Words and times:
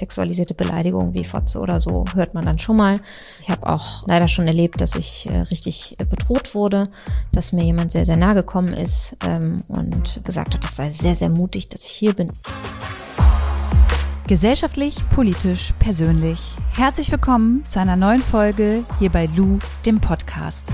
sexualisierte 0.00 0.54
Beleidigung 0.54 1.14
wie 1.14 1.24
Fotze 1.24 1.60
oder 1.60 1.80
so 1.80 2.04
hört 2.14 2.34
man 2.34 2.44
dann 2.44 2.58
schon 2.58 2.76
mal. 2.76 3.00
Ich 3.42 3.48
habe 3.48 3.66
auch 3.66 4.06
leider 4.06 4.26
schon 4.26 4.46
erlebt, 4.46 4.80
dass 4.80 4.96
ich 4.96 5.28
äh, 5.30 5.42
richtig 5.42 5.96
äh, 5.98 6.04
bedroht 6.04 6.54
wurde, 6.54 6.88
dass 7.32 7.52
mir 7.52 7.62
jemand 7.62 7.92
sehr, 7.92 8.04
sehr 8.04 8.16
nah 8.16 8.34
gekommen 8.34 8.72
ist 8.72 9.16
ähm, 9.24 9.62
und 9.68 10.20
gesagt 10.24 10.54
hat, 10.54 10.64
das 10.64 10.76
sei 10.76 10.90
sehr, 10.90 11.14
sehr 11.14 11.28
mutig, 11.28 11.68
dass 11.68 11.84
ich 11.84 11.92
hier 11.92 12.14
bin. 12.14 12.32
Gesellschaftlich, 14.26 14.96
politisch, 15.10 15.74
persönlich. 15.78 16.54
Herzlich 16.72 17.10
willkommen 17.10 17.64
zu 17.68 17.80
einer 17.80 17.96
neuen 17.96 18.22
Folge 18.22 18.84
hier 18.98 19.10
bei 19.10 19.28
Lou, 19.36 19.58
dem 19.84 20.00
Podcast. 20.00 20.68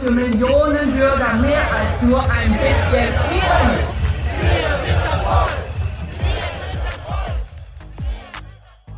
Für 0.00 0.10
Millionen 0.10 0.92
Bürger 0.92 1.34
mehr 1.42 1.62
als 1.74 2.02
nur 2.02 2.22
ein 2.22 2.52
bisschen 2.52 3.12
Frieden. 3.12 4.00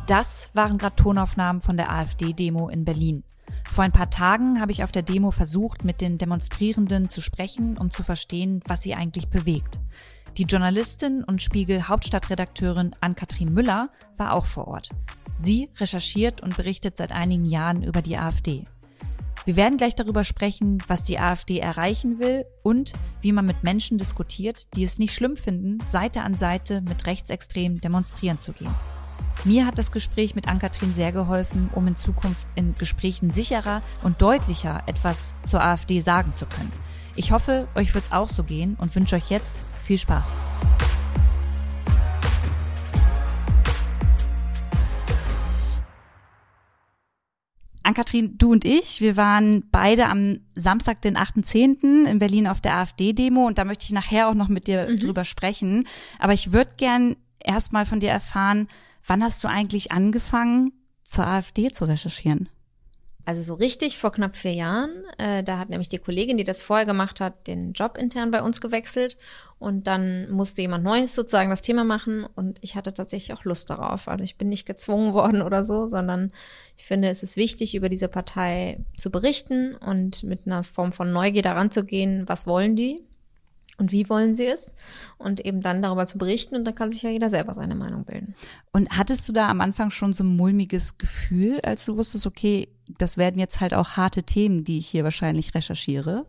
Das 0.07 0.49
waren 0.53 0.77
gerade 0.77 0.95
Tonaufnahmen 0.95 1.61
von 1.61 1.75
der 1.75 1.91
AfD-Demo 1.91 2.69
in 2.69 2.85
Berlin. 2.85 3.23
Vor 3.69 3.83
ein 3.83 3.91
paar 3.91 4.09
Tagen 4.09 4.61
habe 4.61 4.71
ich 4.71 4.83
auf 4.83 4.93
der 4.93 5.01
Demo 5.01 5.31
versucht, 5.31 5.83
mit 5.83 5.99
den 5.99 6.17
Demonstrierenden 6.17 7.09
zu 7.09 7.21
sprechen, 7.21 7.77
um 7.77 7.91
zu 7.91 8.03
verstehen, 8.03 8.61
was 8.65 8.81
sie 8.81 8.93
eigentlich 8.93 9.27
bewegt. 9.27 9.81
Die 10.37 10.43
Journalistin 10.43 11.23
und 11.25 11.41
Spiegel 11.41 11.89
Hauptstadtredakteurin 11.89 12.95
Ann-Kathrin 13.01 13.53
Müller 13.53 13.89
war 14.15 14.33
auch 14.33 14.45
vor 14.45 14.69
Ort. 14.69 14.89
Sie 15.33 15.69
recherchiert 15.77 16.41
und 16.41 16.55
berichtet 16.55 16.95
seit 16.95 17.11
einigen 17.11 17.45
Jahren 17.45 17.83
über 17.83 18.01
die 18.01 18.17
AfD. 18.17 18.63
Wir 19.45 19.57
werden 19.57 19.77
gleich 19.77 19.93
darüber 19.95 20.23
sprechen, 20.23 20.81
was 20.87 21.03
die 21.03 21.19
AfD 21.19 21.59
erreichen 21.59 22.19
will 22.19 22.45
und 22.61 22.93
wie 23.21 23.33
man 23.33 23.45
mit 23.45 23.63
Menschen 23.63 23.97
diskutiert, 23.97 24.73
die 24.75 24.83
es 24.85 24.99
nicht 24.99 25.13
schlimm 25.13 25.35
finden, 25.35 25.79
Seite 25.85 26.21
an 26.21 26.35
Seite 26.35 26.81
mit 26.81 27.05
Rechtsextremen 27.05 27.81
demonstrieren 27.81 28.39
zu 28.39 28.53
gehen. 28.53 28.73
Mir 29.43 29.65
hat 29.65 29.77
das 29.77 29.91
Gespräch 29.91 30.35
mit 30.35 30.47
Ann-Kathrin 30.47 30.93
sehr 30.93 31.11
geholfen, 31.11 31.69
um 31.73 31.85
in 31.87 31.97
Zukunft 31.97 32.47
in 32.55 32.75
Gesprächen 32.75 33.31
sicherer 33.31 33.81
und 34.01 34.21
deutlicher 34.21 34.83
etwas 34.85 35.33
zur 35.43 35.61
AfD 35.61 35.99
sagen 35.99 36.33
zu 36.33 36.45
können. 36.45 36.71
Ich 37.17 37.33
hoffe, 37.33 37.67
euch 37.75 37.93
wird's 37.93 38.13
auch 38.13 38.29
so 38.29 38.43
gehen 38.43 38.77
und 38.79 38.95
wünsche 38.95 39.17
euch 39.17 39.29
jetzt 39.29 39.57
viel 39.83 39.97
Spaß. 39.97 40.37
Ann-Kathrin, 47.83 48.37
du 48.37 48.51
und 48.51 48.65
ich, 48.65 49.01
wir 49.01 49.17
waren 49.17 49.65
beide 49.71 50.07
am 50.07 50.39
Samstag, 50.53 51.01
den 51.01 51.17
8.10. 51.17 52.05
in 52.05 52.19
Berlin 52.19 52.47
auf 52.47 52.61
der 52.61 52.77
AfD-Demo 52.77 53.45
und 53.45 53.57
da 53.57 53.65
möchte 53.65 53.83
ich 53.85 53.91
nachher 53.91 54.29
auch 54.29 54.33
noch 54.33 54.47
mit 54.47 54.67
dir 54.67 54.87
mhm. 54.89 54.99
drüber 54.99 55.25
sprechen. 55.25 55.85
Aber 56.17 56.33
ich 56.33 56.53
würde 56.53 56.73
gern 56.77 57.17
erstmal 57.39 57.85
von 57.85 57.99
dir 57.99 58.09
erfahren, 58.09 58.67
wann 59.05 59.23
hast 59.23 59.43
du 59.43 59.49
eigentlich 59.49 59.91
angefangen, 59.91 60.71
zur 61.03 61.27
AfD 61.27 61.71
zu 61.71 61.85
recherchieren? 61.85 62.47
Also 63.25 63.41
so 63.41 63.53
richtig 63.53 63.97
vor 63.97 64.11
knapp 64.11 64.35
vier 64.35 64.53
Jahren. 64.53 65.05
Äh, 65.17 65.43
da 65.43 65.57
hat 65.57 65.69
nämlich 65.69 65.87
die 65.87 65.97
Kollegin, 65.97 66.37
die 66.37 66.43
das 66.43 66.61
vorher 66.61 66.85
gemacht 66.85 67.21
hat, 67.21 67.47
den 67.47 67.71
Job 67.71 67.97
intern 67.97 68.31
bei 68.31 68.41
uns 68.41 68.59
gewechselt. 68.59 69.17
Und 69.59 69.87
dann 69.87 70.29
musste 70.29 70.61
jemand 70.61 70.83
Neues 70.83 71.15
sozusagen 71.15 71.49
das 71.49 71.61
Thema 71.61 71.85
machen. 71.85 72.25
Und 72.35 72.59
ich 72.61 72.75
hatte 72.75 72.93
tatsächlich 72.93 73.37
auch 73.37 73.45
Lust 73.45 73.69
darauf. 73.69 74.09
Also 74.09 74.25
ich 74.25 74.37
bin 74.37 74.49
nicht 74.49 74.65
gezwungen 74.65 75.13
worden 75.13 75.41
oder 75.41 75.63
so, 75.63 75.87
sondern 75.87 76.31
ich 76.77 76.83
finde, 76.83 77.07
es 77.07 77.23
ist 77.23 77.37
wichtig, 77.37 77.75
über 77.75 77.87
diese 77.87 78.09
Partei 78.09 78.83
zu 78.97 79.09
berichten 79.09 79.75
und 79.75 80.23
mit 80.23 80.45
einer 80.45 80.65
Form 80.65 80.91
von 80.91 81.11
Neugier 81.13 81.43
daran 81.43 81.71
zu 81.71 81.85
gehen, 81.85 82.23
was 82.27 82.45
wollen 82.45 82.75
die? 82.75 83.03
Und 83.77 83.91
wie 83.91 84.09
wollen 84.09 84.35
sie 84.35 84.45
es 84.45 84.73
und 85.17 85.45
eben 85.45 85.61
dann 85.61 85.81
darüber 85.81 86.05
zu 86.05 86.17
berichten 86.17 86.55
und 86.55 86.65
dann 86.65 86.75
kann 86.75 86.91
sich 86.91 87.01
ja 87.01 87.09
jeder 87.09 87.29
selber 87.29 87.53
seine 87.53 87.75
Meinung 87.75 88.05
bilden. 88.05 88.35
Und 88.71 88.89
hattest 88.97 89.27
du 89.27 89.33
da 89.33 89.47
am 89.47 89.61
Anfang 89.61 89.89
schon 89.89 90.13
so 90.13 90.23
ein 90.23 90.35
mulmiges 90.35 90.97
Gefühl, 90.97 91.59
als 91.61 91.85
du 91.85 91.97
wusstest, 91.97 92.27
okay, 92.27 92.69
das 92.97 93.17
werden 93.17 93.39
jetzt 93.39 93.61
halt 93.61 93.73
auch 93.73 93.91
harte 93.91 94.23
Themen, 94.23 94.63
die 94.63 94.77
ich 94.77 94.87
hier 94.87 95.03
wahrscheinlich 95.03 95.55
recherchiere? 95.55 96.25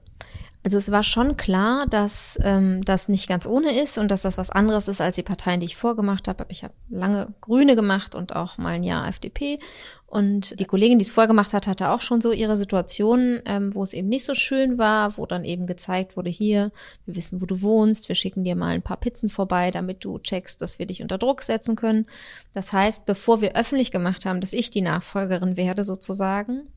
Also 0.65 0.79
es 0.79 0.91
war 0.91 1.03
schon 1.03 1.37
klar, 1.37 1.87
dass 1.87 2.39
ähm, 2.43 2.83
das 2.87 3.11
nicht 3.11 3.29
ganz 3.29 3.47
ohne 3.47 3.79
ist 3.79 3.99
und 3.99 4.11
dass 4.11 4.23
das 4.23 4.39
was 4.39 4.49
anderes 4.49 4.89
ist 4.89 5.03
als 5.03 5.17
die 5.17 5.23
Parteien, 5.23 5.61
die 5.61 5.67
ich 5.67 5.77
vorgemacht 5.77 6.27
habe. 6.27 6.47
Ich 6.49 6.65
habe 6.65 6.73
lange 6.89 7.35
Grüne 7.43 7.77
gemacht 7.77 8.15
und 8.15 8.35
auch 8.35 8.57
mal 8.57 8.71
ein 8.71 8.83
Jahr 8.83 9.07
FDP. 9.07 9.59
Und 10.07 10.59
die 10.59 10.65
Kollegin, 10.65 10.99
die 10.99 11.05
es 11.05 11.11
vorgemacht 11.11 11.53
hat, 11.53 11.67
hatte 11.67 11.91
auch 11.91 12.01
schon 12.01 12.23
so 12.23 12.33
ihre 12.33 12.57
Situation, 12.57 13.43
ähm, 13.45 13.75
wo 13.75 13.83
es 13.83 13.93
eben 13.93 14.09
nicht 14.09 14.25
so 14.25 14.35
schön 14.35 14.79
war, 14.79 15.19
wo 15.19 15.27
dann 15.27 15.45
eben 15.45 15.67
gezeigt 15.67 16.17
wurde, 16.17 16.31
hier, 16.31 16.73
wir 17.05 17.17
wissen, 17.17 17.43
wo 17.43 17.47
du 17.47 17.61
wohnst, 17.61 18.09
wir 18.09 18.15
schicken 18.15 18.43
dir 18.43 18.56
mal 18.56 18.75
ein 18.75 18.81
paar 18.81 18.97
Pizzen 18.97 19.29
vorbei, 19.29 19.71
damit 19.71 20.03
du 20.03 20.19
checkst, 20.19 20.62
dass 20.62 20.79
wir 20.79 20.87
dich 20.87 21.03
unter 21.03 21.19
Druck 21.19 21.43
setzen 21.43 21.77
können. 21.77 22.06
Das 22.55 22.73
heißt, 22.73 23.05
bevor 23.05 23.43
wir 23.43 23.55
öffentlich 23.55 23.91
gemacht 23.91 24.25
haben, 24.25 24.41
dass 24.41 24.55
ich 24.55 24.71
die 24.71 24.83
Nachfolgerin 24.83 25.59
werde 25.59 25.85
sozusagen, 25.85 26.69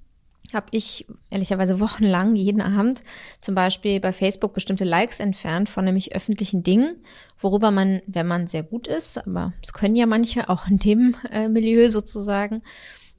habe 0.54 0.68
ich 0.72 1.06
ehrlicherweise 1.30 1.80
wochenlang 1.80 2.36
jeden 2.36 2.62
Abend 2.62 3.04
zum 3.42 3.56
Beispiel 3.56 4.00
bei 4.00 4.14
Facebook 4.14 4.54
bestimmte 4.54 4.86
Likes 4.86 5.20
entfernt 5.20 5.70
von 5.70 5.86
nämlich 5.86 6.16
öffentlichen 6.16 6.64
Dingen, 6.64 7.04
worüber 7.40 7.72
man, 7.72 8.02
wenn 8.08 8.28
man 8.28 8.48
sehr 8.48 8.64
gut 8.64 8.88
ist, 8.88 9.18
aber 9.18 9.54
es 9.62 9.74
können 9.74 9.96
ja 9.96 10.06
manche 10.06 10.50
auch 10.50 10.68
in 10.68 10.78
dem 10.78 11.16
äh, 11.32 11.48
Milieu 11.50 11.90
sozusagen, 11.90 12.62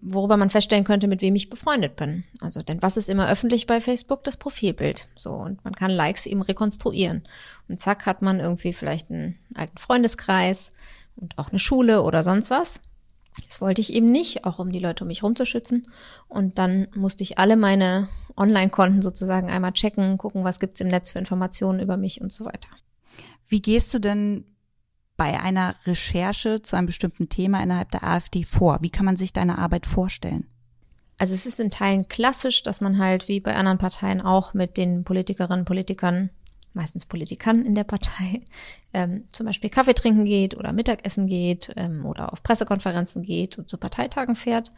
worüber 0.00 0.37
man 0.37 0.50
feststellen 0.50 0.84
könnte, 0.84 1.09
mit 1.09 1.22
wem 1.22 1.34
ich 1.34 1.50
befreundet 1.50 1.97
bin. 1.97 2.25
Also, 2.41 2.62
denn 2.62 2.83
was 2.83 2.97
ist 2.97 3.09
immer 3.09 3.28
öffentlich 3.28 3.66
bei 3.66 3.81
Facebook? 3.81 4.22
Das 4.22 4.37
Profilbild. 4.37 5.09
So, 5.16 5.33
und 5.33 5.65
man 5.65 5.75
kann 5.75 5.91
Likes 5.91 6.27
eben 6.27 6.43
rekonstruieren. 6.43 7.25
Und 7.69 7.81
zack 7.81 8.06
hat 8.06 8.22
man 8.22 8.41
irgendwie 8.41 8.72
vielleicht 8.72 9.10
einen 9.10 9.39
alten 9.55 9.77
Freundeskreis 9.77 10.72
und 11.16 11.37
auch 11.37 11.50
eine 11.50 11.59
Schule 11.59 12.03
oder 12.03 12.22
sonst 12.22 12.50
was. 12.50 12.81
Das 13.47 13.60
wollte 13.60 13.81
ich 13.81 13.93
eben 13.93 14.10
nicht, 14.10 14.44
auch 14.44 14.59
um 14.59 14.72
die 14.72 14.78
Leute 14.78 15.04
um 15.04 15.09
mich 15.09 15.22
rumzuschützen. 15.22 15.87
Und 16.28 16.59
dann 16.59 16.88
musste 16.94 17.22
ich 17.22 17.38
alle 17.38 17.56
meine 17.56 18.09
Online-Konten 18.37 19.03
sozusagen 19.03 19.50
einmal 19.50 19.72
checken, 19.72 20.19
gucken, 20.19 20.44
was 20.44 20.60
gibt's 20.60 20.81
im 20.81 20.88
Netz 20.88 21.10
für 21.10 21.19
Informationen 21.19 21.81
über 21.81 21.97
mich 21.97 22.21
und 22.21 22.32
so 22.32 22.44
weiter. 22.44 22.69
Wie 23.48 23.62
gehst 23.62 23.93
du 23.94 23.98
denn 23.98 24.44
bei 25.16 25.41
einer 25.41 25.75
Recherche 25.84 26.62
zu 26.62 26.77
einem 26.77 26.87
bestimmten 26.87 27.28
Thema 27.28 27.62
innerhalb 27.62 27.91
der 27.91 28.04
AfD 28.04 28.44
vor? 28.44 28.78
Wie 28.82 28.91
kann 28.91 29.04
man 29.06 29.16
sich 29.16 29.32
deine 29.32 29.59
Arbeit 29.59 29.87
vorstellen? 29.87 30.47
Also 31.19 31.34
es 31.34 31.47
ist 31.47 31.59
in 31.59 31.71
Teilen 31.71 32.06
klassisch, 32.06 32.62
dass 32.62 32.81
man 32.81 32.98
halt 32.98 33.27
wie 33.27 33.41
bei 33.41 33.56
anderen 33.56 33.78
Parteien 33.78 34.21
auch 34.21 34.54
mit 34.54 34.77
den 34.77 35.03
Politikerinnen 35.03 35.60
und 35.60 35.65
Politikern 35.65 36.31
meistens 36.75 37.06
Politikern 37.06 37.65
in 37.65 37.75
der 37.75 37.84
Partei, 37.84 38.43
ähm, 38.93 39.25
zum 39.31 39.47
Beispiel 39.47 39.71
Kaffee 39.71 39.95
trinken 39.95 40.25
geht 40.25 40.56
oder 40.56 40.73
Mittagessen 40.73 41.27
geht 41.27 41.73
ähm, 41.77 42.05
oder 42.06 42.33
auf 42.33 42.43
Pressekonferenzen 42.43 43.23
geht 43.23 43.59
und 43.59 43.69
zu 43.69 43.79
Parteitagen 43.79 44.37
fährt. 44.37 44.73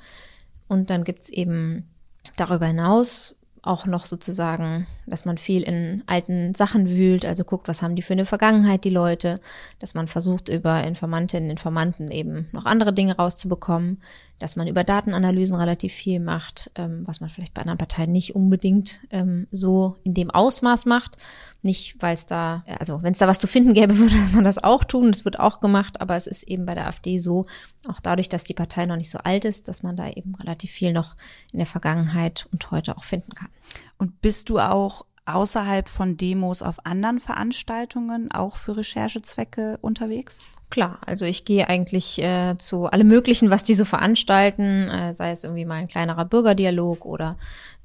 Und 0.69 0.91
dann 0.91 1.05
gibt's 1.05 1.31
eben 1.31 1.89
darüber 2.37 2.67
hinaus 2.67 3.37
auch 3.62 3.87
noch 3.87 4.06
sozusagen, 4.06 4.87
dass 5.06 5.25
man 5.25 5.37
viel 5.37 5.62
in 5.62 6.03
alten 6.06 6.55
Sachen 6.55 6.89
wühlt, 6.91 7.27
also 7.27 7.45
guckt, 7.45 7.69
was 7.69 7.83
haben 7.83 7.97
die 7.97 8.03
für 8.03 8.15
eine 8.15 8.25
Vergangenheit, 8.25 8.84
die 8.84 8.91
Leute, 8.91 9.41
dass 9.79 9.95
man 9.95 10.06
versucht, 10.06 10.49
über 10.49 10.83
Informantinnen, 10.83 11.50
Informanten 11.50 12.11
eben 12.11 12.49
noch 12.53 12.65
andere 12.65 12.93
Dinge 12.93 13.17
rauszubekommen, 13.17 14.00
dass 14.39 14.56
man 14.56 14.67
über 14.67 14.84
Datenanalysen 14.84 15.56
relativ 15.56 15.93
viel 15.93 16.21
macht, 16.21 16.71
ähm, 16.77 17.03
was 17.06 17.21
man 17.21 17.29
vielleicht 17.29 17.55
bei 17.55 17.61
anderen 17.61 17.79
Parteien 17.79 18.12
nicht 18.12 18.34
unbedingt 18.34 19.00
ähm, 19.11 19.47
so 19.50 19.97
in 20.05 20.15
dem 20.15 20.31
Ausmaß 20.31 20.87
macht. 20.87 21.17
Nicht, 21.62 21.97
weil 22.00 22.15
es 22.15 22.25
da, 22.25 22.65
also 22.78 23.03
wenn 23.03 23.12
es 23.12 23.19
da 23.19 23.28
was 23.28 23.38
zu 23.38 23.47
finden 23.47 23.75
gäbe, 23.75 23.98
würde 23.98 24.15
man 24.32 24.44
das 24.44 24.62
auch 24.62 24.84
tun. 24.84 25.12
Das 25.12 25.25
wird 25.25 25.38
auch 25.38 25.60
gemacht, 25.60 26.00
aber 26.00 26.16
es 26.16 26.26
ist 26.26 26.44
eben 26.44 26.65
bei 26.65 26.75
der 26.75 26.87
AfD 26.87 27.19
so, 27.19 27.47
auch 27.88 28.00
dadurch, 28.00 28.28
dass 28.28 28.44
die 28.44 28.54
Partei 28.54 28.87
noch 28.87 28.97
nicht 28.97 29.10
so 29.10 29.19
alt 29.19 29.44
ist, 29.44 29.69
dass 29.69 29.82
man 29.82 29.97
da 29.97 30.09
eben 30.09 30.34
relativ 30.37 30.70
viel 30.70 30.93
noch 30.93 31.17
in 31.52 31.58
der 31.58 31.67
Vergangenheit 31.67 32.46
und 32.52 32.70
heute 32.70 32.96
auch 32.96 33.05
finden 33.05 33.32
kann. 33.35 33.50
Und 33.99 34.20
bist 34.23 34.49
du 34.49 34.58
auch 34.58 35.05
außerhalb 35.26 35.88
von 35.88 36.17
Demos 36.17 36.62
auf 36.62 36.85
anderen 36.87 37.20
Veranstaltungen 37.20 38.31
auch 38.32 38.56
für 38.56 38.76
Recherchezwecke 38.76 39.79
unterwegs? 39.81 40.43
Klar, 40.70 40.99
also 41.05 41.25
ich 41.25 41.44
gehe 41.44 41.69
eigentlich 41.69 42.23
äh, 42.23 42.56
zu 42.56 42.87
allem 42.87 43.08
Möglichen, 43.08 43.50
was 43.50 43.64
die 43.64 43.75
so 43.75 43.85
veranstalten, 43.85 44.88
äh, 44.88 45.12
sei 45.12 45.32
es 45.32 45.43
irgendwie 45.43 45.64
mal 45.64 45.75
ein 45.75 45.88
kleinerer 45.88 46.25
Bürgerdialog 46.25 47.05
oder 47.05 47.37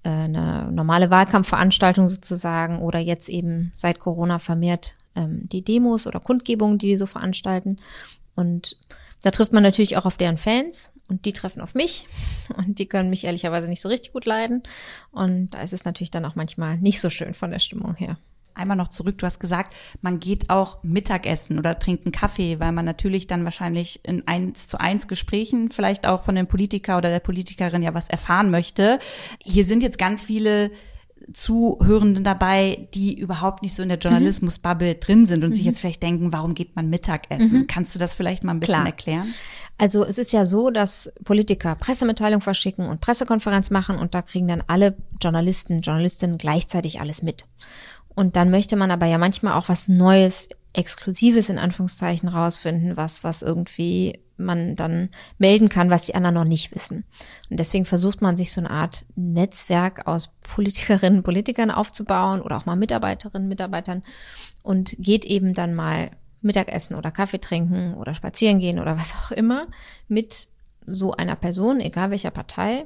eine 0.10 0.72
normale 0.72 1.10
Wahlkampfveranstaltung 1.10 2.08
sozusagen 2.08 2.80
oder 2.80 3.00
jetzt 3.00 3.30
eben 3.30 3.72
seit 3.74 4.00
Corona 4.00 4.40
vermehrt 4.40 4.96
ähm, 5.16 5.48
die 5.50 5.64
Demos 5.64 6.08
oder 6.08 6.20
Kundgebungen, 6.20 6.78
die 6.78 6.88
die 6.88 6.96
so 6.96 7.06
veranstalten. 7.06 7.78
Und 8.36 8.78
da 9.24 9.32
trifft 9.32 9.54
man 9.54 9.64
natürlich 9.64 9.98
auch 9.98 10.06
auf 10.06 10.18
deren 10.18 10.38
Fans 10.38 10.92
und 11.08 11.26
die 11.26 11.34
treffen 11.34 11.62
auf 11.62 11.74
mich 11.74 12.08
und 12.58 12.80
die 12.80 12.86
können 12.86 13.10
mich 13.10 13.24
ehrlicherweise 13.24 13.68
nicht 13.68 13.82
so 13.82 13.90
richtig 13.90 14.14
gut 14.14 14.26
leiden. 14.26 14.64
Und 15.12 15.52
da 15.52 15.62
ist 15.62 15.74
es 15.74 15.86
natürlich 15.86 16.12
dann 16.12 16.26
auch 16.26 16.36
manchmal 16.36 16.78
nicht 16.78 17.02
so 17.02 17.10
schön 17.10 17.34
von 17.34 17.52
der 17.52 17.60
Stimmung 17.60 17.96
her. 17.96 18.18
Einmal 18.56 18.78
noch 18.78 18.88
zurück. 18.88 19.18
Du 19.18 19.26
hast 19.26 19.40
gesagt, 19.40 19.76
man 20.02 20.20
geht 20.20 20.50
auch 20.50 20.84
Mittagessen 20.84 21.60
oder 21.60 21.78
trinkt 21.78 22.06
einen 22.06 22.12
Kaffee, 22.12 22.60
weil 22.60 22.72
man 22.72 22.86
natürlich 22.86 23.28
dann 23.28 23.44
wahrscheinlich 23.44 24.00
in 24.04 24.28
eins 24.28 24.68
zu 24.68 24.80
eins 24.80 25.08
Gesprächen 25.08 25.70
vielleicht 25.70 26.08
auch 26.08 26.24
von 26.24 26.36
dem 26.36 26.48
Politiker 26.48 26.98
oder 26.98 27.10
der 27.10 27.20
Politikerin 27.20 27.84
ja 27.84 27.94
was 27.94 28.10
erfahren 28.10 28.52
möchte. 28.52 29.00
Hier 29.44 29.66
sind 29.66 29.84
jetzt 29.84 29.98
ganz 29.98 30.24
viele 30.24 30.72
Zuhörenden 31.34 32.24
dabei, 32.24 32.88
die 32.94 33.18
überhaupt 33.18 33.64
nicht 33.64 33.74
so 33.74 33.82
in 33.82 33.90
der 33.90 33.98
Journalismus-Bubble 33.98 34.96
drin 34.96 35.26
sind 35.26 35.44
und 35.44 35.52
mhm. 35.52 35.54
sich 35.54 35.66
jetzt 35.66 35.80
vielleicht 35.80 36.04
denken, 36.04 36.32
warum 36.32 36.54
geht 36.54 36.76
man 36.76 36.90
Mittagessen? 36.90 37.60
Mhm. 37.60 37.68
Kannst 37.68 37.96
du 37.96 38.00
das 38.00 38.14
vielleicht 38.14 38.44
mal 38.44 38.54
ein 38.54 38.60
bisschen 38.60 38.76
Klar. 38.76 38.86
erklären? 38.88 39.34
Also 39.78 40.06
es 40.06 40.18
ist 40.18 40.32
ja 40.34 40.46
so, 40.46 40.70
dass 40.70 41.12
Politiker 41.24 41.76
Pressemitteilung 41.76 42.42
verschicken 42.42 42.88
und 42.88 43.02
Pressekonferenz 43.02 43.72
machen 43.72 43.98
und 43.98 44.14
da 44.14 44.22
kriegen 44.22 44.48
dann 44.48 44.64
alle 44.68 44.96
Journalisten, 45.22 45.82
Journalistinnen 45.82 46.38
gleichzeitig 46.38 47.02
alles 47.02 47.24
mit. 47.24 47.46
Und 48.16 48.36
dann 48.36 48.50
möchte 48.50 48.76
man 48.76 48.92
aber 48.92 49.06
ja 49.06 49.18
manchmal 49.18 49.54
auch 49.54 49.70
was 49.70 49.88
Neues, 49.88 50.50
Exklusives 50.74 51.50
in 51.50 51.58
Anführungszeichen 51.58 52.28
rausfinden, 52.30 52.98
was, 52.98 53.24
was 53.24 53.42
irgendwie 53.42 54.20
man 54.38 54.76
dann 54.76 55.10
melden 55.38 55.70
kann, 55.70 55.90
was 55.90 56.04
die 56.04 56.16
anderen 56.16 56.36
noch 56.36 56.44
nicht 56.44 56.76
wissen. 56.76 57.06
Und 57.50 57.60
deswegen 57.60 57.86
versucht 57.86 58.22
man 58.22 58.36
sich 58.36 58.52
so 58.52 58.60
eine 58.60 58.70
Art 58.70 59.06
Netzwerk 59.16 60.08
aus 60.08 60.36
Politikerinnen, 60.42 61.24
Politikern 61.24 61.72
aufzubauen 61.72 62.42
oder 62.42 62.58
auch 62.58 62.66
mal 62.66 62.76
Mitarbeiterinnen, 62.76 63.48
Mitarbeitern 63.48 64.04
und 64.64 64.96
geht 65.00 65.24
eben 65.24 65.54
dann 65.54 65.74
mal 65.74 66.12
Mittagessen 66.42 66.96
oder 66.96 67.12
Kaffee 67.12 67.40
trinken 67.40 67.96
oder 67.96 68.14
spazieren 68.14 68.60
gehen 68.60 68.80
oder 68.80 68.98
was 68.98 69.14
auch 69.16 69.32
immer 69.32 69.68
mit 70.08 70.48
so 70.86 71.14
einer 71.14 71.36
Person, 71.36 71.80
egal 71.80 72.12
welcher 72.12 72.32
Partei, 72.32 72.86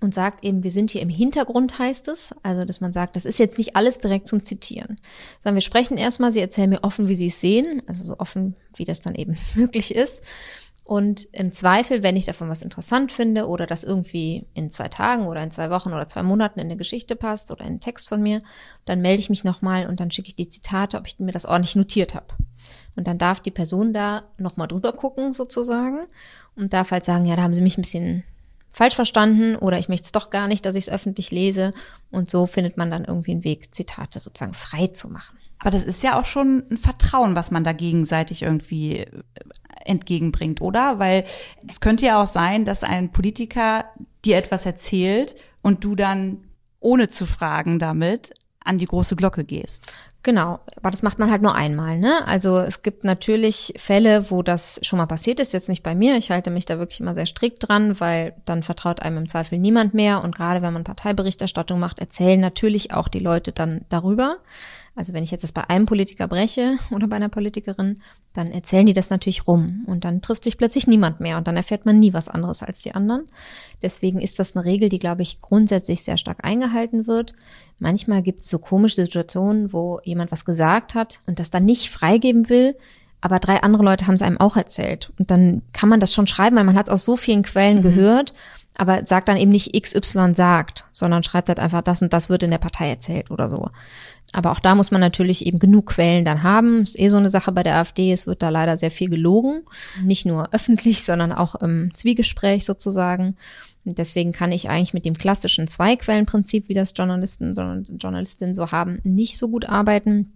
und 0.00 0.14
sagt 0.14 0.44
eben, 0.44 0.62
wir 0.62 0.70
sind 0.70 0.90
hier 0.90 1.02
im 1.02 1.08
Hintergrund, 1.08 1.78
heißt 1.78 2.08
es. 2.08 2.34
Also, 2.42 2.64
dass 2.64 2.80
man 2.80 2.92
sagt, 2.92 3.16
das 3.16 3.24
ist 3.24 3.38
jetzt 3.38 3.58
nicht 3.58 3.76
alles 3.76 3.98
direkt 3.98 4.28
zum 4.28 4.44
Zitieren, 4.44 4.98
sondern 5.40 5.56
wir 5.56 5.62
sprechen 5.62 5.98
erstmal, 5.98 6.32
sie 6.32 6.40
erzählen 6.40 6.70
mir 6.70 6.84
offen, 6.84 7.08
wie 7.08 7.14
sie 7.14 7.28
es 7.28 7.40
sehen, 7.40 7.82
also 7.86 8.04
so 8.04 8.18
offen, 8.18 8.56
wie 8.76 8.84
das 8.84 9.00
dann 9.00 9.14
eben 9.14 9.36
möglich 9.54 9.94
ist. 9.94 10.22
Und 10.90 11.28
im 11.32 11.52
Zweifel, 11.52 12.02
wenn 12.02 12.16
ich 12.16 12.24
davon 12.24 12.48
was 12.48 12.62
interessant 12.62 13.12
finde 13.12 13.46
oder 13.46 13.64
das 13.64 13.84
irgendwie 13.84 14.46
in 14.54 14.70
zwei 14.70 14.88
Tagen 14.88 15.28
oder 15.28 15.40
in 15.40 15.52
zwei 15.52 15.70
Wochen 15.70 15.92
oder 15.92 16.06
zwei 16.08 16.24
Monaten 16.24 16.58
in 16.58 16.66
eine 16.66 16.76
Geschichte 16.76 17.14
passt 17.14 17.52
oder 17.52 17.60
in 17.60 17.68
einen 17.68 17.80
Text 17.80 18.08
von 18.08 18.20
mir, 18.20 18.42
dann 18.86 19.00
melde 19.00 19.20
ich 19.20 19.30
mich 19.30 19.44
nochmal 19.44 19.86
und 19.86 20.00
dann 20.00 20.10
schicke 20.10 20.26
ich 20.26 20.34
die 20.34 20.48
Zitate, 20.48 20.96
ob 20.96 21.06
ich 21.06 21.20
mir 21.20 21.30
das 21.30 21.46
ordentlich 21.46 21.76
notiert 21.76 22.16
habe. 22.16 22.26
Und 22.96 23.06
dann 23.06 23.18
darf 23.18 23.38
die 23.38 23.52
Person 23.52 23.92
da 23.92 24.24
nochmal 24.36 24.66
drüber 24.66 24.92
gucken 24.92 25.32
sozusagen 25.32 26.06
und 26.56 26.72
darf 26.72 26.90
halt 26.90 27.04
sagen, 27.04 27.24
ja, 27.24 27.36
da 27.36 27.42
haben 27.42 27.54
sie 27.54 27.62
mich 27.62 27.78
ein 27.78 27.82
bisschen 27.82 28.24
falsch 28.70 28.94
verstanden 28.94 29.56
oder 29.56 29.78
ich 29.78 29.88
möchte 29.88 30.06
es 30.06 30.12
doch 30.12 30.30
gar 30.30 30.48
nicht, 30.48 30.64
dass 30.64 30.76
ich 30.76 30.86
es 30.86 30.92
öffentlich 30.92 31.30
lese. 31.30 31.72
Und 32.10 32.30
so 32.30 32.46
findet 32.46 32.76
man 32.76 32.90
dann 32.90 33.04
irgendwie 33.04 33.32
einen 33.32 33.44
Weg, 33.44 33.74
Zitate 33.74 34.20
sozusagen 34.20 34.54
frei 34.54 34.86
zu 34.86 35.08
machen. 35.08 35.36
Aber 35.58 35.70
das 35.70 35.82
ist 35.82 36.02
ja 36.02 36.18
auch 36.18 36.24
schon 36.24 36.64
ein 36.70 36.78
Vertrauen, 36.78 37.36
was 37.36 37.50
man 37.50 37.64
da 37.64 37.72
gegenseitig 37.72 38.42
irgendwie 38.42 38.98
äh, 39.00 39.22
entgegenbringt, 39.84 40.60
oder? 40.62 40.98
Weil 40.98 41.24
es 41.68 41.80
könnte 41.80 42.06
ja 42.06 42.22
auch 42.22 42.26
sein, 42.26 42.64
dass 42.64 42.82
ein 42.82 43.12
Politiker 43.12 43.84
dir 44.24 44.36
etwas 44.36 44.66
erzählt 44.66 45.36
und 45.62 45.84
du 45.84 45.94
dann 45.94 46.38
ohne 46.80 47.08
zu 47.08 47.26
fragen 47.26 47.78
damit 47.78 48.32
an 48.64 48.78
die 48.78 48.86
große 48.86 49.16
Glocke 49.16 49.44
gehst. 49.44 49.92
Genau, 50.22 50.60
aber 50.76 50.90
das 50.90 51.02
macht 51.02 51.18
man 51.18 51.30
halt 51.30 51.40
nur 51.40 51.54
einmal, 51.54 51.98
ne? 51.98 52.26
Also 52.26 52.58
es 52.58 52.82
gibt 52.82 53.04
natürlich 53.04 53.72
Fälle, 53.78 54.30
wo 54.30 54.42
das 54.42 54.78
schon 54.82 54.98
mal 54.98 55.06
passiert 55.06 55.40
ist, 55.40 55.54
jetzt 55.54 55.70
nicht 55.70 55.82
bei 55.82 55.94
mir. 55.94 56.16
Ich 56.16 56.30
halte 56.30 56.50
mich 56.50 56.66
da 56.66 56.78
wirklich 56.78 57.00
immer 57.00 57.14
sehr 57.14 57.24
strikt 57.24 57.66
dran, 57.66 57.98
weil 58.00 58.34
dann 58.44 58.62
vertraut 58.62 59.00
einem 59.00 59.16
im 59.16 59.28
Zweifel 59.28 59.58
niemand 59.58 59.94
mehr. 59.94 60.22
Und 60.22 60.34
gerade 60.34 60.60
wenn 60.60 60.74
man 60.74 60.84
Parteiberichterstattung 60.84 61.80
macht, 61.80 62.00
erzählen 62.00 62.38
natürlich 62.38 62.92
auch 62.92 63.08
die 63.08 63.18
Leute 63.18 63.52
dann 63.52 63.86
darüber. 63.88 64.36
Also 64.96 65.12
wenn 65.12 65.22
ich 65.22 65.30
jetzt 65.30 65.44
das 65.44 65.52
bei 65.52 65.68
einem 65.68 65.86
Politiker 65.86 66.28
breche 66.28 66.78
oder 66.90 67.06
bei 67.06 67.16
einer 67.16 67.28
Politikerin, 67.28 68.02
dann 68.32 68.50
erzählen 68.50 68.86
die 68.86 68.92
das 68.92 69.10
natürlich 69.10 69.46
rum 69.46 69.84
und 69.86 70.04
dann 70.04 70.20
trifft 70.20 70.44
sich 70.44 70.58
plötzlich 70.58 70.86
niemand 70.86 71.20
mehr 71.20 71.36
und 71.36 71.46
dann 71.46 71.56
erfährt 71.56 71.86
man 71.86 71.98
nie 71.98 72.12
was 72.12 72.28
anderes 72.28 72.62
als 72.62 72.80
die 72.80 72.94
anderen. 72.94 73.24
Deswegen 73.82 74.20
ist 74.20 74.38
das 74.38 74.56
eine 74.56 74.64
Regel, 74.64 74.88
die, 74.88 74.98
glaube 74.98 75.22
ich, 75.22 75.40
grundsätzlich 75.40 76.02
sehr 76.02 76.16
stark 76.16 76.44
eingehalten 76.44 77.06
wird. 77.06 77.34
Manchmal 77.78 78.22
gibt 78.22 78.42
es 78.42 78.50
so 78.50 78.58
komische 78.58 79.04
Situationen, 79.04 79.72
wo 79.72 80.00
jemand 80.04 80.32
was 80.32 80.44
gesagt 80.44 80.94
hat 80.94 81.20
und 81.26 81.38
das 81.38 81.50
dann 81.50 81.64
nicht 81.64 81.90
freigeben 81.90 82.48
will, 82.48 82.76
aber 83.20 83.38
drei 83.38 83.62
andere 83.62 83.82
Leute 83.82 84.06
haben 84.06 84.14
es 84.14 84.22
einem 84.22 84.40
auch 84.40 84.56
erzählt. 84.56 85.12
Und 85.18 85.30
dann 85.30 85.62
kann 85.72 85.88
man 85.88 86.00
das 86.00 86.14
schon 86.14 86.26
schreiben, 86.26 86.56
weil 86.56 86.64
man 86.64 86.76
hat 86.76 86.86
es 86.86 86.92
aus 86.92 87.04
so 87.04 87.16
vielen 87.16 87.42
Quellen 87.42 87.78
mhm. 87.78 87.82
gehört, 87.82 88.34
aber 88.76 89.04
sagt 89.04 89.28
dann 89.28 89.36
eben 89.36 89.50
nicht 89.50 89.74
XY 89.78 90.34
sagt, 90.34 90.86
sondern 90.92 91.22
schreibt 91.22 91.48
halt 91.48 91.60
einfach 91.60 91.82
das 91.82 92.00
und 92.00 92.12
das 92.12 92.30
wird 92.30 92.42
in 92.42 92.50
der 92.50 92.58
Partei 92.58 92.88
erzählt 92.88 93.30
oder 93.30 93.50
so. 93.50 93.68
Aber 94.32 94.52
auch 94.52 94.60
da 94.60 94.74
muss 94.74 94.90
man 94.90 95.00
natürlich 95.00 95.44
eben 95.44 95.58
genug 95.58 95.86
Quellen 95.86 96.24
dann 96.24 96.42
haben. 96.42 96.82
Ist 96.82 96.98
eh 96.98 97.08
so 97.08 97.16
eine 97.16 97.30
Sache 97.30 97.50
bei 97.50 97.62
der 97.62 97.76
AfD. 97.76 98.12
Es 98.12 98.26
wird 98.26 98.42
da 98.42 98.48
leider 98.48 98.76
sehr 98.76 98.90
viel 98.90 99.08
gelogen. 99.08 99.62
Nicht 100.04 100.24
nur 100.24 100.52
öffentlich, 100.52 101.02
sondern 101.04 101.32
auch 101.32 101.56
im 101.56 101.92
Zwiegespräch 101.94 102.64
sozusagen. 102.64 103.36
Und 103.84 103.98
deswegen 103.98 104.32
kann 104.32 104.52
ich 104.52 104.68
eigentlich 104.68 104.94
mit 104.94 105.04
dem 105.04 105.14
klassischen 105.14 105.66
Zwei-Quellen-Prinzip, 105.66 106.68
wie 106.68 106.74
das 106.74 106.92
Journalisten, 106.94 107.54
Journalistinnen 107.98 108.54
so 108.54 108.70
haben, 108.70 109.00
nicht 109.02 109.38
so 109.38 109.48
gut 109.48 109.68
arbeiten. 109.68 110.32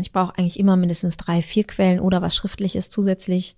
Ich 0.00 0.12
brauche 0.12 0.38
eigentlich 0.38 0.60
immer 0.60 0.76
mindestens 0.76 1.16
drei, 1.16 1.42
vier 1.42 1.64
Quellen 1.64 2.00
oder 2.00 2.22
was 2.22 2.36
Schriftliches 2.36 2.90
zusätzlich, 2.90 3.56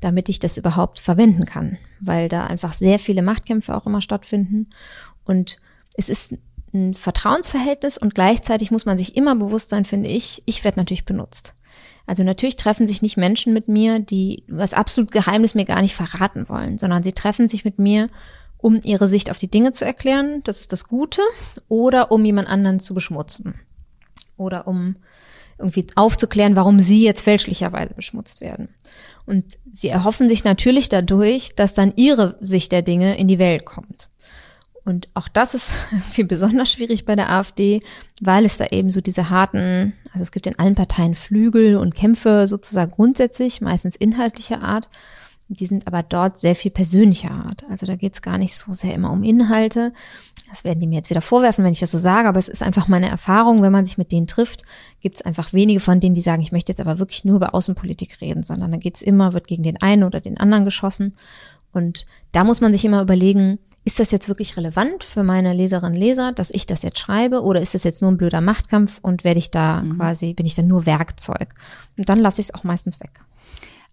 damit 0.00 0.28
ich 0.28 0.38
das 0.38 0.56
überhaupt 0.56 1.00
verwenden 1.00 1.44
kann, 1.44 1.78
weil 2.00 2.28
da 2.28 2.46
einfach 2.46 2.72
sehr 2.72 2.98
viele 2.98 3.22
Machtkämpfe 3.22 3.76
auch 3.76 3.86
immer 3.86 4.00
stattfinden. 4.00 4.68
Und 5.24 5.58
es 5.94 6.08
ist 6.08 6.36
ein 6.76 6.94
Vertrauensverhältnis 6.94 7.98
und 7.98 8.14
gleichzeitig 8.14 8.70
muss 8.70 8.84
man 8.84 8.98
sich 8.98 9.16
immer 9.16 9.34
bewusst 9.34 9.70
sein, 9.70 9.84
finde 9.84 10.08
ich, 10.08 10.42
ich 10.46 10.62
werde 10.64 10.78
natürlich 10.78 11.04
benutzt. 11.04 11.54
Also 12.06 12.22
natürlich 12.22 12.56
treffen 12.56 12.86
sich 12.86 13.02
nicht 13.02 13.16
Menschen 13.16 13.52
mit 13.52 13.68
mir, 13.68 13.98
die 13.98 14.44
was 14.48 14.74
absolut 14.74 15.10
Geheimnis 15.10 15.54
mir 15.54 15.64
gar 15.64 15.82
nicht 15.82 15.94
verraten 15.94 16.48
wollen, 16.48 16.78
sondern 16.78 17.02
sie 17.02 17.12
treffen 17.12 17.48
sich 17.48 17.64
mit 17.64 17.78
mir, 17.78 18.08
um 18.58 18.80
ihre 18.82 19.06
Sicht 19.06 19.30
auf 19.30 19.38
die 19.38 19.50
Dinge 19.50 19.72
zu 19.72 19.84
erklären, 19.84 20.40
das 20.44 20.60
ist 20.60 20.72
das 20.72 20.84
Gute, 20.84 21.20
oder 21.68 22.12
um 22.12 22.24
jemand 22.24 22.48
anderen 22.48 22.80
zu 22.80 22.94
beschmutzen. 22.94 23.60
Oder 24.36 24.66
um 24.66 24.96
irgendwie 25.58 25.86
aufzuklären, 25.94 26.56
warum 26.56 26.80
sie 26.80 27.02
jetzt 27.02 27.22
fälschlicherweise 27.22 27.94
beschmutzt 27.94 28.40
werden. 28.40 28.68
Und 29.24 29.58
sie 29.70 29.88
erhoffen 29.88 30.28
sich 30.28 30.44
natürlich 30.44 30.88
dadurch, 30.88 31.54
dass 31.54 31.74
dann 31.74 31.92
ihre 31.96 32.38
Sicht 32.40 32.72
der 32.72 32.82
Dinge 32.82 33.16
in 33.18 33.28
die 33.28 33.38
Welt 33.38 33.64
kommt. 33.64 34.08
Und 34.86 35.08
auch 35.14 35.26
das 35.26 35.54
ist 35.54 35.74
irgendwie 35.90 36.22
besonders 36.24 36.70
schwierig 36.70 37.04
bei 37.04 37.16
der 37.16 37.30
AfD, 37.30 37.82
weil 38.22 38.44
es 38.44 38.56
da 38.56 38.66
eben 38.66 38.90
so 38.90 39.00
diese 39.00 39.28
harten, 39.28 39.92
also 40.12 40.22
es 40.22 40.30
gibt 40.30 40.46
in 40.46 40.58
allen 40.58 40.76
Parteien 40.76 41.14
Flügel 41.14 41.76
und 41.76 41.94
Kämpfe 41.94 42.46
sozusagen 42.46 42.92
grundsätzlich, 42.92 43.60
meistens 43.60 43.96
inhaltlicher 43.96 44.62
Art. 44.62 44.88
Die 45.48 45.66
sind 45.66 45.86
aber 45.86 46.02
dort 46.02 46.38
sehr 46.38 46.56
viel 46.56 46.70
persönlicher 46.70 47.30
Art. 47.30 47.64
Also 47.68 47.86
da 47.86 47.94
geht 47.94 48.14
es 48.14 48.22
gar 48.22 48.38
nicht 48.38 48.54
so 48.54 48.72
sehr 48.72 48.94
immer 48.94 49.12
um 49.12 49.22
Inhalte. 49.22 49.92
Das 50.50 50.64
werden 50.64 50.80
die 50.80 50.86
mir 50.86 50.96
jetzt 50.96 51.10
wieder 51.10 51.20
vorwerfen, 51.20 51.64
wenn 51.64 51.72
ich 51.72 51.80
das 51.80 51.90
so 51.90 51.98
sage, 51.98 52.28
aber 52.28 52.38
es 52.38 52.48
ist 52.48 52.62
einfach 52.62 52.88
meine 52.88 53.08
Erfahrung, 53.08 53.62
wenn 53.62 53.72
man 53.72 53.84
sich 53.84 53.98
mit 53.98 54.12
denen 54.12 54.26
trifft, 54.28 54.62
gibt 55.00 55.16
es 55.16 55.22
einfach 55.22 55.52
wenige 55.52 55.80
von 55.80 55.98
denen, 55.98 56.14
die 56.14 56.20
sagen, 56.20 56.42
ich 56.42 56.52
möchte 56.52 56.70
jetzt 56.70 56.80
aber 56.80 57.00
wirklich 57.00 57.24
nur 57.24 57.36
über 57.36 57.54
Außenpolitik 57.54 58.20
reden, 58.20 58.44
sondern 58.44 58.70
da 58.70 58.76
geht 58.76 58.96
es 58.96 59.02
immer, 59.02 59.32
wird 59.32 59.48
gegen 59.48 59.64
den 59.64 59.80
einen 59.80 60.04
oder 60.04 60.20
den 60.20 60.38
anderen 60.38 60.64
geschossen. 60.64 61.14
Und 61.72 62.06
da 62.32 62.44
muss 62.44 62.60
man 62.60 62.72
sich 62.72 62.84
immer 62.84 63.02
überlegen, 63.02 63.58
ist 63.86 64.00
das 64.00 64.10
jetzt 64.10 64.28
wirklich 64.28 64.56
relevant 64.56 65.04
für 65.04 65.22
meine 65.22 65.52
Leserinnen 65.52 65.94
und 65.94 66.00
Leser, 66.00 66.32
dass 66.32 66.50
ich 66.50 66.66
das 66.66 66.82
jetzt 66.82 66.98
schreibe, 66.98 67.42
oder 67.42 67.60
ist 67.60 67.72
das 67.72 67.84
jetzt 67.84 68.02
nur 68.02 68.10
ein 68.10 68.16
blöder 68.16 68.40
Machtkampf 68.40 68.98
und 69.00 69.22
werde 69.22 69.38
ich 69.38 69.52
da 69.52 69.80
mhm. 69.80 69.96
quasi, 69.96 70.34
bin 70.34 70.44
ich 70.44 70.56
dann 70.56 70.66
nur 70.66 70.86
Werkzeug? 70.86 71.54
Und 71.96 72.08
dann 72.08 72.18
lasse 72.18 72.40
ich 72.40 72.48
es 72.48 72.54
auch 72.54 72.64
meistens 72.64 72.98
weg. 72.98 73.20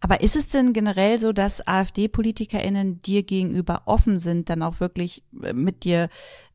Aber 0.02 0.22
ist 0.22 0.36
es 0.36 0.48
denn 0.48 0.74
generell 0.74 1.20
so, 1.20 1.32
dass 1.32 1.68
AfD-PolitikerInnen 1.68 3.04
dir 3.04 3.22
gegenüber 3.22 3.84
offen 3.86 4.18
sind, 4.18 4.50
dann 4.50 4.64
auch 4.64 4.80
wirklich 4.80 5.24
äh, 5.44 5.54
mit 5.54 5.84
dir 5.84 6.10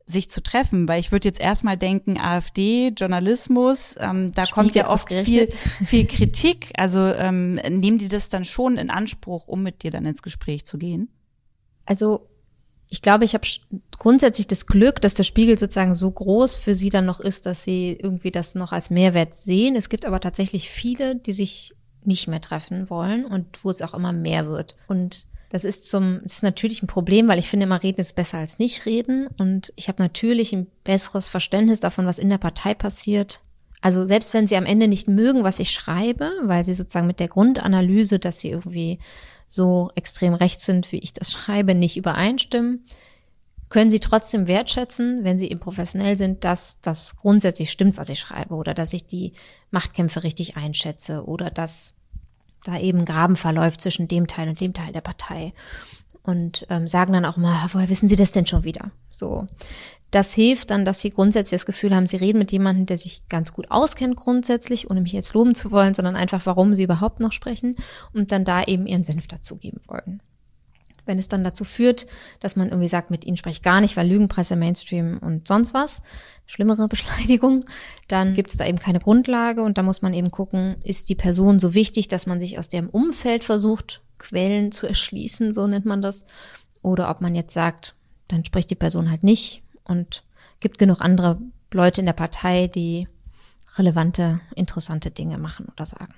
sich 0.04 0.28
zu 0.28 0.42
treffen, 0.42 0.88
weil 0.88 0.98
ich 0.98 1.12
würde 1.12 1.28
jetzt 1.28 1.40
erstmal 1.40 1.76
denken, 1.76 2.18
AfD, 2.18 2.88
Journalismus, 2.88 3.94
ähm, 4.00 4.32
da 4.34 4.46
Spiegel 4.46 4.54
kommt 4.62 4.74
ja 4.74 4.90
oft 4.90 5.12
viel, 5.12 5.46
viel 5.84 6.06
Kritik. 6.06 6.72
Also 6.76 7.06
ähm, 7.06 7.54
nehmen 7.54 7.98
die 7.98 8.08
das 8.08 8.30
dann 8.30 8.44
schon 8.44 8.78
in 8.78 8.90
Anspruch, 8.90 9.46
um 9.46 9.62
mit 9.62 9.84
dir 9.84 9.92
dann 9.92 10.06
ins 10.06 10.22
Gespräch 10.22 10.64
zu 10.64 10.76
gehen? 10.76 11.08
Also 11.84 12.28
ich 12.88 13.02
glaube, 13.02 13.24
ich 13.24 13.34
habe 13.34 13.46
grundsätzlich 13.96 14.46
das 14.46 14.66
Glück, 14.66 15.00
dass 15.00 15.14
der 15.14 15.24
Spiegel 15.24 15.58
sozusagen 15.58 15.94
so 15.94 16.10
groß 16.10 16.56
für 16.56 16.74
sie 16.74 16.88
dann 16.88 17.04
noch 17.04 17.20
ist, 17.20 17.46
dass 17.46 17.62
sie 17.62 17.98
irgendwie 18.00 18.30
das 18.30 18.54
noch 18.54 18.72
als 18.72 18.90
Mehrwert 18.90 19.34
sehen. 19.34 19.76
Es 19.76 19.88
gibt 19.88 20.06
aber 20.06 20.20
tatsächlich 20.20 20.70
viele, 20.70 21.16
die 21.16 21.32
sich 21.32 21.74
nicht 22.04 22.28
mehr 22.28 22.40
treffen 22.40 22.88
wollen 22.88 23.26
und 23.26 23.62
wo 23.62 23.70
es 23.70 23.82
auch 23.82 23.92
immer 23.92 24.12
mehr 24.12 24.46
wird. 24.46 24.74
Und 24.86 25.26
das 25.50 25.64
ist 25.64 25.88
zum, 25.88 26.20
das 26.22 26.34
ist 26.34 26.42
natürlich 26.42 26.82
ein 26.82 26.86
Problem, 26.86 27.28
weil 27.28 27.38
ich 27.38 27.48
finde 27.48 27.64
immer 27.64 27.82
reden 27.82 28.00
ist 28.00 28.16
besser 28.16 28.38
als 28.38 28.58
nicht 28.58 28.86
reden. 28.86 29.28
Und 29.38 29.72
ich 29.76 29.88
habe 29.88 30.02
natürlich 30.02 30.54
ein 30.54 30.66
besseres 30.84 31.28
Verständnis 31.28 31.80
davon, 31.80 32.06
was 32.06 32.18
in 32.18 32.30
der 32.30 32.38
Partei 32.38 32.74
passiert. 32.74 33.42
Also 33.80 34.06
selbst 34.06 34.34
wenn 34.34 34.46
sie 34.46 34.56
am 34.56 34.66
Ende 34.66 34.88
nicht 34.88 35.08
mögen, 35.08 35.44
was 35.44 35.60
ich 35.60 35.70
schreibe, 35.70 36.32
weil 36.42 36.64
sie 36.64 36.74
sozusagen 36.74 37.06
mit 37.06 37.20
der 37.20 37.28
Grundanalyse, 37.28 38.18
dass 38.18 38.40
sie 38.40 38.50
irgendwie 38.50 38.98
so 39.48 39.90
extrem 39.94 40.34
rechts 40.34 40.66
sind, 40.66 40.92
wie 40.92 40.98
ich 40.98 41.12
das 41.12 41.32
schreibe, 41.32 41.74
nicht 41.74 41.96
übereinstimmen, 41.96 42.84
können 43.68 43.90
sie 43.90 44.00
trotzdem 44.00 44.46
wertschätzen, 44.46 45.24
wenn 45.24 45.38
sie 45.38 45.50
eben 45.50 45.60
professionell 45.60 46.16
sind, 46.16 46.44
dass 46.44 46.80
das 46.80 47.16
grundsätzlich 47.16 47.70
stimmt, 47.70 47.96
was 47.96 48.08
ich 48.08 48.18
schreibe 48.18 48.54
oder 48.54 48.74
dass 48.74 48.92
ich 48.92 49.06
die 49.06 49.32
Machtkämpfe 49.70 50.22
richtig 50.22 50.56
einschätze 50.56 51.24
oder 51.26 51.50
dass 51.50 51.92
da 52.64 52.78
eben 52.78 53.04
Graben 53.04 53.36
verläuft 53.36 53.80
zwischen 53.80 54.08
dem 54.08 54.26
Teil 54.26 54.48
und 54.48 54.60
dem 54.60 54.72
Teil 54.72 54.92
der 54.92 55.00
Partei 55.00 55.52
und 56.22 56.66
ähm, 56.70 56.88
sagen 56.88 57.12
dann 57.12 57.24
auch 57.24 57.36
mal, 57.36 57.68
woher 57.72 57.88
wissen 57.88 58.08
Sie 58.08 58.16
das 58.16 58.32
denn 58.32 58.46
schon 58.46 58.64
wieder? 58.64 58.90
So, 59.10 59.46
das 60.10 60.32
hilft 60.32 60.70
dann, 60.70 60.84
dass 60.84 61.00
Sie 61.00 61.10
grundsätzlich 61.10 61.60
das 61.60 61.66
Gefühl 61.66 61.94
haben, 61.94 62.06
Sie 62.06 62.16
reden 62.16 62.38
mit 62.38 62.52
jemandem, 62.52 62.86
der 62.86 62.98
sich 62.98 63.28
ganz 63.28 63.52
gut 63.52 63.70
auskennt 63.70 64.16
grundsätzlich, 64.16 64.90
ohne 64.90 65.02
mich 65.02 65.12
jetzt 65.12 65.34
loben 65.34 65.54
zu 65.54 65.70
wollen, 65.70 65.94
sondern 65.94 66.16
einfach, 66.16 66.46
warum 66.46 66.74
Sie 66.74 66.84
überhaupt 66.84 67.20
noch 67.20 67.32
sprechen 67.32 67.76
und 68.14 68.32
dann 68.32 68.44
da 68.44 68.64
eben 68.64 68.86
Ihren 68.86 69.04
Senf 69.04 69.26
dazugeben 69.26 69.80
wollen. 69.86 70.22
Wenn 71.04 71.18
es 71.18 71.28
dann 71.28 71.44
dazu 71.44 71.64
führt, 71.64 72.06
dass 72.40 72.56
man 72.56 72.68
irgendwie 72.68 72.88
sagt, 72.88 73.10
mit 73.10 73.24
ihnen 73.24 73.38
spreche 73.38 73.58
ich 73.58 73.62
gar 73.62 73.80
nicht, 73.80 73.96
weil 73.96 74.08
Lügenpresse, 74.08 74.56
Mainstream 74.56 75.18
und 75.18 75.48
sonst 75.48 75.72
was, 75.72 76.02
schlimmere 76.46 76.88
Beschleidigung, 76.88 77.64
dann 78.08 78.34
gibt 78.34 78.50
es 78.50 78.56
da 78.56 78.66
eben 78.66 78.78
keine 78.78 79.00
Grundlage 79.00 79.62
und 79.62 79.78
da 79.78 79.82
muss 79.82 80.02
man 80.02 80.12
eben 80.12 80.30
gucken, 80.30 80.76
ist 80.84 81.08
die 81.08 81.14
Person 81.14 81.58
so 81.58 81.72
wichtig, 81.72 82.08
dass 82.08 82.26
man 82.26 82.40
sich 82.40 82.58
aus 82.58 82.68
dem 82.68 82.90
Umfeld 82.90 83.42
versucht, 83.42 84.02
Quellen 84.18 84.72
zu 84.72 84.86
erschließen, 84.86 85.52
so 85.52 85.66
nennt 85.66 85.86
man 85.86 86.02
das, 86.02 86.24
oder 86.82 87.10
ob 87.10 87.20
man 87.20 87.34
jetzt 87.34 87.54
sagt, 87.54 87.94
dann 88.26 88.44
spricht 88.44 88.70
die 88.70 88.74
Person 88.74 89.10
halt 89.10 89.22
nicht 89.22 89.62
und 89.88 90.24
gibt 90.60 90.78
genug 90.78 91.00
andere 91.00 91.40
Leute 91.72 92.00
in 92.00 92.06
der 92.06 92.12
Partei, 92.12 92.68
die 92.68 93.08
relevante, 93.76 94.40
interessante 94.54 95.10
Dinge 95.10 95.38
machen 95.38 95.66
oder 95.70 95.84
sagen. 95.84 96.14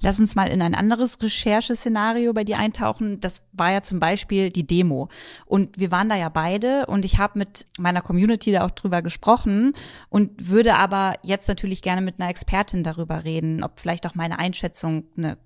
Lass 0.00 0.20
uns 0.20 0.34
mal 0.34 0.48
in 0.48 0.60
ein 0.60 0.74
anderes 0.74 1.22
Rechercheszenario 1.22 2.32
bei 2.34 2.44
dir 2.44 2.58
eintauchen. 2.58 3.18
Das 3.20 3.46
war 3.52 3.72
ja 3.72 3.80
zum 3.80 3.98
Beispiel 3.98 4.50
die 4.50 4.66
Demo. 4.66 5.08
Und 5.46 5.78
wir 5.78 5.90
waren 5.90 6.10
da 6.10 6.16
ja 6.16 6.28
beide 6.28 6.86
und 6.86 7.04
ich 7.04 7.18
habe 7.18 7.38
mit 7.38 7.66
meiner 7.78 8.02
Community 8.02 8.52
da 8.52 8.64
auch 8.64 8.70
drüber 8.72 9.00
gesprochen 9.00 9.72
und 10.10 10.48
würde 10.48 10.76
aber 10.76 11.14
jetzt 11.22 11.48
natürlich 11.48 11.80
gerne 11.80 12.02
mit 12.02 12.20
einer 12.20 12.28
Expertin 12.28 12.82
darüber 12.82 13.24
reden, 13.24 13.64
ob 13.64 13.80
vielleicht 13.80 14.06
auch 14.06 14.14
meine 14.14 14.38
Einschätzung 14.38 15.04
eine 15.16 15.38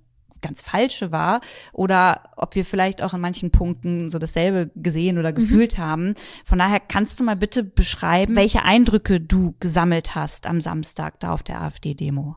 ganz 0.42 0.62
falsche 0.62 1.12
war 1.12 1.40
oder 1.72 2.30
ob 2.36 2.54
wir 2.54 2.64
vielleicht 2.64 3.02
auch 3.02 3.14
in 3.14 3.20
manchen 3.20 3.50
Punkten 3.50 4.10
so 4.10 4.18
dasselbe 4.18 4.70
gesehen 4.74 5.18
oder 5.18 5.30
mhm. 5.32 5.36
gefühlt 5.36 5.78
mhm. 5.78 5.82
haben. 5.82 6.14
Von 6.44 6.58
daher 6.58 6.80
kannst 6.80 7.20
du 7.20 7.24
mal 7.24 7.36
bitte 7.36 7.64
beschreiben, 7.64 8.36
welche 8.36 8.62
Eindrücke 8.64 9.20
du 9.20 9.54
gesammelt 9.60 10.14
hast 10.14 10.46
am 10.46 10.60
Samstag 10.60 11.20
da 11.20 11.32
auf 11.32 11.42
der 11.42 11.60
AfD-Demo. 11.60 12.36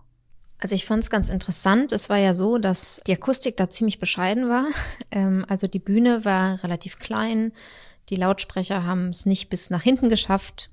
Also 0.64 0.76
ich 0.76 0.86
fand 0.86 1.04
es 1.04 1.10
ganz 1.10 1.30
interessant. 1.30 1.92
Es 1.92 2.10
war 2.10 2.18
ja 2.18 2.34
so, 2.34 2.58
dass 2.58 3.02
die 3.06 3.12
Akustik 3.14 3.58
da 3.58 3.70
ziemlich 3.70 4.00
bescheiden 4.00 4.50
war. 4.50 4.68
Ähm, 5.12 5.46
also 5.48 5.68
die 5.68 5.80
Bühne 5.80 6.26
war 6.26 6.64
relativ 6.64 6.98
klein. 6.98 7.52
Die 8.10 8.16
Lautsprecher 8.16 8.84
haben 8.84 9.10
es 9.10 9.28
nicht 9.28 9.50
bis 9.52 9.70
nach 9.70 9.84
hinten 9.84 10.10
geschafft. 10.10 10.72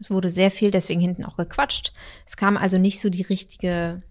Es 0.00 0.10
wurde 0.10 0.30
sehr 0.30 0.50
viel 0.50 0.70
deswegen 0.70 1.00
hinten 1.00 1.24
auch 1.24 1.36
gequatscht. 1.36 1.92
Es 2.26 2.36
kam 2.36 2.56
also 2.56 2.78
nicht 2.78 3.00
so 3.00 3.10
die 3.10 3.20
richtige 3.20 4.02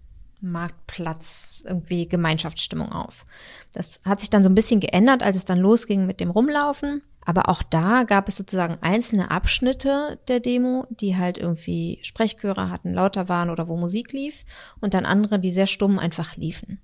Marktplatz 0.42 1.64
irgendwie 1.66 2.08
Gemeinschaftsstimmung 2.08 2.92
auf. 2.92 3.24
Das 3.72 4.00
hat 4.04 4.20
sich 4.20 4.28
dann 4.28 4.42
so 4.42 4.50
ein 4.50 4.54
bisschen 4.54 4.80
geändert, 4.80 5.22
als 5.22 5.36
es 5.36 5.44
dann 5.44 5.58
losging 5.58 6.06
mit 6.06 6.20
dem 6.20 6.30
Rumlaufen. 6.30 7.02
Aber 7.24 7.48
auch 7.48 7.62
da 7.62 8.02
gab 8.02 8.28
es 8.28 8.36
sozusagen 8.36 8.78
einzelne 8.80 9.30
Abschnitte 9.30 10.18
der 10.26 10.40
Demo, 10.40 10.86
die 10.90 11.16
halt 11.16 11.38
irgendwie 11.38 12.00
Sprechchöre 12.02 12.68
hatten, 12.68 12.92
lauter 12.92 13.28
waren 13.28 13.48
oder 13.48 13.68
wo 13.68 13.76
Musik 13.76 14.12
lief 14.12 14.44
und 14.80 14.92
dann 14.94 15.06
andere, 15.06 15.38
die 15.38 15.52
sehr 15.52 15.68
stumm 15.68 16.00
einfach 16.00 16.36
liefen. 16.36 16.80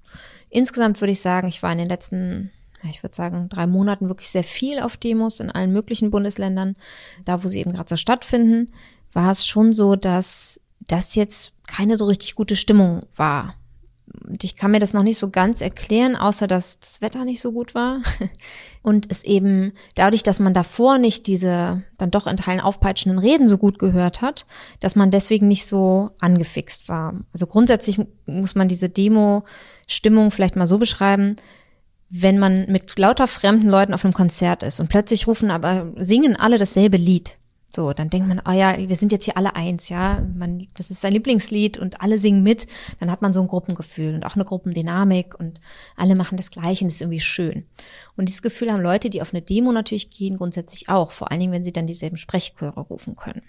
Insgesamt 0.48 1.00
würde 1.00 1.12
ich 1.12 1.20
sagen, 1.20 1.48
ich 1.48 1.62
war 1.62 1.72
in 1.72 1.78
den 1.78 1.88
letzten, 1.88 2.52
ich 2.88 3.02
würde 3.02 3.16
sagen, 3.16 3.48
drei 3.48 3.66
Monaten 3.66 4.08
wirklich 4.08 4.28
sehr 4.28 4.44
viel 4.44 4.78
auf 4.78 4.96
Demos 4.96 5.40
in 5.40 5.50
allen 5.50 5.72
möglichen 5.72 6.12
Bundesländern. 6.12 6.76
Da, 7.24 7.42
wo 7.42 7.48
sie 7.48 7.58
eben 7.58 7.72
gerade 7.72 7.88
so 7.88 7.96
stattfinden, 7.96 8.72
war 9.12 9.32
es 9.32 9.44
schon 9.44 9.72
so, 9.72 9.96
dass 9.96 10.60
das 10.88 11.14
jetzt 11.14 11.52
keine 11.66 11.96
so 11.96 12.06
richtig 12.06 12.34
gute 12.34 12.56
Stimmung 12.56 13.06
war 13.14 13.54
und 14.28 14.44
ich 14.44 14.56
kann 14.56 14.70
mir 14.70 14.78
das 14.78 14.92
noch 14.92 15.02
nicht 15.02 15.18
so 15.18 15.30
ganz 15.30 15.60
erklären, 15.60 16.16
außer 16.16 16.46
dass 16.46 16.80
das 16.80 17.00
Wetter 17.00 17.24
nicht 17.24 17.40
so 17.40 17.52
gut 17.52 17.74
war. 17.74 18.00
Und 18.82 19.10
es 19.10 19.24
eben 19.24 19.72
dadurch, 19.94 20.22
dass 20.22 20.40
man 20.40 20.54
davor 20.54 20.98
nicht 20.98 21.26
diese 21.26 21.82
dann 21.96 22.10
doch 22.10 22.26
in 22.26 22.36
Teilen 22.36 22.60
aufpeitschenden 22.60 23.18
Reden 23.18 23.48
so 23.48 23.58
gut 23.58 23.78
gehört 23.78 24.22
hat, 24.22 24.46
dass 24.80 24.96
man 24.96 25.10
deswegen 25.10 25.48
nicht 25.48 25.66
so 25.66 26.10
angefixt 26.20 26.88
war. 26.88 27.14
Also 27.32 27.46
grundsätzlich 27.46 28.00
muss 28.26 28.54
man 28.54 28.68
diese 28.68 28.88
Demo-Stimmung 28.88 30.30
vielleicht 30.30 30.56
mal 30.56 30.66
so 30.66 30.78
beschreiben, 30.78 31.36
wenn 32.10 32.38
man 32.38 32.70
mit 32.70 32.98
lauter 32.98 33.26
fremden 33.26 33.68
Leuten 33.68 33.92
auf 33.92 34.04
einem 34.04 34.14
Konzert 34.14 34.62
ist 34.62 34.80
und 34.80 34.88
plötzlich 34.88 35.26
rufen 35.26 35.50
aber, 35.50 35.92
singen 35.96 36.36
alle 36.36 36.58
dasselbe 36.58 36.96
Lied. 36.96 37.37
So, 37.70 37.92
dann 37.92 38.08
denkt 38.08 38.26
man, 38.28 38.40
oh 38.48 38.52
ja, 38.52 38.78
wir 38.78 38.96
sind 38.96 39.12
jetzt 39.12 39.26
hier 39.26 39.36
alle 39.36 39.54
eins, 39.54 39.90
ja. 39.90 40.26
Man, 40.34 40.68
das 40.74 40.90
ist 40.90 41.02
sein 41.02 41.12
Lieblingslied 41.12 41.76
und 41.78 42.00
alle 42.00 42.18
singen 42.18 42.42
mit. 42.42 42.66
Dann 42.98 43.10
hat 43.10 43.20
man 43.20 43.34
so 43.34 43.42
ein 43.42 43.48
Gruppengefühl 43.48 44.14
und 44.14 44.24
auch 44.24 44.36
eine 44.36 44.46
Gruppendynamik 44.46 45.38
und 45.38 45.60
alle 45.94 46.14
machen 46.14 46.38
das 46.38 46.50
Gleiche 46.50 46.84
und 46.84 46.88
das 46.88 46.96
ist 46.96 47.02
irgendwie 47.02 47.20
schön. 47.20 47.66
Und 48.16 48.28
dieses 48.28 48.40
Gefühl 48.40 48.72
haben 48.72 48.80
Leute, 48.80 49.10
die 49.10 49.20
auf 49.20 49.34
eine 49.34 49.42
Demo 49.42 49.70
natürlich 49.72 50.10
gehen, 50.10 50.38
grundsätzlich 50.38 50.88
auch. 50.88 51.10
Vor 51.10 51.30
allen 51.30 51.40
Dingen, 51.40 51.52
wenn 51.52 51.64
sie 51.64 51.72
dann 51.72 51.86
dieselben 51.86 52.16
Sprechchöre 52.16 52.80
rufen 52.80 53.16
können. 53.16 53.42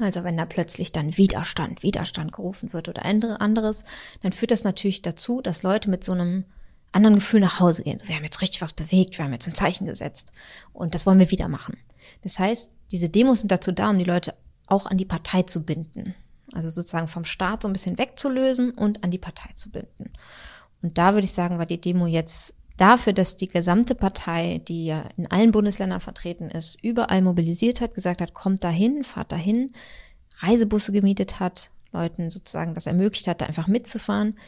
Also 0.00 0.24
wenn 0.24 0.36
da 0.36 0.46
plötzlich 0.46 0.90
dann 0.90 1.16
Widerstand, 1.16 1.82
Widerstand 1.82 2.32
gerufen 2.32 2.72
wird 2.72 2.88
oder 2.88 3.04
anderes, 3.04 3.84
dann 4.22 4.32
führt 4.32 4.50
das 4.50 4.64
natürlich 4.64 5.02
dazu, 5.02 5.40
dass 5.40 5.62
Leute 5.62 5.90
mit 5.90 6.02
so 6.02 6.12
einem 6.12 6.44
anderen 6.92 7.16
Gefühl 7.16 7.40
nach 7.40 7.60
Hause 7.60 7.84
gehen. 7.84 7.98
So, 7.98 8.08
wir 8.08 8.16
haben 8.16 8.24
jetzt 8.24 8.40
richtig 8.42 8.62
was 8.62 8.72
bewegt, 8.72 9.18
wir 9.18 9.24
haben 9.24 9.32
jetzt 9.32 9.48
ein 9.48 9.54
Zeichen 9.54 9.86
gesetzt 9.86 10.32
und 10.72 10.94
das 10.94 11.06
wollen 11.06 11.18
wir 11.18 11.30
wieder 11.30 11.48
machen. 11.48 11.76
Das 12.22 12.38
heißt, 12.38 12.74
diese 12.90 13.08
Demos 13.08 13.40
sind 13.40 13.52
dazu 13.52 13.72
da, 13.72 13.90
um 13.90 13.98
die 13.98 14.04
Leute 14.04 14.34
auch 14.66 14.86
an 14.86 14.98
die 14.98 15.04
Partei 15.04 15.42
zu 15.42 15.64
binden. 15.64 16.14
Also 16.52 16.68
sozusagen 16.68 17.08
vom 17.08 17.24
Staat 17.24 17.62
so 17.62 17.68
ein 17.68 17.72
bisschen 17.72 17.98
wegzulösen 17.98 18.72
und 18.72 19.04
an 19.04 19.10
die 19.10 19.18
Partei 19.18 19.50
zu 19.54 19.70
binden. 19.70 20.12
Und 20.82 20.98
da 20.98 21.14
würde 21.14 21.24
ich 21.24 21.32
sagen, 21.32 21.58
war 21.58 21.66
die 21.66 21.80
Demo 21.80 22.06
jetzt 22.06 22.54
dafür, 22.76 23.12
dass 23.12 23.36
die 23.36 23.48
gesamte 23.48 23.94
Partei, 23.94 24.60
die 24.66 24.86
ja 24.86 25.08
in 25.16 25.30
allen 25.30 25.52
Bundesländern 25.52 26.00
vertreten 26.00 26.50
ist, 26.50 26.82
überall 26.82 27.22
mobilisiert 27.22 27.80
hat, 27.80 27.94
gesagt 27.94 28.20
hat, 28.20 28.34
kommt 28.34 28.64
dahin, 28.64 29.04
fahrt 29.04 29.32
dahin, 29.32 29.72
Reisebusse 30.38 30.92
gemietet 30.92 31.40
hat, 31.40 31.70
Leuten 31.92 32.30
sozusagen 32.30 32.74
das 32.74 32.86
ermöglicht 32.86 33.28
hat, 33.28 33.40
da 33.40 33.46
einfach 33.46 33.68
mitzufahren, 33.68 34.38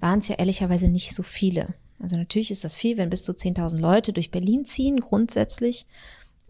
waren 0.00 0.18
es 0.18 0.28
ja 0.28 0.36
ehrlicherweise 0.36 0.88
nicht 0.88 1.14
so 1.14 1.22
viele. 1.22 1.74
Also 2.00 2.16
natürlich 2.16 2.50
ist 2.50 2.64
das 2.64 2.74
viel, 2.74 2.96
wenn 2.96 3.10
bis 3.10 3.24
zu 3.24 3.32
10.000 3.32 3.78
Leute 3.78 4.12
durch 4.12 4.30
Berlin 4.30 4.64
ziehen, 4.64 4.98
grundsätzlich. 4.98 5.86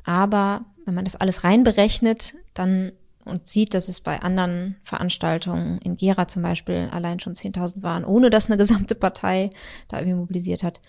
Aber 0.04 0.64
wenn 0.84 0.94
man 0.94 1.04
das 1.04 1.16
alles 1.16 1.44
reinberechnet, 1.44 2.34
dann 2.52 2.92
und 3.24 3.48
sieht, 3.48 3.72
dass 3.72 3.88
es 3.88 4.00
bei 4.00 4.20
anderen 4.20 4.76
Veranstaltungen 4.84 5.78
in 5.78 5.96
Gera 5.96 6.28
zum 6.28 6.42
Beispiel 6.42 6.88
allein 6.92 7.20
schon 7.20 7.34
10.000 7.34 7.82
waren, 7.82 8.04
ohne 8.04 8.30
dass 8.30 8.46
eine 8.46 8.56
gesamte 8.58 8.94
Partei 8.94 9.50
da 9.88 9.98
irgendwie 9.98 10.18
mobilisiert 10.18 10.62
hat, 10.62 10.80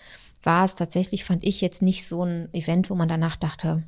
war 0.42 0.64
es 0.64 0.74
tatsächlich, 0.74 1.24
fand 1.24 1.44
ich 1.44 1.60
jetzt 1.60 1.82
nicht 1.82 2.06
so 2.06 2.24
ein 2.24 2.52
Event, 2.52 2.90
wo 2.90 2.94
man 2.94 3.08
danach 3.08 3.36
dachte, 3.36 3.82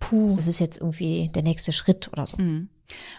puh, 0.00 0.34
das 0.36 0.46
ist 0.46 0.60
jetzt 0.60 0.80
irgendwie 0.80 1.30
der 1.34 1.42
nächste 1.42 1.72
Schritt 1.72 2.08
oder 2.12 2.26
so. 2.26 2.38
Mhm. 2.38 2.68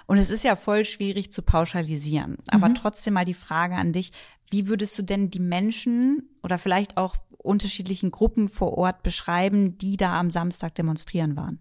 Und 0.05 0.17
es 0.17 0.29
ist 0.29 0.43
ja 0.43 0.55
voll 0.55 0.85
schwierig 0.85 1.31
zu 1.31 1.41
pauschalisieren. 1.41 2.37
Aber 2.47 2.69
mhm. 2.69 2.75
trotzdem 2.75 3.13
mal 3.13 3.25
die 3.25 3.33
Frage 3.33 3.75
an 3.75 3.91
dich, 3.91 4.11
wie 4.49 4.67
würdest 4.67 4.97
du 4.97 5.03
denn 5.03 5.29
die 5.29 5.41
Menschen 5.41 6.29
oder 6.41 6.57
vielleicht 6.57 6.95
auch 6.95 7.17
unterschiedlichen 7.37 8.11
Gruppen 8.11 8.47
vor 8.47 8.77
Ort 8.77 9.03
beschreiben, 9.03 9.77
die 9.77 9.97
da 9.97 10.19
am 10.19 10.29
Samstag 10.29 10.75
demonstrieren 10.75 11.35
waren? 11.35 11.59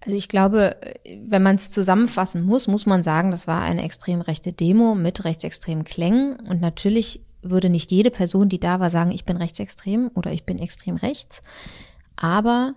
Also 0.00 0.16
ich 0.16 0.28
glaube, 0.28 0.76
wenn 1.24 1.42
man 1.42 1.56
es 1.56 1.70
zusammenfassen 1.70 2.44
muss, 2.44 2.68
muss 2.68 2.86
man 2.86 3.02
sagen, 3.02 3.32
das 3.32 3.48
war 3.48 3.62
eine 3.62 3.82
extrem 3.82 4.20
rechte 4.20 4.52
Demo 4.52 4.94
mit 4.94 5.24
rechtsextremen 5.24 5.84
Klängen. 5.84 6.36
Und 6.48 6.60
natürlich 6.60 7.22
würde 7.42 7.70
nicht 7.70 7.90
jede 7.90 8.10
Person, 8.10 8.48
die 8.48 8.60
da 8.60 8.78
war, 8.78 8.90
sagen, 8.90 9.10
ich 9.10 9.24
bin 9.24 9.36
rechtsextrem 9.36 10.10
oder 10.14 10.32
ich 10.32 10.44
bin 10.44 10.58
extrem 10.58 10.96
rechts. 10.96 11.42
Aber 12.14 12.74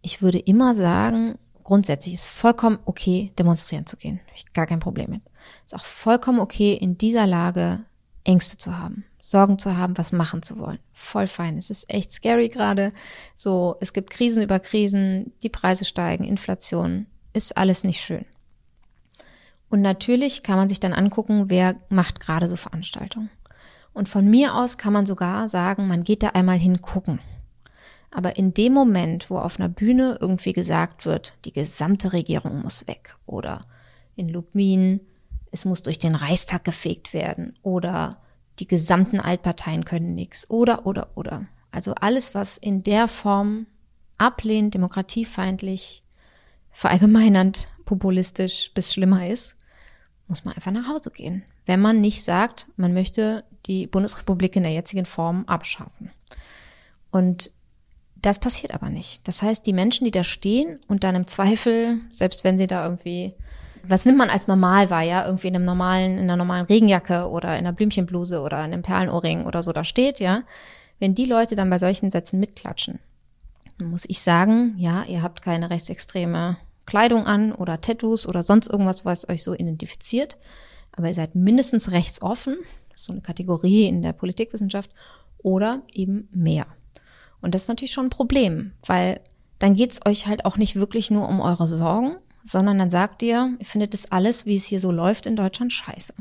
ich 0.00 0.22
würde 0.22 0.38
immer 0.38 0.74
sagen, 0.74 1.38
grundsätzlich 1.62 2.14
ist 2.14 2.26
vollkommen 2.26 2.78
okay, 2.84 3.32
demonstrieren 3.38 3.86
zu 3.86 3.96
gehen. 3.96 4.20
Ich 4.34 4.52
gar 4.52 4.66
kein 4.66 4.80
Problem 4.80 5.10
mit. 5.10 5.22
Ist 5.64 5.74
auch 5.74 5.84
vollkommen 5.84 6.40
okay, 6.40 6.74
in 6.74 6.98
dieser 6.98 7.26
Lage 7.26 7.84
Ängste 8.24 8.56
zu 8.56 8.76
haben. 8.76 9.04
Sorgen 9.24 9.56
zu 9.56 9.76
haben, 9.76 9.96
was 9.96 10.10
machen 10.10 10.42
zu 10.42 10.58
wollen. 10.58 10.80
Voll 10.92 11.28
fein. 11.28 11.56
Es 11.56 11.70
ist 11.70 11.88
echt 11.88 12.10
scary 12.10 12.48
gerade. 12.48 12.92
So, 13.36 13.76
es 13.80 13.92
gibt 13.92 14.10
Krisen 14.10 14.42
über 14.42 14.58
Krisen, 14.58 15.32
die 15.44 15.48
Preise 15.48 15.84
steigen, 15.84 16.24
Inflation. 16.24 17.06
Ist 17.32 17.56
alles 17.56 17.84
nicht 17.84 18.00
schön. 18.00 18.24
Und 19.70 19.80
natürlich 19.80 20.42
kann 20.42 20.56
man 20.56 20.68
sich 20.68 20.80
dann 20.80 20.92
angucken, 20.92 21.44
wer 21.46 21.76
macht 21.88 22.18
gerade 22.18 22.48
so 22.48 22.56
Veranstaltungen. 22.56 23.30
Und 23.92 24.08
von 24.08 24.28
mir 24.28 24.56
aus 24.56 24.76
kann 24.76 24.92
man 24.92 25.06
sogar 25.06 25.48
sagen, 25.48 25.86
man 25.86 26.02
geht 26.02 26.24
da 26.24 26.30
einmal 26.30 26.58
hingucken. 26.58 27.20
Aber 28.10 28.36
in 28.36 28.52
dem 28.52 28.72
Moment, 28.72 29.30
wo 29.30 29.38
auf 29.38 29.60
einer 29.60 29.68
Bühne 29.68 30.18
irgendwie 30.20 30.52
gesagt 30.52 31.06
wird, 31.06 31.34
die 31.44 31.52
gesamte 31.52 32.12
Regierung 32.12 32.60
muss 32.60 32.88
weg 32.88 33.16
oder 33.24 33.66
in 34.16 34.28
Lubmin, 34.28 35.00
es 35.52 35.64
muss 35.64 35.82
durch 35.82 36.00
den 36.00 36.16
Reichstag 36.16 36.64
gefegt 36.64 37.14
werden 37.14 37.56
oder 37.62 38.18
die 38.62 38.68
gesamten 38.68 39.18
Altparteien 39.18 39.84
können 39.84 40.14
nichts 40.14 40.48
oder 40.48 40.86
oder 40.86 41.08
oder. 41.16 41.48
Also 41.72 41.94
alles, 41.96 42.32
was 42.32 42.58
in 42.58 42.84
der 42.84 43.08
Form 43.08 43.66
ablehnend, 44.18 44.74
demokratiefeindlich, 44.74 46.04
verallgemeinernd, 46.70 47.72
populistisch 47.84 48.70
bis 48.72 48.92
schlimmer 48.92 49.26
ist, 49.26 49.56
muss 50.28 50.44
man 50.44 50.54
einfach 50.54 50.70
nach 50.70 50.86
Hause 50.86 51.10
gehen. 51.10 51.42
Wenn 51.66 51.80
man 51.80 52.00
nicht 52.00 52.22
sagt, 52.22 52.68
man 52.76 52.94
möchte 52.94 53.42
die 53.66 53.88
Bundesrepublik 53.88 54.54
in 54.54 54.62
der 54.62 54.72
jetzigen 54.72 55.06
Form 55.06 55.44
abschaffen. 55.46 56.12
Und 57.10 57.50
das 58.14 58.38
passiert 58.38 58.72
aber 58.74 58.90
nicht. 58.90 59.26
Das 59.26 59.42
heißt, 59.42 59.66
die 59.66 59.72
Menschen, 59.72 60.04
die 60.04 60.12
da 60.12 60.22
stehen 60.22 60.78
und 60.86 61.02
dann 61.02 61.16
im 61.16 61.26
Zweifel, 61.26 61.98
selbst 62.12 62.44
wenn 62.44 62.58
sie 62.58 62.68
da 62.68 62.84
irgendwie, 62.84 63.34
was 63.84 64.04
nimmt 64.04 64.18
man 64.18 64.30
als 64.30 64.48
normal 64.48 64.90
wahr, 64.90 65.02
ja, 65.02 65.26
irgendwie 65.26 65.48
in 65.48 65.56
einem 65.56 65.64
normalen, 65.64 66.12
in 66.18 66.24
einer 66.24 66.36
normalen 66.36 66.66
Regenjacke 66.66 67.28
oder 67.28 67.50
in 67.50 67.66
einer 67.66 67.72
Blümchenbluse 67.72 68.40
oder 68.40 68.58
in 68.58 68.72
einem 68.72 68.82
Perlenohrring 68.82 69.44
oder 69.44 69.62
so 69.62 69.72
da 69.72 69.84
steht, 69.84 70.20
ja, 70.20 70.44
wenn 70.98 71.14
die 71.14 71.26
Leute 71.26 71.54
dann 71.54 71.70
bei 71.70 71.78
solchen 71.78 72.10
Sätzen 72.10 72.38
mitklatschen, 72.38 73.00
dann 73.78 73.90
muss 73.90 74.04
ich 74.06 74.20
sagen, 74.20 74.74
ja, 74.78 75.04
ihr 75.04 75.22
habt 75.22 75.42
keine 75.42 75.70
rechtsextreme 75.70 76.58
Kleidung 76.86 77.26
an 77.26 77.52
oder 77.52 77.80
Tattoos 77.80 78.26
oder 78.26 78.42
sonst 78.42 78.68
irgendwas, 78.68 79.04
was 79.04 79.28
euch 79.28 79.42
so 79.42 79.54
identifiziert, 79.54 80.36
aber 80.92 81.08
ihr 81.08 81.14
seid 81.14 81.34
mindestens 81.34 81.90
rechtsoffen, 81.90 82.56
das 82.90 83.00
ist 83.00 83.06
so 83.06 83.12
eine 83.12 83.22
Kategorie 83.22 83.86
in 83.86 84.02
der 84.02 84.12
Politikwissenschaft, 84.12 84.90
oder 85.38 85.82
eben 85.92 86.28
mehr. 86.32 86.66
Und 87.40 87.54
das 87.54 87.62
ist 87.62 87.68
natürlich 87.68 87.92
schon 87.92 88.06
ein 88.06 88.10
Problem, 88.10 88.72
weil 88.86 89.20
dann 89.58 89.74
geht's 89.74 90.00
euch 90.06 90.26
halt 90.26 90.44
auch 90.44 90.56
nicht 90.56 90.76
wirklich 90.76 91.10
nur 91.10 91.28
um 91.28 91.40
eure 91.40 91.66
Sorgen, 91.66 92.16
sondern 92.44 92.78
dann 92.78 92.90
sagt 92.90 93.22
ihr, 93.22 93.56
ihr 93.58 93.66
findet 93.66 93.94
das 93.94 94.10
alles, 94.10 94.46
wie 94.46 94.56
es 94.56 94.64
hier 94.64 94.80
so 94.80 94.90
läuft 94.90 95.26
in 95.26 95.36
Deutschland, 95.36 95.72
scheiße. 95.72 96.14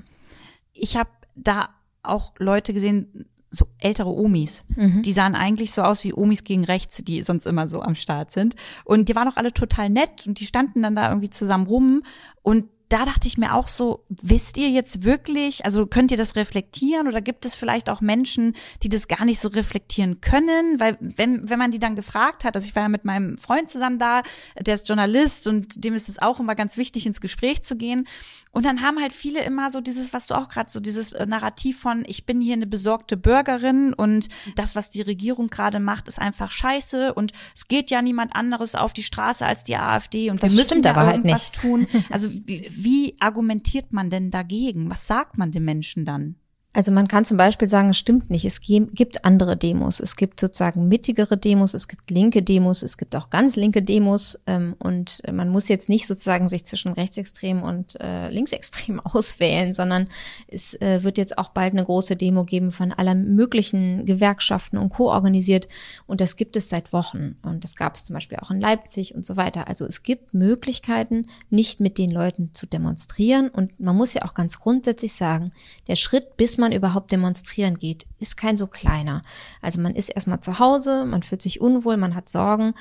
Ich 0.74 0.98
habe 0.98 1.10
da 1.36 1.70
auch 2.04 2.34
Leute 2.38 2.74
gesehen, 2.74 3.28
so 3.51 3.68
ältere 3.80 4.10
Omis. 4.10 4.63
Mhm. 4.75 5.01
Die 5.01 5.12
sahen 5.12 5.36
eigentlich 5.36 5.74
so 5.74 5.84
aus 5.84 6.04
wie 6.04 6.13
Omis 6.13 6.44
gegen 6.44 6.63
rechts, 6.63 6.98
die 7.04 7.22
sonst 7.22 7.46
immer 7.46 7.68
so 7.68 7.82
am 7.82 7.96
Start 7.96 8.32
sind. 8.32 8.56
Und 8.86 9.10
die 9.10 9.16
waren 9.16 9.28
auch 9.28 9.36
alle 9.36 9.54
total 9.54 9.90
nett 9.90 10.25
und 10.25 10.40
die 10.40 10.46
standen 10.46 10.82
dann 10.82 10.96
da 10.96 11.10
irgendwie 11.10 11.30
zusammen 11.30 11.68
rum 11.68 12.04
und 12.42 12.66
da 12.91 13.05
dachte 13.05 13.27
ich 13.27 13.38
mir 13.38 13.53
auch 13.53 13.69
so, 13.69 14.03
wisst 14.10 14.57
ihr 14.57 14.69
jetzt 14.69 15.05
wirklich, 15.05 15.63
also 15.63 15.88
könnt 15.88 16.12
ihr 16.12 16.17
das 16.17 16.36
reflektieren 16.36 17.07
oder 17.07 17.21
gibt 17.21 17.45
es 17.45 17.55
vielleicht 17.55 17.89
auch 17.89 18.01
Menschen, 18.01 18.53
die 18.83 18.89
das 18.89 19.07
gar 19.07 19.24
nicht 19.24 19.39
so 19.39 19.48
reflektieren 19.48 20.19
können? 20.19 20.79
Weil 20.79 20.98
wenn, 21.00 21.50
wenn 21.50 21.57
man 21.57 21.71
die 21.71 21.79
dann 21.79 21.95
gefragt 21.95 22.43
hat, 22.43 22.55
also 22.55 22.67
ich 22.67 22.75
war 22.75 22.83
ja 22.83 22.89
mit 22.89 23.05
meinem 23.05 23.38
Freund 23.38 23.69
zusammen 23.69 23.98
da, 23.98 24.24
der 24.60 24.75
ist 24.75 24.89
Journalist 24.89 25.48
und 25.48 25.83
dem 25.86 25.93
ist 25.93 26.10
es 26.10 26.19
auch 26.19 26.41
immer 26.41 26.55
ganz 26.55 26.75
wichtig, 26.75 27.05
ins 27.05 27.21
Gespräch 27.21 27.62
zu 27.62 27.77
gehen. 27.77 28.07
Und 28.53 28.65
dann 28.65 28.81
haben 28.81 29.00
halt 29.00 29.13
viele 29.13 29.43
immer 29.43 29.70
so 29.70 29.79
dieses, 29.79 30.12
was 30.12 30.27
du 30.27 30.34
auch 30.34 30.50
gerade 30.50 30.70
so 30.70 30.81
dieses 30.81 31.13
äh, 31.13 31.25
Narrativ 31.25 31.79
von, 31.79 32.03
ich 32.05 32.25
bin 32.25 32.41
hier 32.41 32.53
eine 32.53 32.67
besorgte 32.67 33.15
Bürgerin 33.15 33.93
und 33.93 34.27
das, 34.58 34.75
was 34.75 34.89
die 34.89 35.01
Regierung 35.01 35.48
gerade 35.48 35.79
macht, 35.79 36.10
ist 36.10 36.20
einfach 36.20 36.51
scheiße 36.51 37.13
und 37.13 37.31
es 37.55 37.70
geht 37.70 37.89
ja 37.89 38.01
niemand 38.01 38.36
anderes 38.36 38.75
auf 38.75 38.91
die 38.91 39.03
Straße 39.03 39.46
als 39.46 39.63
die 39.63 39.77
AfD 39.77 40.29
und 40.29 40.43
Das 40.43 40.51
wir 40.51 40.58
müssen 40.60 40.81
da 40.81 40.89
aber 40.91 41.05
halt 41.05 41.15
irgendwas 41.17 41.51
nicht. 41.51 41.62
tun. 41.62 41.88
Also 42.10 42.29
wie, 42.31 42.67
wie 42.72 43.15
argumentiert 43.22 43.93
man 43.93 44.10
denn 44.10 44.31
dagegen? 44.31 44.91
Was 44.91 45.08
sagt 45.08 45.38
man 45.38 45.51
den 45.51 45.63
Menschen 45.63 46.03
dann? 46.03 46.36
Also 46.74 46.94
man 46.94 47.10
kann 47.10 47.25
zum 47.25 47.36
Beispiel 47.36 47.68
sagen, 47.68 47.90
es 47.90 47.98
stimmt 47.98 48.30
nicht. 48.30 48.46
Es 48.46 48.62
gibt 48.62 49.25
andere 49.25 49.58
Demos. 49.58 50.00
Es 50.00 50.16
gibt 50.16 50.40
sozusagen 50.40 50.88
mittigere 50.88 51.36
Demos, 51.36 51.74
es 51.74 51.90
gibt 51.90 52.10
linke 52.10 52.42
Demos, 52.44 52.82
es 52.82 52.98
gibt 52.98 53.13
auch 53.18 53.30
ganz 53.30 53.58
linke 53.58 53.82
Demos. 53.82 54.40
Ähm, 54.48 54.75
und 54.80 55.22
man 55.30 55.50
muss 55.50 55.68
jetzt 55.68 55.90
nicht 55.90 56.08
sozusagen 56.08 56.48
sich 56.48 56.63
zwischen 56.63 56.94
Rechtsextrem 56.94 57.62
und 57.62 58.00
äh, 58.00 58.30
Linksextrem 58.30 59.00
auswählen, 59.04 59.74
sondern 59.74 60.08
es 60.48 60.74
äh, 60.75 61.04
wird 61.04 61.18
jetzt 61.18 61.38
auch 61.38 61.50
bald 61.50 61.74
eine 61.74 61.84
große 61.84 62.16
Demo 62.16 62.46
geben 62.46 62.72
von 62.72 62.94
aller 62.94 63.16
möglichen 63.16 64.06
Gewerkschaften 64.06 64.78
und 64.78 64.90
Co. 64.94 65.12
organisiert. 65.12 65.68
Und 66.08 66.22
das 66.22 66.38
gibt 66.38 66.56
es 66.56 66.70
seit 66.70 66.94
Wochen. 66.94 67.36
Und 67.42 67.66
das 67.66 67.75
gab 67.75 67.98
es 67.98 68.06
zum 68.06 68.13
Beispiel 68.13 68.38
auch 68.38 68.50
in 68.50 68.62
Leipzig 68.62 69.13
und 69.13 69.25
so 69.25 69.36
weiter. 69.36 69.68
Also 69.68 69.86
es 69.86 70.04
gibt 70.04 70.34
Möglichkeiten, 70.34 71.25
nicht 71.50 71.82
mit 71.82 71.98
den 71.98 72.12
Leuten 72.12 72.54
zu 72.54 72.66
demonstrieren. 72.66 73.50
Und 73.50 73.78
man 73.78 73.98
muss 73.98 74.13
ja 74.13 74.24
auch 74.24 74.34
ganz 74.34 74.58
grundsätzlich 74.60 75.12
sagen, 75.12 75.51
der 75.90 75.98
Schritt, 75.98 76.38
bis 76.38 76.61
man 76.62 76.72
überhaupt 76.72 77.12
demonstrieren 77.12 77.77
geht, 77.77 78.06
ist 78.20 78.38
kein 78.38 78.56
so 78.56 78.68
kleiner. 78.68 79.22
Also 79.62 79.82
man 79.82 79.94
ist 79.94 80.10
erstmal 80.10 80.39
zu 80.39 80.60
Hause, 80.60 81.06
man 81.06 81.24
fühlt 81.24 81.41
sich 81.41 81.60
unwohl, 81.60 81.98
man 81.98 82.15
hat 82.15 82.30
Sorgen, 82.30 82.74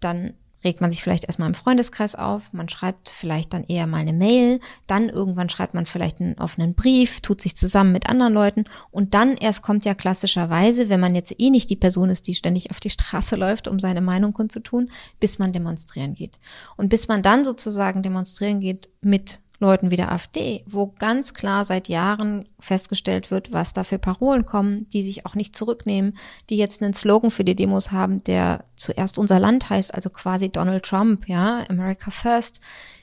dann 0.00 0.32
regt 0.64 0.80
man 0.80 0.90
sich 0.90 1.02
vielleicht 1.02 1.26
erstmal 1.26 1.48
im 1.48 1.54
Freundeskreis 1.54 2.14
auf, 2.14 2.52
man 2.52 2.68
schreibt 2.68 3.10
vielleicht 3.10 3.52
dann 3.52 3.64
eher 3.64 3.86
mal 3.86 3.98
eine 3.98 4.14
Mail, 4.14 4.60
dann 4.86 5.10
irgendwann 5.10 5.50
schreibt 5.50 5.74
man 5.74 5.84
vielleicht 5.86 6.20
einen 6.20 6.38
offenen 6.38 6.74
Brief, 6.74 7.20
tut 7.20 7.42
sich 7.42 7.54
zusammen 7.54 7.92
mit 7.92 8.08
anderen 8.08 8.32
Leuten 8.32 8.64
und 8.90 9.14
dann 9.14 9.36
erst 9.36 9.62
kommt 9.62 9.84
ja 9.84 9.94
klassischerweise, 9.94 10.88
wenn 10.88 11.00
man 11.00 11.14
jetzt 11.14 11.38
eh 11.38 11.50
nicht 11.50 11.68
die 11.68 11.76
Person 11.76 12.08
ist, 12.08 12.26
die 12.26 12.34
ständig 12.34 12.70
auf 12.70 12.80
die 12.80 12.90
Straße 12.90 13.36
läuft, 13.44 13.68
um 13.68 13.78
seine 13.78 14.00
Meinung 14.00 14.32
kundzutun, 14.32 14.90
bis 15.20 15.38
man 15.38 15.52
demonstrieren 15.52 16.14
geht. 16.14 16.40
Und 16.76 16.88
bis 16.88 17.08
man 17.08 17.22
dann 17.22 17.44
sozusagen 17.44 18.02
demonstrieren 18.02 18.60
geht 18.60 18.88
mit 19.02 19.40
Leuten 19.64 19.90
wie 19.90 19.96
der 19.96 20.12
AfD, 20.12 20.62
wo 20.66 20.88
ganz 20.98 21.34
klar 21.34 21.64
seit 21.64 21.88
Jahren 21.88 22.48
festgestellt 22.60 23.30
wird, 23.30 23.52
was 23.52 23.72
da 23.72 23.82
für 23.82 23.98
Parolen 23.98 24.44
kommen, 24.46 24.88
die 24.90 25.02
sich 25.02 25.26
auch 25.26 25.34
nicht 25.34 25.56
zurücknehmen, 25.56 26.16
die 26.50 26.56
jetzt 26.56 26.82
einen 26.82 26.94
Slogan 26.94 27.30
für 27.30 27.44
die 27.44 27.56
Demos 27.56 27.90
haben, 27.90 28.22
der 28.24 28.64
zuerst 28.76 29.18
unser 29.18 29.40
Land 29.40 29.70
heißt, 29.70 29.94
also 29.94 30.10
quasi 30.10 30.50
Donald 30.50 30.84
Trump, 30.84 31.28
ja, 31.28 31.64
America 31.68 32.10
First, 32.10 32.60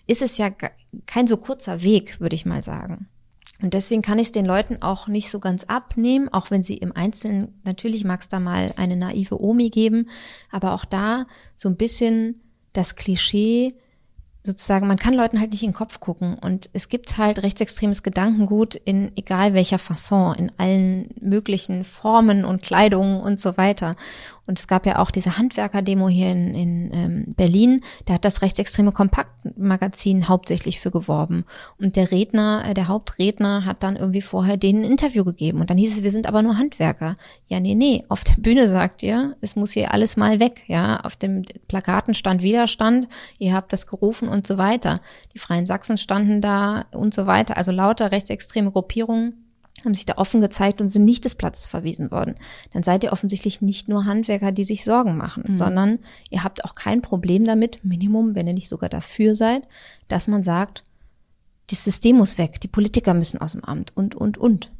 ist 0.08 0.22
es 0.22 0.38
ja 0.38 0.50
kein 1.06 1.28
so 1.28 1.38
kurzer 1.38 1.82
Weg, 1.82 2.20
würde 2.20 2.36
ich 2.36 2.46
mal 2.46 2.64
sagen. 2.64 3.08
Und 3.62 3.74
deswegen 3.74 4.02
kann 4.02 4.18
ich 4.18 4.28
es 4.28 4.32
den 4.32 4.46
Leuten 4.46 4.82
auch 4.82 5.08
nicht 5.08 5.30
so 5.30 5.40
ganz 5.40 5.66
abnehmen, 5.66 6.30
auch 6.30 6.50
wenn 6.50 6.64
sie 6.64 6.78
im 6.78 6.96
Einzelnen, 6.96 7.60
natürlich 7.64 8.04
mag 8.04 8.22
es 8.22 8.28
da 8.28 8.40
mal 8.40 8.74
eine 8.76 8.96
naive 8.96 9.40
Omi 9.40 9.70
geben, 9.70 10.10
aber 10.50 10.74
auch 10.74 10.86
da 10.86 11.28
so 11.56 11.70
ein 11.70 11.78
bisschen 11.78 12.42
das 12.74 12.96
Klischee, 12.96 13.76
sozusagen, 14.44 14.88
man 14.88 14.98
kann 14.98 15.14
Leuten 15.14 15.40
halt 15.40 15.52
nicht 15.52 15.64
in 15.64 15.70
den 15.70 15.76
Kopf 15.76 16.00
gucken 16.00 16.36
und 16.42 16.70
es 16.74 16.90
gibt 16.90 17.18
halt 17.18 17.44
rechtsextremes 17.44 18.04
Gedankengut 18.04 18.76
in 18.76 19.12
egal 19.16 19.54
welcher 19.54 19.80
Fasson, 19.80 20.36
in 20.36 20.52
allen 20.58 21.10
möglichen 21.20 21.84
Formen 21.84 22.44
und 22.44 22.64
Kleidungen 22.64 23.22
und 23.22 23.40
so 23.40 23.58
weiter. 23.58 23.96
Und 24.48 24.58
es 24.58 24.68
gab 24.68 24.86
ja 24.86 24.98
auch 25.00 25.12
diese 25.12 25.38
Handwerker-Demo 25.38 26.10
hier 26.10 26.32
in, 26.32 26.56
in 26.56 26.92
ähm, 26.94 27.34
Berlin, 27.36 27.82
da 28.06 28.16
hat 28.16 28.26
das 28.26 28.42
rechtsextreme 28.42 28.92
Kompaktmagazin 28.92 30.28
hauptsächlich 30.28 30.80
für 30.80 30.92
geworben. 30.92 31.46
Und 31.80 31.96
der 31.96 32.12
Redner, 32.12 32.64
äh, 32.68 32.74
der 32.74 32.88
Hauptredner 32.88 33.66
hat 33.66 33.84
dann 33.84 33.96
irgendwie 33.96 34.22
vorher 34.22 34.58
denen 34.58 34.84
ein 34.84 34.92
Interview 34.92 35.24
gegeben. 35.24 35.62
Und 35.62 35.70
dann 35.70 35.78
hieß 35.78 35.98
es, 35.98 36.04
wir 36.04 36.12
sind 36.12 36.28
aber 36.28 36.42
nur 36.42 36.58
Handwerker. 36.58 37.18
Ja, 37.48 37.60
nee, 37.60 37.76
nee, 37.76 38.04
auf 38.10 38.24
der 38.24 38.42
Bühne 38.42 38.68
sagt 38.68 39.04
ihr, 39.04 39.38
es 39.42 39.56
muss 39.56 39.74
hier 39.74 39.94
alles 39.94 40.18
mal 40.18 40.40
weg. 40.40 40.64
Ja, 40.68 41.00
auf 41.02 41.16
dem 41.16 41.44
Plakaten 41.68 42.14
stand 42.14 42.42
Widerstand, 42.42 43.08
ihr 43.38 43.54
habt 43.54 43.72
das 43.72 43.86
gerufen 43.86 44.28
und 44.28 44.48
so 44.48 44.58
weiter. 44.58 45.02
Die 45.34 45.40
Freien 45.40 45.66
Sachsen 45.66 45.98
standen 45.98 46.42
da 46.42 46.86
und 46.92 47.14
so 47.14 47.28
weiter. 47.28 47.58
Also 47.58 47.72
lauter 47.72 48.12
rechtsextreme 48.12 48.72
Gruppierungen 48.72 49.41
haben 49.84 49.94
sich 49.94 50.06
da 50.06 50.18
offen 50.18 50.42
gezeigt 50.42 50.82
und 50.82 50.90
sind 50.90 51.06
nicht 51.06 51.26
des 51.26 51.36
Platzes 51.36 51.68
verwiesen 51.68 52.12
worden. 52.12 52.36
Dann 52.74 52.84
seid 52.84 53.04
ihr 53.04 53.12
offensichtlich 53.12 53.62
nicht 53.62 53.90
nur 53.90 54.06
Handwerker, 54.06 54.52
die 54.52 54.64
sich 54.64 54.84
Sorgen 54.84 55.18
machen, 55.18 55.58
sondern 55.58 56.00
ihr 56.30 56.44
habt 56.44 56.66
auch 56.66 56.76
kein 56.76 57.02
Problem 57.02 57.46
damit, 57.46 57.84
Minimum, 57.84 58.36
wenn 58.36 58.48
ihr 58.48 58.54
nicht 58.54 58.70
sogar 58.70 58.90
dafür 58.90 59.36
seid, 59.36 59.68
dass 60.08 60.28
man 60.28 60.44
sagt, 60.44 60.84
das 61.70 61.84
System 61.84 62.18
muss 62.18 62.38
weg, 62.38 62.60
die 62.60 62.68
Politiker 62.68 63.14
müssen 63.14 63.40
aus 63.40 63.54
dem 63.54 63.64
Amt 63.64 63.96
und, 63.96 64.16
und, 64.16 64.38
und. 64.38 64.72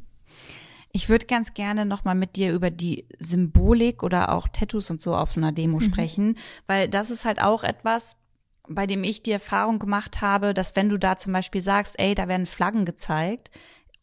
Ich 0.92 1.08
würde 1.08 1.24
ganz 1.24 1.54
gerne 1.54 1.86
nochmal 1.86 2.14
mit 2.14 2.36
dir 2.36 2.52
über 2.52 2.70
die 2.70 3.06
Symbolik 3.18 4.02
oder 4.02 4.30
auch 4.32 4.46
Tattoos 4.48 4.90
und 4.90 5.00
so 5.00 5.16
auf 5.16 5.32
so 5.32 5.40
einer 5.40 5.52
Demo 5.52 5.80
sprechen, 5.80 6.36
weil 6.66 6.88
das 6.88 7.10
ist 7.10 7.24
halt 7.24 7.40
auch 7.40 7.64
etwas, 7.64 8.16
bei 8.68 8.86
dem 8.86 9.02
ich 9.02 9.22
die 9.22 9.32
Erfahrung 9.32 9.78
gemacht 9.78 10.20
habe, 10.20 10.52
dass 10.54 10.76
wenn 10.76 10.90
du 10.90 10.98
da 10.98 11.16
zum 11.16 11.32
Beispiel 11.32 11.62
sagst, 11.62 11.98
ey, 11.98 12.14
da 12.14 12.28
werden 12.28 12.46
Flaggen 12.46 12.84
gezeigt, 12.84 13.50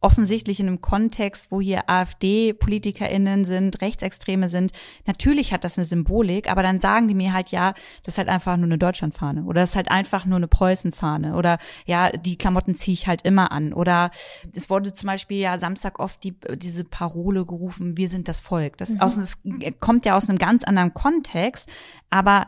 offensichtlich 0.01 0.59
in 0.59 0.67
einem 0.67 0.81
Kontext, 0.81 1.51
wo 1.51 1.59
hier 1.59 1.89
AfD-PolitikerInnen 1.89 3.43
sind, 3.43 3.81
Rechtsextreme 3.81 4.47
sind, 4.47 4.71
natürlich 5.05 5.51
hat 5.51 5.63
das 5.63 5.77
eine 5.77 5.85
Symbolik, 5.85 6.49
aber 6.49 6.63
dann 6.63 6.79
sagen 6.79 7.07
die 7.07 7.13
mir 7.13 7.33
halt, 7.33 7.49
ja, 7.49 7.73
das 8.03 8.13
ist 8.13 8.17
halt 8.17 8.29
einfach 8.29 8.55
nur 8.55 8.65
eine 8.65 8.77
Deutschlandfahne 8.77 9.43
oder 9.43 9.61
das 9.61 9.71
ist 9.71 9.75
halt 9.75 9.91
einfach 9.91 10.25
nur 10.25 10.37
eine 10.37 10.47
Preußenfahne 10.47 11.35
oder 11.35 11.57
ja, 11.85 12.11
die 12.11 12.37
Klamotten 12.37 12.75
ziehe 12.75 12.93
ich 12.93 13.07
halt 13.07 13.23
immer 13.23 13.51
an 13.51 13.73
oder 13.73 14.11
es 14.53 14.69
wurde 14.69 14.93
zum 14.93 15.07
Beispiel 15.07 15.39
ja 15.39 15.57
Samstag 15.57 15.99
oft 15.99 16.23
die, 16.23 16.35
diese 16.55 16.85
Parole 16.85 17.45
gerufen, 17.45 17.97
wir 17.97 18.07
sind 18.07 18.27
das 18.27 18.39
Volk. 18.39 18.77
Das, 18.77 18.99
aus, 19.01 19.15
das 19.15 19.37
kommt 19.79 20.05
ja 20.05 20.15
aus 20.15 20.29
einem 20.29 20.37
ganz 20.37 20.63
anderen 20.63 20.93
Kontext, 20.93 21.69
aber 22.09 22.47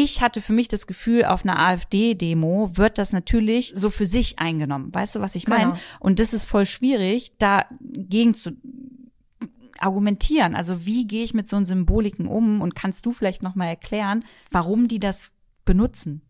ich 0.00 0.20
hatte 0.20 0.40
für 0.40 0.52
mich 0.52 0.68
das 0.68 0.86
Gefühl, 0.86 1.24
auf 1.24 1.42
einer 1.42 1.58
AfD-Demo 1.58 2.76
wird 2.76 2.98
das 2.98 3.12
natürlich 3.12 3.72
so 3.74 3.90
für 3.90 4.06
sich 4.06 4.38
eingenommen. 4.38 4.94
Weißt 4.94 5.16
du, 5.16 5.20
was 5.20 5.34
ich 5.34 5.48
meine? 5.48 5.72
Genau. 5.72 5.78
Und 5.98 6.20
das 6.20 6.32
ist 6.32 6.44
voll 6.44 6.66
schwierig, 6.66 7.32
dagegen 7.38 8.32
zu 8.32 8.52
argumentieren. 9.80 10.54
Also 10.54 10.86
wie 10.86 11.04
gehe 11.04 11.24
ich 11.24 11.34
mit 11.34 11.48
so 11.48 11.64
Symboliken 11.64 12.28
um? 12.28 12.60
Und 12.60 12.76
kannst 12.76 13.06
du 13.06 13.10
vielleicht 13.12 13.42
noch 13.42 13.56
mal 13.56 13.66
erklären, 13.66 14.24
warum 14.52 14.86
die 14.86 15.00
das 15.00 15.32
benutzen? 15.64 16.22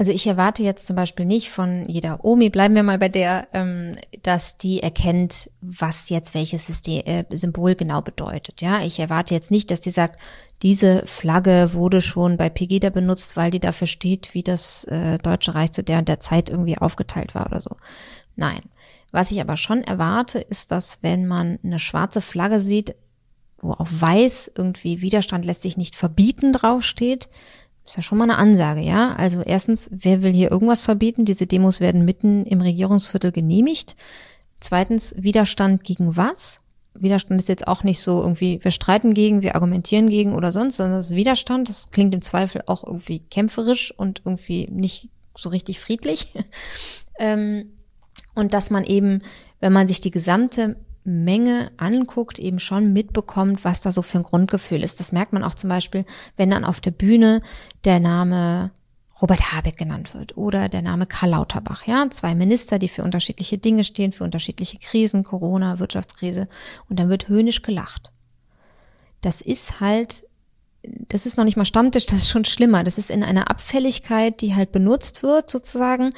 Also 0.00 0.12
ich 0.12 0.26
erwarte 0.26 0.62
jetzt 0.62 0.86
zum 0.86 0.96
Beispiel 0.96 1.26
nicht 1.26 1.50
von 1.50 1.86
jeder 1.86 2.24
Omi, 2.24 2.48
bleiben 2.48 2.74
wir 2.74 2.82
mal 2.82 2.98
bei 2.98 3.10
der, 3.10 3.48
ähm, 3.52 3.96
dass 4.22 4.56
die 4.56 4.82
erkennt, 4.82 5.50
was 5.60 6.08
jetzt 6.08 6.32
welches 6.32 6.66
System, 6.66 7.02
äh, 7.04 7.24
Symbol 7.36 7.74
genau 7.74 8.00
bedeutet. 8.00 8.62
Ja, 8.62 8.80
ich 8.80 8.98
erwarte 8.98 9.34
jetzt 9.34 9.50
nicht, 9.50 9.70
dass 9.70 9.82
die 9.82 9.90
sagt, 9.90 10.18
diese 10.62 11.02
Flagge 11.04 11.74
wurde 11.74 12.00
schon 12.00 12.38
bei 12.38 12.48
Pegida 12.48 12.88
benutzt, 12.88 13.36
weil 13.36 13.50
die 13.50 13.60
dafür 13.60 13.86
steht, 13.86 14.32
wie 14.32 14.42
das 14.42 14.84
äh, 14.84 15.18
Deutsche 15.18 15.54
Reich 15.54 15.72
zu 15.72 15.82
der 15.82 15.98
und 15.98 16.08
der 16.08 16.18
Zeit 16.18 16.48
irgendwie 16.48 16.78
aufgeteilt 16.78 17.34
war 17.34 17.44
oder 17.44 17.60
so. 17.60 17.76
Nein. 18.36 18.60
Was 19.10 19.30
ich 19.30 19.40
aber 19.42 19.58
schon 19.58 19.82
erwarte, 19.82 20.38
ist, 20.38 20.70
dass 20.70 21.02
wenn 21.02 21.26
man 21.26 21.58
eine 21.62 21.78
schwarze 21.78 22.22
Flagge 22.22 22.58
sieht, 22.58 22.96
wo 23.60 23.72
auf 23.72 23.88
weiß 24.00 24.52
irgendwie 24.56 25.02
Widerstand 25.02 25.44
lässt 25.44 25.60
sich 25.60 25.76
nicht 25.76 25.94
verbieten 25.94 26.54
draufsteht, 26.54 27.28
ist 27.84 27.96
ja 27.96 28.02
schon 28.02 28.18
mal 28.18 28.24
eine 28.24 28.38
Ansage, 28.38 28.80
ja. 28.80 29.14
Also 29.14 29.42
erstens, 29.42 29.90
wer 29.92 30.22
will 30.22 30.32
hier 30.32 30.50
irgendwas 30.50 30.82
verbieten? 30.82 31.24
Diese 31.24 31.46
Demos 31.46 31.80
werden 31.80 32.04
mitten 32.04 32.44
im 32.46 32.60
Regierungsviertel 32.60 33.32
genehmigt. 33.32 33.96
Zweitens, 34.60 35.14
Widerstand 35.16 35.84
gegen 35.84 36.16
was? 36.16 36.60
Widerstand 36.94 37.40
ist 37.40 37.48
jetzt 37.48 37.68
auch 37.68 37.84
nicht 37.84 38.00
so 38.00 38.20
irgendwie, 38.20 38.62
wir 38.62 38.70
streiten 38.70 39.14
gegen, 39.14 39.42
wir 39.42 39.54
argumentieren 39.54 40.08
gegen 40.08 40.34
oder 40.34 40.52
sonst, 40.52 40.76
sondern 40.76 40.96
das 40.96 41.10
ist 41.10 41.16
Widerstand, 41.16 41.68
das 41.68 41.90
klingt 41.90 42.14
im 42.14 42.20
Zweifel 42.20 42.62
auch 42.66 42.84
irgendwie 42.84 43.20
kämpferisch 43.20 43.94
und 43.96 44.22
irgendwie 44.24 44.68
nicht 44.70 45.08
so 45.36 45.48
richtig 45.48 45.80
friedlich. 45.80 46.32
ähm, 47.18 47.72
und 48.34 48.54
dass 48.54 48.70
man 48.70 48.84
eben, 48.84 49.22
wenn 49.60 49.72
man 49.72 49.88
sich 49.88 50.00
die 50.00 50.10
gesamte 50.10 50.76
Menge 51.04 51.70
anguckt, 51.76 52.38
eben 52.38 52.58
schon 52.58 52.92
mitbekommt, 52.92 53.64
was 53.64 53.80
da 53.80 53.90
so 53.90 54.02
für 54.02 54.18
ein 54.18 54.24
Grundgefühl 54.24 54.82
ist. 54.82 55.00
Das 55.00 55.12
merkt 55.12 55.32
man 55.32 55.44
auch 55.44 55.54
zum 55.54 55.70
Beispiel, 55.70 56.04
wenn 56.36 56.50
dann 56.50 56.64
auf 56.64 56.80
der 56.80 56.90
Bühne 56.90 57.42
der 57.84 58.00
Name 58.00 58.70
Robert 59.20 59.52
Habeck 59.52 59.76
genannt 59.76 60.14
wird 60.14 60.36
oder 60.36 60.68
der 60.68 60.82
Name 60.82 61.06
Karl 61.06 61.30
Lauterbach, 61.30 61.86
ja, 61.86 62.08
zwei 62.10 62.34
Minister, 62.34 62.78
die 62.78 62.88
für 62.88 63.02
unterschiedliche 63.02 63.58
Dinge 63.58 63.84
stehen, 63.84 64.12
für 64.12 64.24
unterschiedliche 64.24 64.78
Krisen, 64.78 65.24
Corona, 65.24 65.78
Wirtschaftskrise 65.78 66.48
und 66.88 66.98
dann 66.98 67.08
wird 67.08 67.28
höhnisch 67.28 67.62
gelacht. 67.62 68.10
Das 69.20 69.42
ist 69.42 69.80
halt 69.80 70.24
das 70.82 71.26
ist 71.26 71.36
noch 71.36 71.44
nicht 71.44 71.56
mal 71.56 71.64
Stammtisch, 71.64 72.06
das 72.06 72.20
ist 72.20 72.30
schon 72.30 72.44
schlimmer. 72.44 72.84
Das 72.84 72.96
ist 72.96 73.10
in 73.10 73.22
einer 73.22 73.50
Abfälligkeit, 73.50 74.40
die 74.40 74.54
halt 74.54 74.72
benutzt 74.72 75.22
wird 75.22 75.50
sozusagen. 75.50 76.12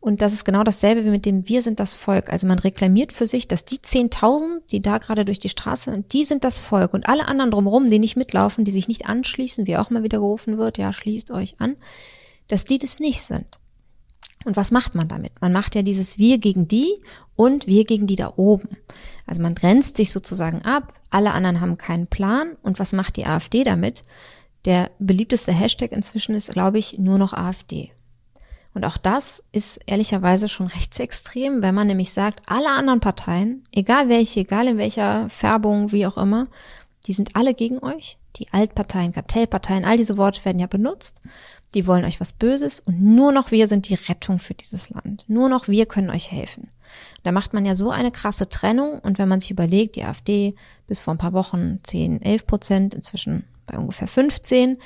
Und 0.00 0.22
das 0.22 0.32
ist 0.32 0.44
genau 0.44 0.64
dasselbe 0.64 1.04
wie 1.04 1.10
mit 1.10 1.24
dem 1.24 1.48
Wir 1.48 1.62
sind 1.62 1.78
das 1.78 1.94
Volk. 1.94 2.30
Also 2.30 2.46
man 2.46 2.58
reklamiert 2.58 3.12
für 3.12 3.26
sich, 3.26 3.46
dass 3.46 3.64
die 3.64 3.78
10.000, 3.78 4.62
die 4.70 4.80
da 4.80 4.98
gerade 4.98 5.24
durch 5.24 5.38
die 5.38 5.48
Straße 5.48 5.90
sind, 5.92 6.12
die 6.12 6.24
sind 6.24 6.44
das 6.44 6.60
Volk. 6.60 6.94
Und 6.94 7.08
alle 7.08 7.28
anderen 7.28 7.50
drumherum, 7.50 7.90
die 7.90 7.98
nicht 7.98 8.16
mitlaufen, 8.16 8.64
die 8.64 8.72
sich 8.72 8.88
nicht 8.88 9.06
anschließen, 9.06 9.66
wie 9.66 9.76
auch 9.76 9.90
mal 9.90 10.02
wieder 10.02 10.18
gerufen 10.18 10.58
wird, 10.58 10.78
ja, 10.78 10.92
schließt 10.92 11.30
euch 11.30 11.60
an, 11.60 11.76
dass 12.48 12.64
die 12.64 12.78
das 12.78 12.98
nicht 12.98 13.22
sind. 13.22 13.58
Und 14.44 14.56
was 14.56 14.70
macht 14.70 14.94
man 14.94 15.08
damit? 15.08 15.32
Man 15.40 15.52
macht 15.52 15.74
ja 15.74 15.82
dieses 15.82 16.18
Wir 16.18 16.38
gegen 16.38 16.68
die 16.68 17.02
und 17.36 17.66
wir 17.66 17.84
gegen 17.84 18.06
die 18.06 18.16
da 18.16 18.32
oben. 18.36 18.76
Also 19.26 19.42
man 19.42 19.54
grenzt 19.54 19.96
sich 19.96 20.12
sozusagen 20.12 20.62
ab, 20.62 20.94
alle 21.10 21.32
anderen 21.32 21.60
haben 21.60 21.78
keinen 21.78 22.06
Plan. 22.06 22.56
Und 22.62 22.78
was 22.78 22.92
macht 22.92 23.16
die 23.16 23.26
AfD 23.26 23.64
damit? 23.64 24.02
Der 24.64 24.90
beliebteste 24.98 25.52
Hashtag 25.52 25.92
inzwischen 25.92 26.34
ist, 26.34 26.52
glaube 26.52 26.78
ich, 26.78 26.98
nur 26.98 27.18
noch 27.18 27.32
AfD. 27.32 27.92
Und 28.74 28.84
auch 28.84 28.98
das 28.98 29.42
ist 29.52 29.80
ehrlicherweise 29.86 30.48
schon 30.48 30.66
rechtsextrem, 30.68 31.62
wenn 31.62 31.74
man 31.74 31.86
nämlich 31.86 32.12
sagt, 32.12 32.42
alle 32.46 32.70
anderen 32.70 33.00
Parteien, 33.00 33.64
egal 33.72 34.08
welche, 34.08 34.40
egal 34.40 34.68
in 34.68 34.78
welcher 34.78 35.28
Färbung, 35.28 35.92
wie 35.92 36.06
auch 36.06 36.18
immer, 36.18 36.48
die 37.06 37.12
sind 37.12 37.36
alle 37.36 37.54
gegen 37.54 37.78
euch. 37.78 38.18
Die 38.36 38.52
Altparteien, 38.52 39.12
Kartellparteien, 39.12 39.84
all 39.84 39.96
diese 39.96 40.16
Worte 40.16 40.44
werden 40.44 40.60
ja 40.60 40.66
benutzt 40.66 41.20
die 41.74 41.86
wollen 41.86 42.04
euch 42.04 42.20
was 42.20 42.32
Böses 42.32 42.80
und 42.80 43.00
nur 43.02 43.32
noch 43.32 43.50
wir 43.50 43.68
sind 43.68 43.88
die 43.88 43.94
Rettung 43.94 44.38
für 44.38 44.54
dieses 44.54 44.90
Land. 44.90 45.24
Nur 45.28 45.48
noch 45.48 45.68
wir 45.68 45.86
können 45.86 46.10
euch 46.10 46.32
helfen. 46.32 46.70
Da 47.22 47.32
macht 47.32 47.52
man 47.52 47.66
ja 47.66 47.74
so 47.74 47.90
eine 47.90 48.10
krasse 48.10 48.48
Trennung 48.48 49.00
und 49.00 49.18
wenn 49.18 49.28
man 49.28 49.40
sich 49.40 49.50
überlegt, 49.50 49.96
die 49.96 50.04
AfD 50.04 50.54
bis 50.86 51.00
vor 51.00 51.14
ein 51.14 51.18
paar 51.18 51.32
Wochen 51.32 51.80
10, 51.82 52.22
11 52.22 52.46
Prozent, 52.46 52.94
inzwischen 52.94 53.44
bei 53.66 53.78
ungefähr 53.78 54.08
15, 54.08 54.78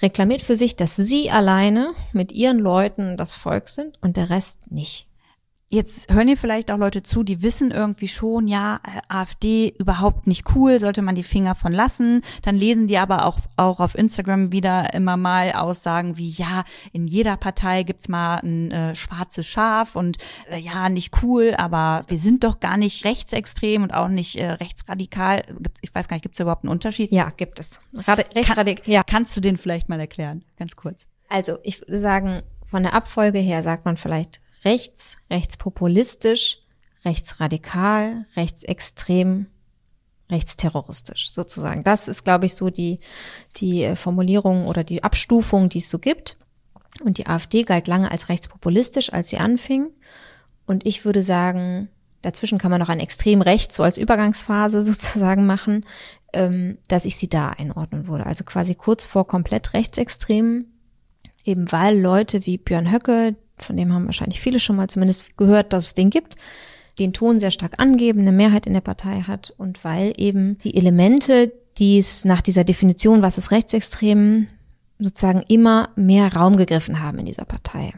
reklamiert 0.00 0.42
für 0.42 0.56
sich, 0.56 0.76
dass 0.76 0.96
sie 0.96 1.30
alleine 1.30 1.92
mit 2.12 2.32
ihren 2.32 2.58
Leuten 2.58 3.16
das 3.16 3.34
Volk 3.34 3.68
sind 3.68 3.98
und 4.00 4.16
der 4.16 4.30
Rest 4.30 4.70
nicht. 4.70 5.09
Jetzt 5.72 6.12
hören 6.12 6.26
hier 6.26 6.36
vielleicht 6.36 6.72
auch 6.72 6.78
Leute 6.78 7.04
zu, 7.04 7.22
die 7.22 7.42
wissen 7.42 7.70
irgendwie 7.70 8.08
schon, 8.08 8.48
ja, 8.48 8.80
AfD 9.06 9.72
überhaupt 9.78 10.26
nicht 10.26 10.56
cool, 10.56 10.80
sollte 10.80 11.00
man 11.00 11.14
die 11.14 11.22
Finger 11.22 11.54
von 11.54 11.70
lassen. 11.70 12.22
Dann 12.42 12.56
lesen 12.56 12.88
die 12.88 12.98
aber 12.98 13.24
auch, 13.24 13.38
auch 13.56 13.78
auf 13.78 13.96
Instagram 13.96 14.50
wieder 14.50 14.92
immer 14.94 15.16
mal 15.16 15.52
Aussagen 15.52 16.16
wie, 16.16 16.30
ja, 16.30 16.64
in 16.92 17.06
jeder 17.06 17.36
Partei 17.36 17.84
gibt's 17.84 18.08
mal 18.08 18.38
ein 18.38 18.72
äh, 18.72 18.96
schwarzes 18.96 19.46
Schaf 19.46 19.94
und 19.94 20.18
äh, 20.50 20.58
ja, 20.58 20.88
nicht 20.88 21.22
cool, 21.22 21.54
aber 21.56 22.00
wir 22.08 22.18
sind 22.18 22.42
doch 22.42 22.58
gar 22.58 22.76
nicht 22.76 23.04
rechtsextrem 23.04 23.84
und 23.84 23.94
auch 23.94 24.08
nicht 24.08 24.40
äh, 24.40 24.50
rechtsradikal. 24.50 25.42
Ich 25.82 25.94
weiß 25.94 26.08
gar 26.08 26.16
nicht, 26.16 26.22
gibt's 26.22 26.38
da 26.38 26.42
überhaupt 26.42 26.64
einen 26.64 26.72
Unterschied? 26.72 27.12
Ja, 27.12 27.28
gibt 27.28 27.60
es. 27.60 27.78
Radi 27.94 28.22
rechtsradikal. 28.34 28.84
Kann, 28.84 28.92
ja. 28.92 29.02
Kannst 29.04 29.36
du 29.36 29.40
den 29.40 29.56
vielleicht 29.56 29.88
mal 29.88 30.00
erklären? 30.00 30.42
Ganz 30.58 30.74
kurz. 30.74 31.06
Also, 31.28 31.58
ich 31.62 31.80
würde 31.80 32.00
sagen, 32.00 32.42
von 32.66 32.82
der 32.82 32.94
Abfolge 32.94 33.38
her 33.38 33.62
sagt 33.62 33.84
man 33.84 33.96
vielleicht 33.96 34.40
rechts, 34.64 35.16
rechtspopulistisch, 35.30 36.60
rechtsradikal, 37.04 38.26
rechtsextrem, 38.36 39.46
rechtsterroristisch 40.30 41.32
sozusagen. 41.32 41.82
Das 41.84 42.08
ist, 42.08 42.24
glaube 42.24 42.46
ich, 42.46 42.54
so 42.54 42.70
die, 42.70 43.00
die 43.56 43.82
äh, 43.82 43.96
Formulierung 43.96 44.66
oder 44.66 44.84
die 44.84 45.02
Abstufung, 45.02 45.68
die 45.68 45.78
es 45.78 45.90
so 45.90 45.98
gibt. 45.98 46.36
Und 47.02 47.18
die 47.18 47.26
AfD 47.26 47.62
galt 47.62 47.88
lange 47.88 48.10
als 48.10 48.28
rechtspopulistisch, 48.28 49.12
als 49.12 49.30
sie 49.30 49.38
anfing. 49.38 49.90
Und 50.66 50.86
ich 50.86 51.04
würde 51.04 51.22
sagen, 51.22 51.88
dazwischen 52.22 52.58
kann 52.58 52.70
man 52.70 52.80
noch 52.80 52.90
ein 52.90 53.00
extrem 53.00 53.40
rechts 53.40 53.76
so 53.76 53.82
als 53.82 53.98
Übergangsphase 53.98 54.82
sozusagen 54.84 55.46
machen, 55.46 55.86
ähm, 56.32 56.78
dass 56.88 57.04
ich 57.04 57.16
sie 57.16 57.28
da 57.28 57.50
einordnen 57.50 58.06
würde. 58.06 58.26
Also 58.26 58.44
quasi 58.44 58.74
kurz 58.74 59.06
vor 59.06 59.26
komplett 59.26 59.72
rechtsextrem, 59.72 60.66
eben 61.44 61.72
weil 61.72 61.98
Leute 61.98 62.46
wie 62.46 62.58
Björn 62.58 62.92
Höcke, 62.92 63.36
von 63.62 63.76
dem 63.76 63.92
haben 63.92 64.06
wahrscheinlich 64.06 64.40
viele 64.40 64.60
schon 64.60 64.76
mal 64.76 64.88
zumindest 64.88 65.36
gehört, 65.36 65.72
dass 65.72 65.86
es 65.86 65.94
den 65.94 66.10
gibt, 66.10 66.36
den 66.98 67.12
Ton 67.12 67.38
sehr 67.38 67.50
stark 67.50 67.74
angeben, 67.78 68.20
eine 68.20 68.32
Mehrheit 68.32 68.66
in 68.66 68.74
der 68.74 68.80
Partei 68.80 69.22
hat 69.22 69.52
und 69.56 69.84
weil 69.84 70.12
eben 70.16 70.58
die 70.58 70.76
Elemente, 70.76 71.52
die 71.78 71.98
es 71.98 72.24
nach 72.24 72.40
dieser 72.40 72.64
Definition, 72.64 73.22
was 73.22 73.38
ist 73.38 73.50
rechtsextrem, 73.50 74.48
sozusagen 74.98 75.42
immer 75.48 75.90
mehr 75.96 76.34
Raum 76.34 76.56
gegriffen 76.56 77.00
haben 77.00 77.18
in 77.18 77.26
dieser 77.26 77.46
Partei. 77.46 77.94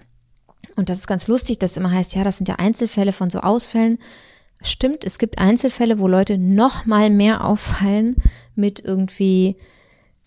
Und 0.77 0.89
das 0.89 1.01
ist 1.01 1.07
ganz 1.07 1.29
lustig, 1.29 1.59
dass 1.59 1.77
immer 1.77 1.91
heißt, 1.91 2.15
ja, 2.15 2.25
das 2.25 2.39
sind 2.39 2.49
ja 2.49 2.57
Einzelfälle 2.57 3.13
von 3.13 3.31
so 3.31 3.41
Ausfällen. 3.41 3.99
Stimmt, 4.63 5.05
es 5.05 5.19
gibt 5.19 5.39
Einzelfälle, 5.39 5.99
wo 5.99 6.07
Leute 6.07 6.39
noch 6.39 6.87
mal 6.87 7.11
mehr 7.11 7.45
auffallen 7.45 8.17
mit 8.55 8.81
irgendwie 8.81 9.57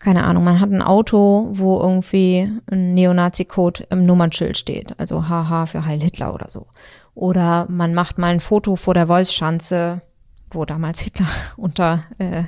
keine 0.05 0.23
Ahnung, 0.25 0.43
man 0.43 0.59
hat 0.59 0.69
ein 0.69 0.83
Auto, 0.83 1.47
wo 1.49 1.79
irgendwie 1.79 2.47
ein 2.69 2.93
Neonazi-Code 2.93 3.87
im 3.89 4.05
Nummernschild 4.05 4.55
steht, 4.55 4.99
also 4.99 5.23
HH 5.23 5.65
für 5.65 5.83
Heil 5.83 5.99
Hitler 5.99 6.31
oder 6.31 6.47
so. 6.47 6.67
Oder 7.15 7.65
man 7.71 7.95
macht 7.95 8.19
mal 8.19 8.27
ein 8.27 8.39
Foto 8.39 8.75
vor 8.75 8.93
der 8.93 9.07
Wolfschanze, 9.07 10.03
wo 10.51 10.63
damals 10.63 10.99
Hitler 10.99 11.25
unter 11.57 12.03
äh, 12.19 12.43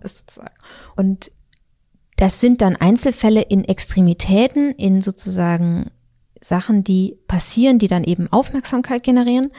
ist 0.00 0.18
sozusagen. 0.20 0.54
Und 0.96 1.30
das 2.16 2.40
sind 2.40 2.62
dann 2.62 2.76
Einzelfälle 2.76 3.42
in 3.42 3.62
Extremitäten, 3.62 4.72
in 4.72 5.02
sozusagen 5.02 5.90
Sachen, 6.40 6.82
die 6.82 7.18
passieren, 7.28 7.78
die 7.78 7.88
dann 7.88 8.04
eben 8.04 8.32
Aufmerksamkeit 8.32 9.02
generieren. 9.02 9.50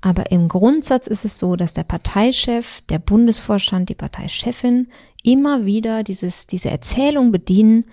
Aber 0.00 0.30
im 0.30 0.48
Grundsatz 0.48 1.06
ist 1.06 1.24
es 1.24 1.38
so, 1.38 1.56
dass 1.56 1.74
der 1.74 1.84
Parteichef, 1.84 2.82
der 2.88 2.98
Bundesvorstand, 2.98 3.88
die 3.90 3.94
Parteichefin 3.94 4.88
immer 5.22 5.66
wieder 5.66 6.02
dieses, 6.02 6.46
diese 6.46 6.70
Erzählung 6.70 7.32
bedienen, 7.32 7.84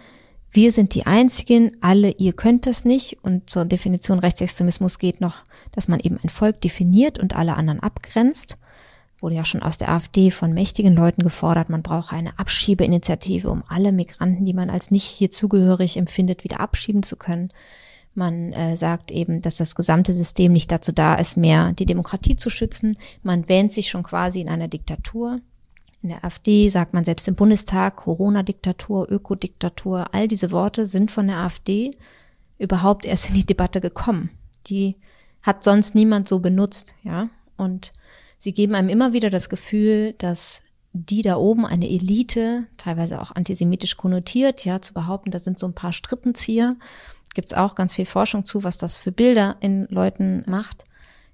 wir 0.51 0.71
sind 0.71 0.95
die 0.95 1.05
Einzigen, 1.05 1.77
alle, 1.81 2.11
ihr 2.11 2.33
könnt 2.33 2.65
das 2.65 2.85
nicht. 2.85 3.19
Und 3.21 3.49
zur 3.49 3.65
Definition 3.65 4.19
Rechtsextremismus 4.19 4.97
geht 4.97 5.21
noch, 5.21 5.43
dass 5.71 5.87
man 5.87 5.99
eben 5.99 6.17
ein 6.23 6.29
Volk 6.29 6.61
definiert 6.61 7.19
und 7.19 7.35
alle 7.35 7.55
anderen 7.55 7.81
abgrenzt. 7.81 8.55
Wurde 9.19 9.35
ja 9.35 9.45
schon 9.45 9.61
aus 9.61 9.77
der 9.77 9.89
AfD 9.89 10.31
von 10.31 10.53
mächtigen 10.53 10.95
Leuten 10.95 11.23
gefordert, 11.23 11.69
man 11.69 11.81
brauche 11.81 12.15
eine 12.15 12.37
Abschiebeinitiative, 12.39 13.49
um 13.49 13.63
alle 13.67 13.91
Migranten, 13.91 14.45
die 14.45 14.53
man 14.53 14.69
als 14.69 14.91
nicht 14.91 15.05
hier 15.05 15.31
zugehörig 15.31 15.97
empfindet, 15.97 16.43
wieder 16.43 16.59
abschieben 16.59 17.03
zu 17.03 17.17
können. 17.17 17.49
Man 18.17 18.51
äh, 18.51 18.75
sagt 18.75 19.11
eben, 19.11 19.43
dass 19.43 19.57
das 19.57 19.75
gesamte 19.75 20.11
System 20.11 20.51
nicht 20.51 20.71
dazu 20.71 20.91
da 20.91 21.13
ist, 21.13 21.37
mehr 21.37 21.73
die 21.73 21.85
Demokratie 21.85 22.35
zu 22.35 22.49
schützen. 22.49 22.97
Man 23.21 23.47
wähnt 23.47 23.71
sich 23.71 23.89
schon 23.89 24.01
quasi 24.01 24.41
in 24.41 24.49
einer 24.49 24.67
Diktatur. 24.67 25.39
In 26.01 26.09
der 26.09 26.25
AfD 26.25 26.67
sagt 26.69 26.95
man 26.95 27.03
selbst 27.03 27.27
im 27.27 27.35
Bundestag 27.35 27.97
Corona-Diktatur, 27.97 29.07
Ökodiktatur. 29.07 30.15
All 30.15 30.27
diese 30.27 30.51
Worte 30.51 30.87
sind 30.87 31.11
von 31.11 31.27
der 31.27 31.37
AfD 31.37 31.91
überhaupt 32.57 33.05
erst 33.05 33.29
in 33.29 33.35
die 33.35 33.45
Debatte 33.45 33.81
gekommen. 33.81 34.31
Die 34.65 34.95
hat 35.43 35.63
sonst 35.63 35.93
niemand 35.93 36.27
so 36.27 36.39
benutzt, 36.39 36.95
ja. 37.03 37.29
Und 37.55 37.93
sie 38.39 38.51
geben 38.51 38.73
einem 38.73 38.89
immer 38.89 39.13
wieder 39.13 39.29
das 39.29 39.47
Gefühl, 39.47 40.13
dass 40.13 40.63
die 40.91 41.21
da 41.21 41.37
oben 41.37 41.67
eine 41.67 41.87
Elite, 41.87 42.65
teilweise 42.77 43.21
auch 43.21 43.35
antisemitisch 43.35 43.95
konnotiert, 43.95 44.65
ja, 44.65 44.81
zu 44.81 44.95
behaupten, 44.95 45.29
das 45.29 45.43
sind 45.43 45.59
so 45.59 45.67
ein 45.67 45.75
paar 45.75 45.93
Strippenzieher, 45.93 46.77
gibt's 47.37 47.53
auch 47.53 47.75
ganz 47.75 47.93
viel 47.93 48.07
Forschung 48.07 48.45
zu, 48.45 48.63
was 48.63 48.79
das 48.79 48.97
für 48.97 49.11
Bilder 49.11 49.57
in 49.59 49.85
Leuten 49.89 50.43
macht, 50.47 50.85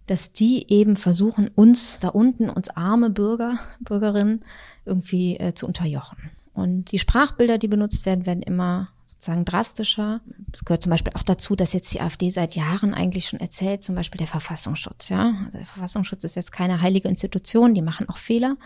dass 0.06 0.34
die 0.34 0.70
eben 0.70 0.98
versuchen, 0.98 1.48
uns 1.48 2.02
da 2.02 2.10
unten, 2.10 2.50
uns 2.50 2.68
arme 2.68 3.10
Bürger, 3.10 3.58
Bürgerinnen 3.80 4.44
irgendwie 4.84 5.38
äh, 5.38 5.54
zu 5.54 5.66
unterjochen. 5.66 6.18
Und 6.52 6.92
die 6.92 7.00
Sprachbilder, 7.00 7.58
die 7.58 7.70
benutzt 7.70 8.06
werden, 8.06 8.26
werden 8.26 8.44
immer 8.44 8.90
sozusagen 9.06 9.46
drastischer. 9.46 10.20
Es 10.52 10.66
gehört 10.66 10.84
zum 10.84 10.90
Beispiel 10.90 11.14
auch 11.16 11.24
dazu, 11.24 11.56
dass 11.56 11.72
jetzt 11.72 11.94
die 11.94 12.02
AfD 12.02 12.30
seit 12.32 12.54
Jahren 12.54 12.94
eigentlich 12.94 13.28
schon 13.28 13.40
erzählt, 13.40 13.82
zum 13.82 13.96
Beispiel 13.96 14.20
der 14.20 14.28
Verfassungsschutz, 14.28 15.08
ja. 15.08 15.36
Also 15.46 15.58
der 15.58 15.68
Verfassungsschutz 15.68 16.26
ist 16.26 16.36
jetzt 16.36 16.52
keine 16.52 16.82
heilige 16.82 17.08
Institution, 17.08 17.74
die 17.74 17.82
machen 17.82 18.10
auch 18.10 18.18
Fehler. 18.18 18.58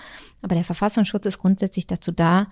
Aber 0.42 0.56
der 0.56 0.64
Verfassungsschutz 0.64 1.28
ist 1.28 1.38
grundsätzlich 1.38 1.86
dazu 1.86 2.12
da, 2.12 2.48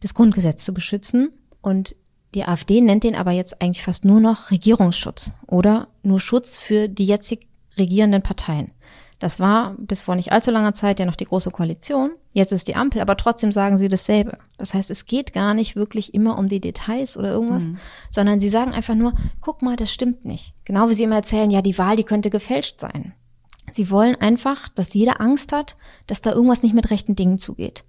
das 0.00 0.12
Grundgesetz 0.12 0.64
zu 0.64 0.74
beschützen. 0.74 1.30
Und 1.60 1.94
die 2.34 2.44
AfD 2.44 2.80
nennt 2.80 3.04
den 3.04 3.14
aber 3.14 3.30
jetzt 3.30 3.62
eigentlich 3.62 3.84
fast 3.84 4.04
nur 4.04 4.20
noch 4.20 4.50
Regierungsschutz 4.50 5.32
oder 5.46 5.88
nur 6.02 6.20
Schutz 6.20 6.58
für 6.58 6.88
die 6.88 7.06
jetzig 7.06 7.46
regierenden 7.78 8.22
Parteien. 8.22 8.72
Das 9.20 9.40
war 9.40 9.74
bis 9.78 10.02
vor 10.02 10.16
nicht 10.16 10.32
allzu 10.32 10.50
langer 10.50 10.74
Zeit 10.74 10.98
ja 10.98 11.06
noch 11.06 11.16
die 11.16 11.24
große 11.24 11.50
Koalition. 11.50 12.10
Jetzt 12.32 12.52
ist 12.52 12.68
die 12.68 12.74
Ampel, 12.74 13.00
aber 13.00 13.16
trotzdem 13.16 13.52
sagen 13.52 13.78
sie 13.78 13.88
dasselbe. 13.88 14.38
Das 14.58 14.74
heißt, 14.74 14.90
es 14.90 15.06
geht 15.06 15.32
gar 15.32 15.54
nicht 15.54 15.76
wirklich 15.76 16.14
immer 16.14 16.36
um 16.36 16.48
die 16.48 16.60
Details 16.60 17.16
oder 17.16 17.30
irgendwas, 17.30 17.64
mhm. 17.64 17.78
sondern 18.10 18.40
sie 18.40 18.48
sagen 18.48 18.72
einfach 18.72 18.96
nur, 18.96 19.14
guck 19.40 19.62
mal, 19.62 19.76
das 19.76 19.92
stimmt 19.92 20.24
nicht. 20.24 20.52
Genau 20.64 20.88
wie 20.88 20.94
sie 20.94 21.04
immer 21.04 21.16
erzählen, 21.16 21.50
ja, 21.50 21.62
die 21.62 21.78
Wahl, 21.78 21.96
die 21.96 22.02
könnte 22.02 22.28
gefälscht 22.28 22.80
sein. 22.80 23.14
Sie 23.72 23.90
wollen 23.90 24.16
einfach, 24.16 24.68
dass 24.68 24.94
jeder 24.94 25.20
Angst 25.20 25.52
hat, 25.52 25.76
dass 26.06 26.20
da 26.20 26.32
irgendwas 26.32 26.62
nicht 26.62 26.74
mit 26.74 26.90
rechten 26.90 27.16
Dingen 27.16 27.38
zugeht. 27.38 27.84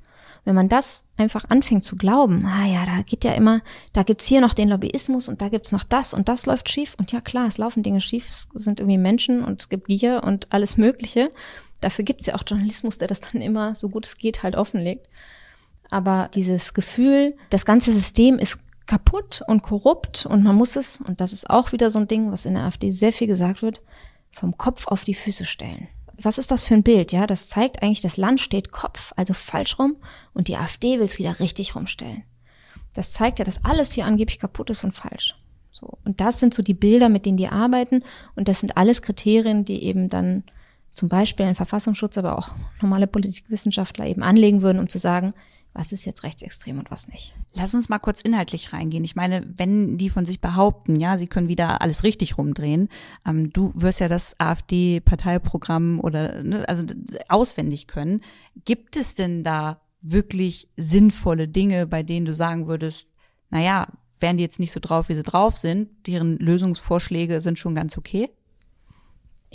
Wenn 0.45 0.55
man 0.55 0.69
das 0.69 1.05
einfach 1.17 1.45
anfängt 1.49 1.83
zu 1.83 1.95
glauben, 1.95 2.45
ah 2.45 2.65
ja, 2.67 2.85
da 2.85 3.01
geht 3.01 3.23
ja 3.23 3.33
immer, 3.33 3.61
da 3.93 4.03
gibt's 4.03 4.27
hier 4.27 4.41
noch 4.41 4.53
den 4.53 4.69
Lobbyismus 4.69 5.27
und 5.27 5.41
da 5.41 5.49
gibt's 5.49 5.71
noch 5.71 5.83
das 5.83 6.13
und 6.13 6.29
das 6.29 6.45
läuft 6.45 6.69
schief. 6.69 6.95
Und 6.99 7.11
ja 7.11 7.19
klar, 7.19 7.47
es 7.47 7.57
laufen 7.57 7.81
Dinge 7.81 7.99
schief, 7.99 8.29
es 8.29 8.47
sind 8.53 8.79
irgendwie 8.79 8.99
Menschen 8.99 9.43
und 9.43 9.61
es 9.61 9.69
gibt 9.69 9.87
Gier 9.87 10.23
und 10.23 10.53
alles 10.53 10.77
Mögliche. 10.77 11.31
Dafür 11.81 12.05
gibt's 12.05 12.27
ja 12.27 12.35
auch 12.35 12.43
Journalismus, 12.45 12.99
der 12.99 13.07
das 13.07 13.21
dann 13.21 13.41
immer 13.41 13.73
so 13.73 13.89
gut 13.89 14.05
es 14.05 14.17
geht 14.17 14.43
halt 14.43 14.55
offenlegt. 14.55 15.09
Aber 15.89 16.29
dieses 16.35 16.75
Gefühl, 16.75 17.35
das 17.49 17.65
ganze 17.65 17.91
System 17.91 18.37
ist 18.37 18.59
kaputt 18.85 19.41
und 19.47 19.63
korrupt 19.63 20.27
und 20.27 20.43
man 20.43 20.55
muss 20.55 20.75
es, 20.75 21.01
und 21.01 21.21
das 21.21 21.33
ist 21.33 21.49
auch 21.49 21.71
wieder 21.71 21.89
so 21.89 21.97
ein 21.97 22.07
Ding, 22.07 22.31
was 22.31 22.45
in 22.45 22.53
der 22.53 22.63
AfD 22.63 22.91
sehr 22.91 23.11
viel 23.11 23.27
gesagt 23.27 23.63
wird, 23.63 23.81
vom 24.31 24.57
Kopf 24.57 24.87
auf 24.87 25.03
die 25.05 25.15
Füße 25.15 25.45
stellen 25.45 25.87
was 26.21 26.37
ist 26.37 26.51
das 26.51 26.63
für 26.63 26.73
ein 26.73 26.83
Bild? 26.83 27.11
Ja, 27.11 27.27
das 27.27 27.49
zeigt 27.49 27.81
eigentlich, 27.81 28.01
das 28.01 28.17
Land 28.17 28.41
steht 28.41 28.71
Kopf, 28.71 29.13
also 29.15 29.33
falsch 29.33 29.79
rum, 29.79 29.97
und 30.33 30.47
die 30.47 30.55
AfD 30.55 30.97
will 30.97 31.05
es 31.05 31.19
wieder 31.19 31.39
richtig 31.39 31.75
rumstellen. 31.75 32.23
Das 32.93 33.11
zeigt 33.11 33.39
ja, 33.39 33.45
dass 33.45 33.63
alles 33.65 33.91
hier 33.91 34.05
angeblich 34.05 34.39
kaputt 34.39 34.69
ist 34.69 34.83
und 34.83 34.95
falsch. 34.95 35.35
So. 35.71 35.97
Und 36.05 36.21
das 36.21 36.39
sind 36.39 36.53
so 36.53 36.63
die 36.63 36.73
Bilder, 36.73 37.09
mit 37.09 37.25
denen 37.25 37.37
die 37.37 37.49
arbeiten. 37.49 38.03
Und 38.35 38.47
das 38.47 38.61
sind 38.61 38.77
alles 38.77 39.01
Kriterien, 39.01 39.65
die 39.65 39.83
eben 39.83 40.07
dann 40.07 40.43
zum 40.93 41.09
Beispiel 41.09 41.45
ein 41.45 41.55
Verfassungsschutz, 41.55 42.17
aber 42.17 42.37
auch 42.37 42.51
normale 42.81 43.07
Politikwissenschaftler 43.07 44.07
eben 44.07 44.23
anlegen 44.23 44.61
würden, 44.61 44.79
um 44.79 44.87
zu 44.87 44.97
sagen, 44.97 45.33
was 45.75 45.91
ist 45.91 46.05
jetzt 46.05 46.23
rechtsextrem 46.23 46.79
und 46.79 46.89
was 46.89 47.09
nicht. 47.09 47.35
Lass 47.53 47.75
uns 47.75 47.89
mal 47.89 47.99
kurz 47.99 48.21
inhaltlich 48.21 48.71
reingehen. 48.71 49.03
Ich 49.03 49.15
meine, 49.15 49.45
wenn 49.57 49.97
die 49.97 50.09
von 50.09 50.25
sich 50.25 50.39
behaupten, 50.39 50.99
ja, 50.99 51.17
sie 51.17 51.27
können 51.27 51.49
wieder 51.49 51.81
alles 51.81 52.03
richtig 52.03 52.37
rumdrehen, 52.37 52.87
ähm, 53.27 53.51
du 53.51 53.71
wirst 53.75 53.99
ja 53.99 54.07
das 54.07 54.39
AfD-Parteiprogramm 54.39 55.99
oder 55.99 56.41
ne, 56.43 56.67
also 56.67 56.85
auswendig 57.27 57.87
können. 57.87 58.21
Gibt 58.63 58.95
es 58.95 59.15
denn 59.15 59.43
da 59.43 59.81
wirklich 60.01 60.69
sinnvolle 60.77 61.49
Dinge, 61.49 61.87
bei 61.87 62.03
denen 62.03 62.25
du 62.25 62.33
sagen 62.33 62.67
würdest, 62.67 63.07
na 63.49 63.61
ja, 63.61 63.87
wären 64.19 64.37
die 64.37 64.43
jetzt 64.43 64.61
nicht 64.61 64.71
so 64.71 64.79
drauf, 64.79 65.09
wie 65.09 65.15
sie 65.15 65.23
drauf 65.23 65.57
sind, 65.57 65.89
deren 66.07 66.37
Lösungsvorschläge 66.37 67.41
sind 67.41 67.59
schon 67.59 67.75
ganz 67.75 67.97
okay? 67.97 68.29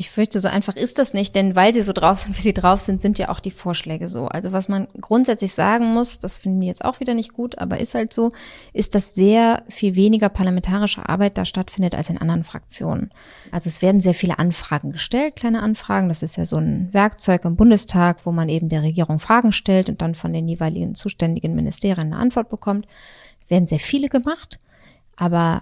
Ich 0.00 0.08
fürchte, 0.08 0.40
so 0.40 0.48
einfach 0.48 0.76
ist 0.76 0.98
das 0.98 1.12
nicht, 1.12 1.34
denn 1.34 1.54
weil 1.54 1.74
sie 1.74 1.82
so 1.82 1.92
drauf 1.92 2.20
sind, 2.20 2.34
wie 2.38 2.40
sie 2.40 2.54
drauf 2.54 2.80
sind, 2.80 3.02
sind 3.02 3.18
ja 3.18 3.28
auch 3.28 3.38
die 3.38 3.50
Vorschläge 3.50 4.08
so. 4.08 4.28
Also 4.28 4.50
was 4.50 4.66
man 4.66 4.88
grundsätzlich 4.98 5.52
sagen 5.52 5.92
muss, 5.92 6.18
das 6.18 6.38
finden 6.38 6.62
die 6.62 6.68
jetzt 6.68 6.86
auch 6.86 7.00
wieder 7.00 7.12
nicht 7.12 7.34
gut, 7.34 7.58
aber 7.58 7.80
ist 7.80 7.94
halt 7.94 8.10
so, 8.10 8.32
ist, 8.72 8.94
dass 8.94 9.14
sehr 9.14 9.62
viel 9.68 9.96
weniger 9.96 10.30
parlamentarische 10.30 11.06
Arbeit 11.06 11.36
da 11.36 11.44
stattfindet 11.44 11.94
als 11.94 12.08
in 12.08 12.16
anderen 12.16 12.44
Fraktionen. 12.44 13.10
Also 13.50 13.68
es 13.68 13.82
werden 13.82 14.00
sehr 14.00 14.14
viele 14.14 14.38
Anfragen 14.38 14.90
gestellt, 14.90 15.36
kleine 15.36 15.60
Anfragen. 15.60 16.08
Das 16.08 16.22
ist 16.22 16.36
ja 16.36 16.46
so 16.46 16.56
ein 16.56 16.88
Werkzeug 16.92 17.44
im 17.44 17.56
Bundestag, 17.56 18.24
wo 18.24 18.32
man 18.32 18.48
eben 18.48 18.70
der 18.70 18.82
Regierung 18.82 19.18
Fragen 19.18 19.52
stellt 19.52 19.90
und 19.90 20.00
dann 20.00 20.14
von 20.14 20.32
den 20.32 20.48
jeweiligen 20.48 20.94
zuständigen 20.94 21.54
Ministerien 21.54 22.14
eine 22.14 22.16
Antwort 22.16 22.48
bekommt. 22.48 22.86
Werden 23.48 23.66
sehr 23.66 23.78
viele 23.78 24.08
gemacht, 24.08 24.60
aber 25.16 25.60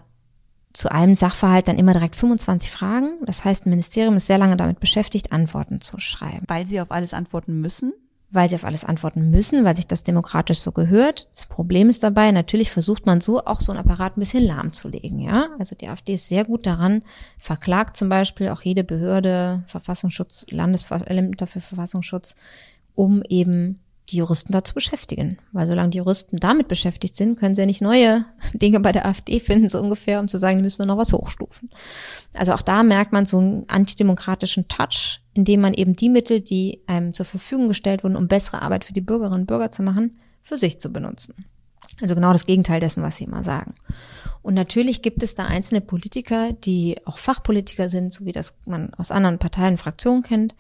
zu 0.72 0.90
einem 0.90 1.14
Sachverhalt 1.14 1.68
dann 1.68 1.78
immer 1.78 1.92
direkt 1.92 2.16
25 2.16 2.70
Fragen. 2.70 3.18
Das 3.24 3.44
heißt, 3.44 3.66
ein 3.66 3.70
Ministerium 3.70 4.16
ist 4.16 4.26
sehr 4.26 4.38
lange 4.38 4.56
damit 4.56 4.80
beschäftigt, 4.80 5.32
Antworten 5.32 5.80
zu 5.80 5.98
schreiben. 5.98 6.44
Weil 6.46 6.66
sie 6.66 6.80
auf 6.80 6.90
alles 6.90 7.14
antworten 7.14 7.60
müssen? 7.60 7.92
Weil 8.30 8.50
sie 8.50 8.56
auf 8.56 8.64
alles 8.64 8.84
antworten 8.84 9.30
müssen, 9.30 9.64
weil 9.64 9.74
sich 9.74 9.86
das 9.86 10.02
demokratisch 10.02 10.58
so 10.58 10.70
gehört. 10.70 11.28
Das 11.34 11.46
Problem 11.46 11.88
ist 11.88 12.02
dabei, 12.02 12.30
natürlich 12.30 12.70
versucht 12.70 13.06
man 13.06 13.22
so 13.22 13.42
auch 13.44 13.60
so 13.60 13.72
ein 13.72 13.78
Apparat 13.78 14.16
ein 14.16 14.20
bisschen 14.20 14.44
lahmzulegen, 14.44 15.18
ja. 15.18 15.48
Also 15.58 15.74
die 15.74 15.88
AfD 15.88 16.14
ist 16.14 16.28
sehr 16.28 16.44
gut 16.44 16.66
daran, 16.66 17.02
verklagt 17.38 17.96
zum 17.96 18.10
Beispiel 18.10 18.50
auch 18.50 18.60
jede 18.60 18.84
Behörde, 18.84 19.64
Verfassungsschutz, 19.66 20.44
Landesämter 20.50 21.46
für 21.46 21.62
Verfassungsschutz, 21.62 22.36
um 22.94 23.22
eben 23.30 23.80
die 24.10 24.16
Juristen 24.16 24.52
dazu 24.52 24.74
beschäftigen. 24.74 25.38
Weil 25.52 25.66
solange 25.66 25.90
die 25.90 25.98
Juristen 25.98 26.36
damit 26.38 26.68
beschäftigt 26.68 27.16
sind, 27.16 27.38
können 27.38 27.54
sie 27.54 27.62
ja 27.62 27.66
nicht 27.66 27.80
neue 27.80 28.24
Dinge 28.54 28.80
bei 28.80 28.92
der 28.92 29.06
AfD 29.06 29.40
finden, 29.40 29.68
so 29.68 29.80
ungefähr, 29.80 30.20
um 30.20 30.28
zu 30.28 30.38
sagen, 30.38 30.56
die 30.56 30.62
müssen 30.62 30.78
wir 30.78 30.86
noch 30.86 30.98
was 30.98 31.12
hochstufen. 31.12 31.70
Also 32.34 32.52
auch 32.52 32.62
da 32.62 32.82
merkt 32.82 33.12
man 33.12 33.26
so 33.26 33.38
einen 33.38 33.68
antidemokratischen 33.68 34.68
Touch, 34.68 35.20
indem 35.34 35.60
man 35.60 35.74
eben 35.74 35.96
die 35.96 36.08
Mittel, 36.08 36.40
die 36.40 36.82
einem 36.86 37.12
zur 37.12 37.26
Verfügung 37.26 37.68
gestellt 37.68 38.02
wurden, 38.02 38.16
um 38.16 38.28
bessere 38.28 38.62
Arbeit 38.62 38.84
für 38.84 38.92
die 38.92 39.00
Bürgerinnen 39.00 39.40
und 39.40 39.46
Bürger 39.46 39.70
zu 39.70 39.82
machen, 39.82 40.18
für 40.42 40.56
sich 40.56 40.80
zu 40.80 40.90
benutzen. 40.90 41.44
Also 42.00 42.14
genau 42.14 42.32
das 42.32 42.46
Gegenteil 42.46 42.80
dessen, 42.80 43.02
was 43.02 43.16
sie 43.16 43.24
immer 43.24 43.42
sagen. 43.42 43.74
Und 44.42 44.54
natürlich 44.54 45.02
gibt 45.02 45.22
es 45.22 45.34
da 45.34 45.46
einzelne 45.46 45.80
Politiker, 45.80 46.52
die 46.52 46.96
auch 47.04 47.18
Fachpolitiker 47.18 47.88
sind, 47.88 48.12
so 48.12 48.24
wie 48.24 48.32
das 48.32 48.54
man 48.64 48.94
aus 48.94 49.10
anderen 49.10 49.38
Parteien 49.38 49.72
und 49.72 49.78
Fraktionen 49.78 50.22
kennt, 50.22 50.54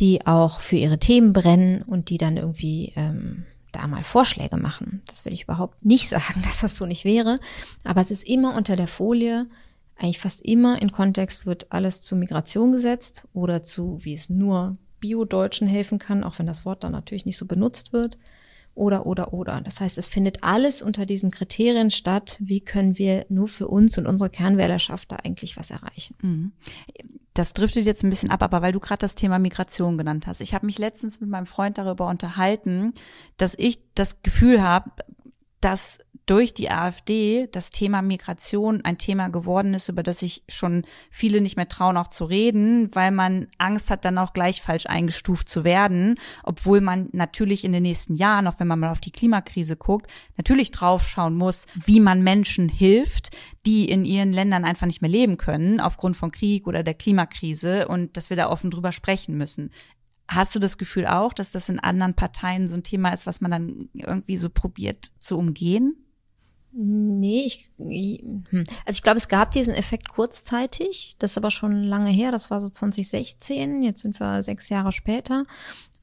die 0.00 0.26
auch 0.26 0.60
für 0.60 0.76
ihre 0.76 0.98
Themen 0.98 1.32
brennen 1.32 1.82
und 1.82 2.10
die 2.10 2.18
dann 2.18 2.36
irgendwie 2.36 2.92
ähm, 2.96 3.44
da 3.72 3.86
mal 3.86 4.02
Vorschläge 4.02 4.56
machen. 4.56 5.02
Das 5.06 5.24
will 5.24 5.32
ich 5.32 5.44
überhaupt 5.44 5.84
nicht 5.84 6.08
sagen, 6.08 6.42
dass 6.42 6.60
das 6.60 6.76
so 6.76 6.86
nicht 6.86 7.04
wäre. 7.04 7.38
Aber 7.84 8.00
es 8.00 8.10
ist 8.10 8.26
immer 8.28 8.56
unter 8.56 8.76
der 8.76 8.88
Folie, 8.88 9.46
eigentlich 9.96 10.18
fast 10.18 10.40
immer 10.42 10.80
in 10.80 10.92
Kontext 10.92 11.44
wird 11.44 11.70
alles 11.70 12.00
zu 12.00 12.16
Migration 12.16 12.72
gesetzt 12.72 13.28
oder 13.34 13.62
zu, 13.62 13.98
wie 14.02 14.14
es 14.14 14.30
nur 14.30 14.78
Bio-Deutschen 14.98 15.68
helfen 15.68 15.98
kann, 15.98 16.24
auch 16.24 16.38
wenn 16.38 16.46
das 16.46 16.64
Wort 16.64 16.84
dann 16.84 16.92
natürlich 16.92 17.26
nicht 17.26 17.36
so 17.36 17.46
benutzt 17.46 17.92
wird. 17.92 18.16
Oder, 18.74 19.06
oder, 19.06 19.32
oder. 19.32 19.60
Das 19.62 19.80
heißt, 19.80 19.98
es 19.98 20.06
findet 20.06 20.42
alles 20.42 20.80
unter 20.80 21.04
diesen 21.04 21.30
Kriterien 21.30 21.90
statt. 21.90 22.36
Wie 22.40 22.60
können 22.60 22.98
wir 22.98 23.26
nur 23.28 23.48
für 23.48 23.68
uns 23.68 23.98
und 23.98 24.06
unsere 24.06 24.30
Kernwählerschaft 24.30 25.12
da 25.12 25.16
eigentlich 25.16 25.56
was 25.56 25.70
erreichen? 25.70 26.14
Mhm 26.22 26.52
das 27.34 27.52
driftet 27.52 27.86
jetzt 27.86 28.02
ein 28.02 28.10
bisschen 28.10 28.30
ab, 28.30 28.42
aber 28.42 28.60
weil 28.60 28.72
du 28.72 28.80
gerade 28.80 29.00
das 29.00 29.14
Thema 29.14 29.38
Migration 29.38 29.96
genannt 29.96 30.26
hast. 30.26 30.40
Ich 30.40 30.52
habe 30.52 30.66
mich 30.66 30.78
letztens 30.78 31.20
mit 31.20 31.30
meinem 31.30 31.46
Freund 31.46 31.78
darüber 31.78 32.08
unterhalten, 32.08 32.92
dass 33.36 33.54
ich 33.56 33.78
das 33.94 34.22
Gefühl 34.22 34.62
habe, 34.62 34.90
dass 35.60 35.98
durch 36.30 36.54
die 36.54 36.70
AfD 36.70 37.48
das 37.50 37.70
Thema 37.70 38.02
Migration 38.02 38.84
ein 38.84 38.98
Thema 38.98 39.30
geworden 39.30 39.74
ist, 39.74 39.88
über 39.88 40.04
das 40.04 40.20
sich 40.20 40.44
schon 40.48 40.84
viele 41.10 41.40
nicht 41.40 41.56
mehr 41.56 41.68
trauen, 41.68 41.96
auch 41.96 42.06
zu 42.06 42.24
reden, 42.24 42.94
weil 42.94 43.10
man 43.10 43.48
Angst 43.58 43.90
hat, 43.90 44.04
dann 44.04 44.16
auch 44.16 44.32
gleich 44.32 44.62
falsch 44.62 44.86
eingestuft 44.86 45.48
zu 45.48 45.64
werden, 45.64 46.14
obwohl 46.44 46.80
man 46.80 47.08
natürlich 47.12 47.64
in 47.64 47.72
den 47.72 47.82
nächsten 47.82 48.14
Jahren, 48.14 48.46
auch 48.46 48.60
wenn 48.60 48.68
man 48.68 48.78
mal 48.78 48.92
auf 48.92 49.00
die 49.00 49.10
Klimakrise 49.10 49.76
guckt, 49.76 50.08
natürlich 50.36 50.70
draufschauen 50.70 51.34
muss, 51.34 51.66
wie 51.74 51.98
man 51.98 52.22
Menschen 52.22 52.68
hilft, 52.68 53.30
die 53.66 53.86
in 53.86 54.04
ihren 54.04 54.32
Ländern 54.32 54.64
einfach 54.64 54.86
nicht 54.86 55.02
mehr 55.02 55.10
leben 55.10 55.36
können, 55.36 55.80
aufgrund 55.80 56.16
von 56.16 56.30
Krieg 56.30 56.68
oder 56.68 56.84
der 56.84 56.94
Klimakrise 56.94 57.88
und 57.88 58.16
dass 58.16 58.30
wir 58.30 58.36
da 58.36 58.50
offen 58.50 58.70
drüber 58.70 58.92
sprechen 58.92 59.36
müssen. 59.36 59.72
Hast 60.30 60.54
du 60.54 60.60
das 60.60 60.78
Gefühl 60.78 61.06
auch, 61.06 61.32
dass 61.32 61.50
das 61.50 61.68
in 61.68 61.80
anderen 61.80 62.14
Parteien 62.14 62.68
so 62.68 62.76
ein 62.76 62.84
Thema 62.84 63.10
ist, 63.10 63.26
was 63.26 63.40
man 63.40 63.50
dann 63.50 63.88
irgendwie 63.94 64.36
so 64.36 64.48
probiert 64.48 65.10
zu 65.18 65.36
umgehen? 65.36 65.96
Nee, 66.72 67.46
ich, 67.46 67.68
hm. 67.78 68.64
also 68.86 68.96
ich 68.96 69.02
glaube, 69.02 69.18
es 69.18 69.26
gab 69.26 69.50
diesen 69.50 69.74
Effekt 69.74 70.08
kurzzeitig. 70.08 71.16
Das 71.18 71.32
ist 71.32 71.38
aber 71.38 71.50
schon 71.50 71.82
lange 71.82 72.10
her. 72.10 72.30
Das 72.30 72.48
war 72.48 72.60
so 72.60 72.68
2016. 72.68 73.82
Jetzt 73.82 74.02
sind 74.02 74.20
wir 74.20 74.40
sechs 74.42 74.68
Jahre 74.68 74.92
später. 74.92 75.46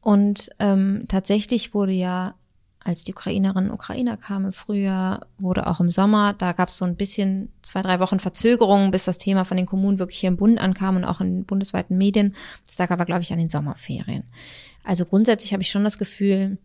Und 0.01 0.49
ähm, 0.59 1.05
tatsächlich 1.07 1.73
wurde 1.73 1.93
ja, 1.93 2.35
als 2.83 3.03
die 3.03 3.13
Ukrainerinnen 3.13 3.69
und 3.69 3.75
Ukrainer 3.75 4.17
kamen 4.17 4.47
im 4.47 4.53
Frühjahr, 4.53 5.27
wurde 5.37 5.67
auch 5.67 5.79
im 5.79 5.89
Sommer, 5.89 6.33
da 6.33 6.53
gab 6.53 6.69
es 6.69 6.77
so 6.77 6.85
ein 6.85 6.95
bisschen 6.95 7.49
zwei, 7.61 7.81
drei 7.81 7.99
Wochen 7.99 8.19
Verzögerung, 8.19 8.91
bis 8.91 9.05
das 9.05 9.17
Thema 9.17 9.43
von 9.45 9.57
den 9.57 9.65
Kommunen 9.65 9.99
wirklich 9.99 10.19
hier 10.19 10.29
im 10.29 10.37
Bund 10.37 10.59
ankam 10.59 10.95
und 10.95 11.03
auch 11.03 11.19
in 11.19 11.45
bundesweiten 11.45 11.97
Medien. 11.97 12.35
Das 12.65 12.77
lag 12.77 12.91
aber, 12.91 13.05
glaube 13.05 13.21
ich, 13.21 13.33
an 13.33 13.39
den 13.39 13.49
Sommerferien. 13.49 14.23
Also 14.83 15.05
grundsätzlich 15.05 15.53
habe 15.53 15.63
ich 15.63 15.69
schon 15.69 15.83
das 15.83 15.97
Gefühl, 15.97 16.57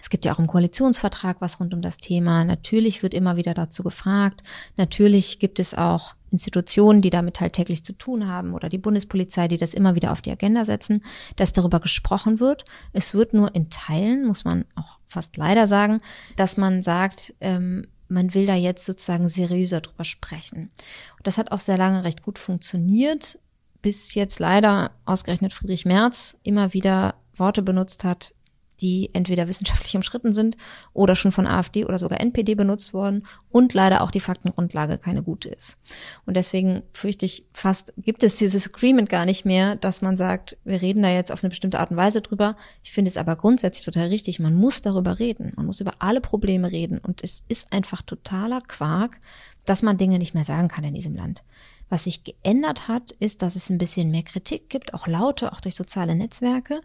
es 0.00 0.10
gibt 0.10 0.24
ja 0.24 0.32
auch 0.32 0.38
im 0.38 0.46
Koalitionsvertrag 0.46 1.40
was 1.40 1.60
rund 1.60 1.74
um 1.74 1.82
das 1.82 1.98
Thema. 1.98 2.44
Natürlich 2.44 3.02
wird 3.02 3.14
immer 3.14 3.36
wieder 3.36 3.54
dazu 3.54 3.82
gefragt. 3.82 4.42
Natürlich 4.76 5.38
gibt 5.38 5.58
es 5.58 5.74
auch 5.74 6.14
Institutionen, 6.30 7.00
die 7.00 7.10
damit 7.10 7.40
halt 7.40 7.54
täglich 7.54 7.84
zu 7.84 7.92
tun 7.94 8.28
haben 8.28 8.54
oder 8.54 8.68
die 8.68 8.78
Bundespolizei, 8.78 9.48
die 9.48 9.56
das 9.56 9.74
immer 9.74 9.94
wieder 9.94 10.12
auf 10.12 10.20
die 10.20 10.30
Agenda 10.30 10.64
setzen, 10.64 11.02
dass 11.36 11.52
darüber 11.52 11.80
gesprochen 11.80 12.38
wird. 12.38 12.64
Es 12.92 13.14
wird 13.14 13.32
nur 13.32 13.54
in 13.54 13.70
Teilen, 13.70 14.26
muss 14.26 14.44
man 14.44 14.64
auch 14.74 14.97
fast 15.08 15.36
leider 15.36 15.66
sagen, 15.66 16.00
dass 16.36 16.56
man 16.56 16.82
sagt, 16.82 17.34
ähm, 17.40 17.86
man 18.08 18.32
will 18.34 18.46
da 18.46 18.54
jetzt 18.54 18.86
sozusagen 18.86 19.28
seriöser 19.28 19.80
drüber 19.80 20.04
sprechen. 20.04 20.70
Und 21.16 21.26
das 21.26 21.38
hat 21.38 21.52
auch 21.52 21.60
sehr 21.60 21.76
lange 21.76 22.04
recht 22.04 22.22
gut 22.22 22.38
funktioniert, 22.38 23.38
bis 23.82 24.14
jetzt 24.14 24.38
leider 24.38 24.92
ausgerechnet 25.04 25.52
Friedrich 25.52 25.84
Merz 25.84 26.36
immer 26.42 26.72
wieder 26.72 27.14
Worte 27.36 27.62
benutzt 27.62 28.04
hat, 28.04 28.34
die 28.80 29.10
entweder 29.12 29.48
wissenschaftlich 29.48 29.96
umschritten 29.96 30.32
sind 30.32 30.56
oder 30.92 31.16
schon 31.16 31.32
von 31.32 31.46
AfD 31.46 31.84
oder 31.84 31.98
sogar 31.98 32.20
NPD 32.20 32.54
benutzt 32.54 32.94
worden 32.94 33.24
und 33.50 33.74
leider 33.74 34.02
auch 34.02 34.10
die 34.10 34.20
Faktengrundlage 34.20 34.98
keine 34.98 35.22
gute 35.22 35.48
ist. 35.48 35.78
Und 36.26 36.36
deswegen 36.36 36.82
fürchte 36.92 37.26
ich 37.26 37.44
fast, 37.52 37.92
gibt 37.96 38.22
es 38.22 38.36
dieses 38.36 38.68
Agreement 38.68 39.08
gar 39.08 39.24
nicht 39.24 39.44
mehr, 39.44 39.76
dass 39.76 40.02
man 40.02 40.16
sagt, 40.16 40.58
wir 40.64 40.80
reden 40.80 41.02
da 41.02 41.10
jetzt 41.10 41.32
auf 41.32 41.42
eine 41.42 41.50
bestimmte 41.50 41.80
Art 41.80 41.90
und 41.90 41.96
Weise 41.96 42.20
drüber. 42.20 42.56
Ich 42.82 42.92
finde 42.92 43.08
es 43.08 43.16
aber 43.16 43.36
grundsätzlich 43.36 43.84
total 43.84 44.08
richtig. 44.08 44.40
Man 44.40 44.54
muss 44.54 44.82
darüber 44.82 45.18
reden. 45.18 45.52
Man 45.56 45.66
muss 45.66 45.80
über 45.80 45.94
alle 45.98 46.20
Probleme 46.20 46.70
reden. 46.70 46.98
Und 46.98 47.22
es 47.22 47.44
ist 47.48 47.72
einfach 47.72 48.02
totaler 48.02 48.60
Quark, 48.60 49.20
dass 49.64 49.82
man 49.82 49.96
Dinge 49.96 50.18
nicht 50.18 50.34
mehr 50.34 50.44
sagen 50.44 50.68
kann 50.68 50.84
in 50.84 50.94
diesem 50.94 51.14
Land. 51.14 51.42
Was 51.90 52.04
sich 52.04 52.24
geändert 52.24 52.88
hat, 52.88 53.12
ist, 53.12 53.42
dass 53.42 53.56
es 53.56 53.70
ein 53.70 53.78
bisschen 53.78 54.10
mehr 54.10 54.22
Kritik 54.22 54.68
gibt, 54.68 54.94
auch 54.94 55.06
laute, 55.06 55.52
auch 55.52 55.60
durch 55.60 55.74
soziale 55.74 56.14
Netzwerke. 56.14 56.80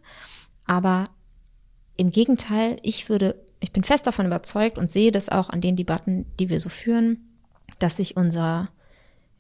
Aber 0.65 1.10
im 1.97 2.12
Gegenteil, 2.12 2.77
ich 2.82 3.10
würde, 3.10 3.36
ich 3.60 3.71
bin 3.71 3.84
fest 3.84 4.08
davon 4.08 4.25
überzeugt 4.25 4.77
und 4.77 4.91
sehe 4.91 5.12
das 5.12 5.29
auch 5.29 5.49
an 5.49 5.62
den 5.62 5.75
Debatten, 5.75 6.25
die 6.39 6.49
wir 6.49 6.60
so 6.60 6.69
führen, 6.69 7.29
dass 7.79 7.97
sich 7.97 8.17
unser, 8.17 8.69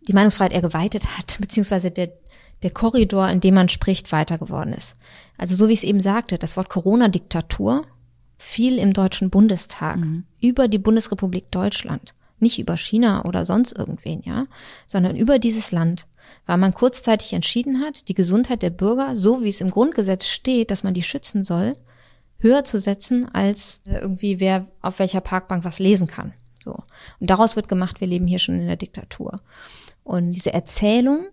die 0.07 0.13
Meinungsfreiheit 0.13 0.53
eher 0.53 0.61
geweitet 0.61 1.17
hat, 1.17 1.37
beziehungsweise 1.41 1.91
der, 1.91 2.11
der 2.61 2.71
Korridor, 2.71 3.29
in 3.29 3.41
dem 3.41 3.55
man 3.55 3.69
spricht, 3.69 4.11
weiter 4.11 4.37
geworden 4.37 4.73
ist. 4.73 4.95
Also 5.37 5.55
so 5.55 5.67
wie 5.67 5.73
ich 5.73 5.79
es 5.79 5.85
eben 5.85 5.99
sagte, 5.99 6.37
das 6.37 6.57
Wort 6.57 6.69
Corona-Diktatur 6.69 7.85
fiel 8.37 8.77
im 8.77 8.93
Deutschen 8.93 9.29
Bundestag 9.29 9.97
mhm. 9.97 10.25
über 10.41 10.67
die 10.67 10.77
Bundesrepublik 10.77 11.49
Deutschland, 11.51 12.13
nicht 12.39 12.59
über 12.59 12.77
China 12.77 13.25
oder 13.25 13.45
sonst 13.45 13.77
irgendwen, 13.77 14.21
ja, 14.25 14.45
sondern 14.85 15.15
über 15.15 15.39
dieses 15.39 15.71
Land, 15.71 16.07
weil 16.45 16.57
man 16.57 16.73
kurzzeitig 16.73 17.33
entschieden 17.33 17.81
hat, 17.81 18.07
die 18.09 18.13
Gesundheit 18.13 18.61
der 18.61 18.69
Bürger, 18.69 19.15
so 19.15 19.43
wie 19.43 19.49
es 19.49 19.61
im 19.61 19.69
Grundgesetz 19.69 20.27
steht, 20.27 20.71
dass 20.71 20.83
man 20.83 20.93
die 20.93 21.03
schützen 21.03 21.43
soll, 21.43 21.77
höher 22.43 22.63
zu 22.63 22.77
setzen, 22.77 23.27
als 23.33 23.81
irgendwie 23.85 24.39
wer 24.39 24.67
auf 24.81 24.99
welcher 24.99 25.21
Parkbank 25.21 25.63
was 25.63 25.79
lesen 25.79 26.07
kann. 26.07 26.33
So. 26.63 26.73
Und 27.19 27.29
daraus 27.29 27.55
wird 27.55 27.67
gemacht, 27.67 28.01
wir 28.01 28.07
leben 28.07 28.27
hier 28.27 28.39
schon 28.39 28.59
in 28.59 28.67
der 28.67 28.75
Diktatur. 28.75 29.41
Und 30.03 30.31
diese 30.31 30.53
Erzählung, 30.53 31.27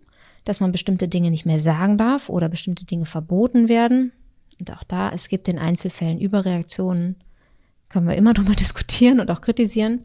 dass 0.44 0.60
man 0.60 0.72
bestimmte 0.72 1.08
Dinge 1.08 1.30
nicht 1.30 1.46
mehr 1.46 1.58
sagen 1.58 1.98
darf 1.98 2.28
oder 2.28 2.48
bestimmte 2.48 2.86
Dinge 2.86 3.06
verboten 3.06 3.68
werden, 3.68 4.12
und 4.58 4.70
auch 4.72 4.84
da, 4.84 5.10
es 5.10 5.28
gibt 5.28 5.48
in 5.48 5.58
Einzelfällen 5.58 6.20
Überreaktionen, 6.20 7.16
können 7.88 8.08
wir 8.08 8.16
immer 8.16 8.34
drüber 8.34 8.54
diskutieren 8.54 9.20
und 9.20 9.30
auch 9.30 9.40
kritisieren. 9.40 10.04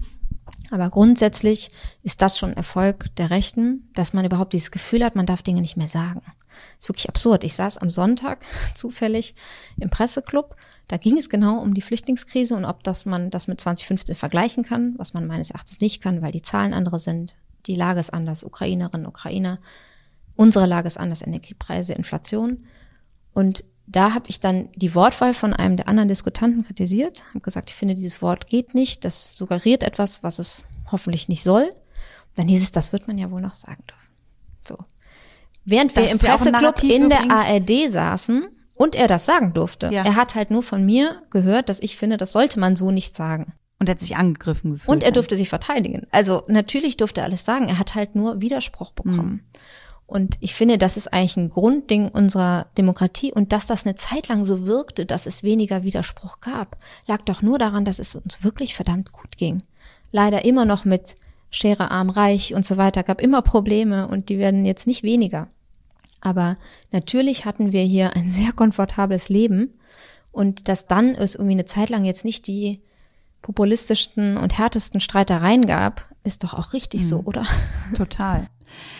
Aber 0.72 0.90
grundsätzlich 0.90 1.72
ist 2.02 2.22
das 2.22 2.38
schon 2.38 2.54
Erfolg 2.54 3.16
der 3.18 3.30
Rechten, 3.30 3.90
dass 3.94 4.14
man 4.14 4.26
überhaupt 4.26 4.54
dieses 4.54 4.72
Gefühl 4.72 5.04
hat, 5.04 5.16
man 5.16 5.26
darf 5.26 5.42
Dinge 5.42 5.62
nicht 5.62 5.78
mehr 5.78 5.88
sagen. 5.88 6.22
Ist 6.80 6.90
wirklich 6.90 7.10
absurd. 7.10 7.44
Ich 7.44 7.54
saß 7.54 7.78
am 7.78 7.90
Sonntag 7.90 8.46
zufällig 8.76 9.36
im 9.80 9.90
Presseclub. 9.90 10.56
Da 10.88 10.98
ging 10.98 11.18
es 11.18 11.30
genau 11.30 11.60
um 11.60 11.74
die 11.74 11.82
Flüchtlingskrise 11.82 12.56
und 12.56 12.66
ob 12.66 12.84
das 12.84 13.06
man 13.06 13.30
das 13.30 13.48
mit 13.48 13.60
2015 13.60 14.16
vergleichen 14.16 14.64
kann, 14.64 14.94
was 14.98 15.14
man 15.14 15.26
meines 15.26 15.52
Erachtens 15.52 15.82
nicht 15.82 16.02
kann, 16.02 16.22
weil 16.22 16.32
die 16.32 16.42
Zahlen 16.44 16.74
andere 16.74 17.00
sind. 17.00 17.36
Die 17.66 17.76
Lage 17.76 18.00
ist 18.00 18.14
anders, 18.14 18.44
Ukrainerinnen, 18.44 19.08
Ukrainer. 19.08 19.60
Unsere 20.36 20.66
Lage 20.66 20.88
ist 20.88 20.98
anders, 20.98 21.26
Energiepreise, 21.26 21.94
Inflation. 21.94 22.66
Und 23.34 23.64
da 23.88 24.14
habe 24.14 24.30
ich 24.30 24.40
dann 24.40 24.70
die 24.76 24.96
Wortwahl 24.96 25.34
von 25.34 25.54
einem 25.54 25.78
der 25.78 25.88
anderen 25.88 26.10
Diskutanten 26.10 26.64
kritisiert, 26.64 27.24
habe 27.30 27.42
gesagt, 27.42 27.70
ich 27.70 27.76
finde, 27.76 27.96
dieses 27.96 28.22
Wort 28.22 28.48
geht 28.48 28.74
nicht, 28.74 29.06
das 29.06 29.36
suggeriert 29.36 29.84
etwas, 29.84 30.24
was 30.24 30.40
es 30.40 30.68
hoffentlich 30.92 31.30
nicht 31.30 31.44
soll. 31.44 31.72
Dann 32.36 32.48
hieß 32.48 32.64
es, 32.64 32.72
das 32.72 32.94
wird 32.94 33.08
man 33.08 33.18
ja 33.18 33.32
wohl 33.32 33.42
noch 33.42 33.54
sagen 33.54 33.84
dürfen. 33.88 34.14
So. 34.68 34.78
Während 35.66 35.98
das 35.98 36.06
wir 36.06 36.12
im 36.12 36.20
Presseclub 36.20 36.84
ja 36.84 36.96
in 36.96 37.10
der 37.10 37.32
ARD 37.32 37.92
saßen 37.92 38.48
und 38.76 38.96
er 38.96 39.08
das 39.08 39.26
sagen 39.26 39.54
durfte. 39.54 39.90
Ja. 39.92 40.06
Er 40.06 40.16
hat 40.16 40.36
halt 40.36 40.52
nur 40.52 40.64
von 40.64 40.86
mir 40.86 41.22
gehört, 41.32 41.70
dass 41.70 41.80
ich 41.80 41.98
finde, 41.98 42.18
das 42.18 42.32
sollte 42.32 42.60
man 42.60 42.76
so 42.76 42.92
nicht 42.92 43.16
sagen. 43.16 43.54
Und 43.80 43.90
er 43.90 43.92
hat 43.92 44.00
sich 44.00 44.16
angegriffen 44.16 44.72
gefühlt. 44.72 44.90
Und 44.90 45.04
er 45.04 45.12
durfte 45.12 45.36
sich 45.36 45.50
verteidigen. 45.50 46.08
Also 46.12 46.44
natürlich 46.48 46.98
durfte 46.98 47.22
er 47.22 47.26
alles 47.26 47.44
sagen. 47.44 47.68
Er 47.68 47.80
hat 47.80 47.96
halt 47.96 48.16
nur 48.16 48.42
Widerspruch 48.42 48.92
bekommen. 48.92 49.32
Mhm. 49.32 49.42
Und 50.08 50.38
ich 50.40 50.54
finde, 50.54 50.78
das 50.78 50.98
ist 50.98 51.12
eigentlich 51.12 51.36
ein 51.36 51.50
Grundding 51.50 52.10
unserer 52.10 52.68
Demokratie. 52.78 53.34
Und 53.34 53.52
dass 53.52 53.68
das 53.68 53.86
eine 53.86 53.96
Zeit 53.96 54.28
lang 54.28 54.46
so 54.46 54.66
wirkte, 54.68 55.06
dass 55.06 55.26
es 55.26 55.44
weniger 55.44 55.84
Widerspruch 55.84 56.40
gab, 56.42 56.78
lag 57.08 57.22
doch 57.24 57.42
nur 57.42 57.58
daran, 57.58 57.86
dass 57.86 58.00
es 58.00 58.16
uns 58.16 58.44
wirklich 58.44 58.76
verdammt 58.76 59.12
gut 59.12 59.38
ging. 59.38 59.64
Leider 60.12 60.46
immer 60.46 60.66
noch 60.66 60.86
mit 60.86 61.16
Schere 61.50 61.90
arm 61.90 62.10
reich 62.10 62.54
und 62.54 62.66
so 62.66 62.78
weiter, 62.78 63.04
gab 63.04 63.22
immer 63.22 63.42
Probleme 63.42 64.08
und 64.08 64.30
die 64.30 64.38
werden 64.38 64.66
jetzt 64.66 64.88
nicht 64.88 65.04
weniger. 65.04 65.48
Aber 66.26 66.58
natürlich 66.92 67.46
hatten 67.46 67.72
wir 67.72 67.84
hier 67.84 68.16
ein 68.16 68.28
sehr 68.28 68.52
komfortables 68.52 69.30
Leben 69.30 69.76
und 70.32 70.68
dass 70.68 70.88
dann 70.88 71.14
es 71.14 71.36
irgendwie 71.36 71.54
eine 71.54 71.66
Zeit 71.66 71.90
lang 71.92 72.04
jetzt 72.04 72.26
nicht 72.26 72.48
die 72.48 72.82
populistischsten 73.44 74.38
und 74.38 74.58
härtesten 74.58 75.00
Streitereien 75.00 75.68
gab, 75.68 76.10
ist 76.24 76.44
doch 76.44 76.56
auch 76.56 76.74
richtig 76.74 77.02
mhm. 77.02 77.06
so, 77.06 77.20
oder? 77.26 77.46
Total. 77.96 78.48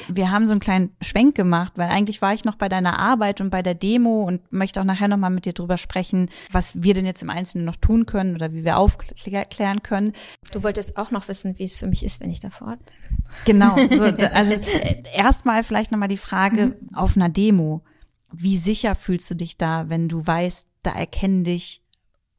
Wir 0.08 0.32
haben 0.32 0.46
so 0.46 0.52
einen 0.52 0.60
kleinen 0.60 0.96
Schwenk 1.02 1.36
gemacht, 1.36 1.74
weil 1.76 1.90
eigentlich 1.90 2.22
war 2.22 2.34
ich 2.34 2.46
noch 2.46 2.56
bei 2.56 2.70
deiner 2.70 3.00
Arbeit 3.00 3.42
und 3.42 3.50
bei 3.50 3.62
der 3.62 3.76
Demo 3.76 4.24
und 4.24 4.52
möchte 4.52 4.82
auch 4.82 4.86
nachher 4.86 5.08
nochmal 5.08 5.30
mit 5.30 5.46
dir 5.46 5.54
drüber 5.54 5.78
sprechen, 5.78 6.30
was 6.52 6.84
wir 6.84 6.94
denn 6.94 7.06
jetzt 7.06 7.22
im 7.22 7.30
Einzelnen 7.30 7.66
noch 7.66 7.76
tun 7.76 8.06
können 8.06 8.36
oder 8.36 8.54
wie 8.54 8.64
wir 8.64 8.78
aufklären 8.78 9.84
können. 9.84 10.14
Du 10.52 10.64
wolltest 10.64 10.98
auch 10.98 11.12
noch 11.12 11.28
wissen, 11.28 11.58
wie 11.58 11.64
es 11.64 11.76
für 11.76 11.88
mich 11.88 12.04
ist, 12.04 12.22
wenn 12.22 12.30
ich 12.30 12.40
da 12.40 12.50
vor 12.50 12.68
Ort 12.68 12.80
bin. 12.86 13.24
Genau. 13.46 13.76
So, 13.90 14.04
also 14.34 14.54
äh, 14.54 15.04
erstmal 15.14 15.64
vielleicht 15.64 15.92
nochmal 15.92 16.08
die 16.08 16.18
Frage 16.18 16.68
mhm. 16.68 16.96
auf 16.96 17.16
einer 17.16 17.30
Demo. 17.30 17.84
Wie 18.32 18.58
sicher 18.58 18.96
fühlst 18.96 19.30
du 19.32 19.36
dich 19.36 19.58
da, 19.58 19.90
wenn 19.90 20.10
du 20.10 20.26
weißt, 20.26 20.68
da 20.84 20.92
erkennen 20.92 21.44
dich 21.44 21.82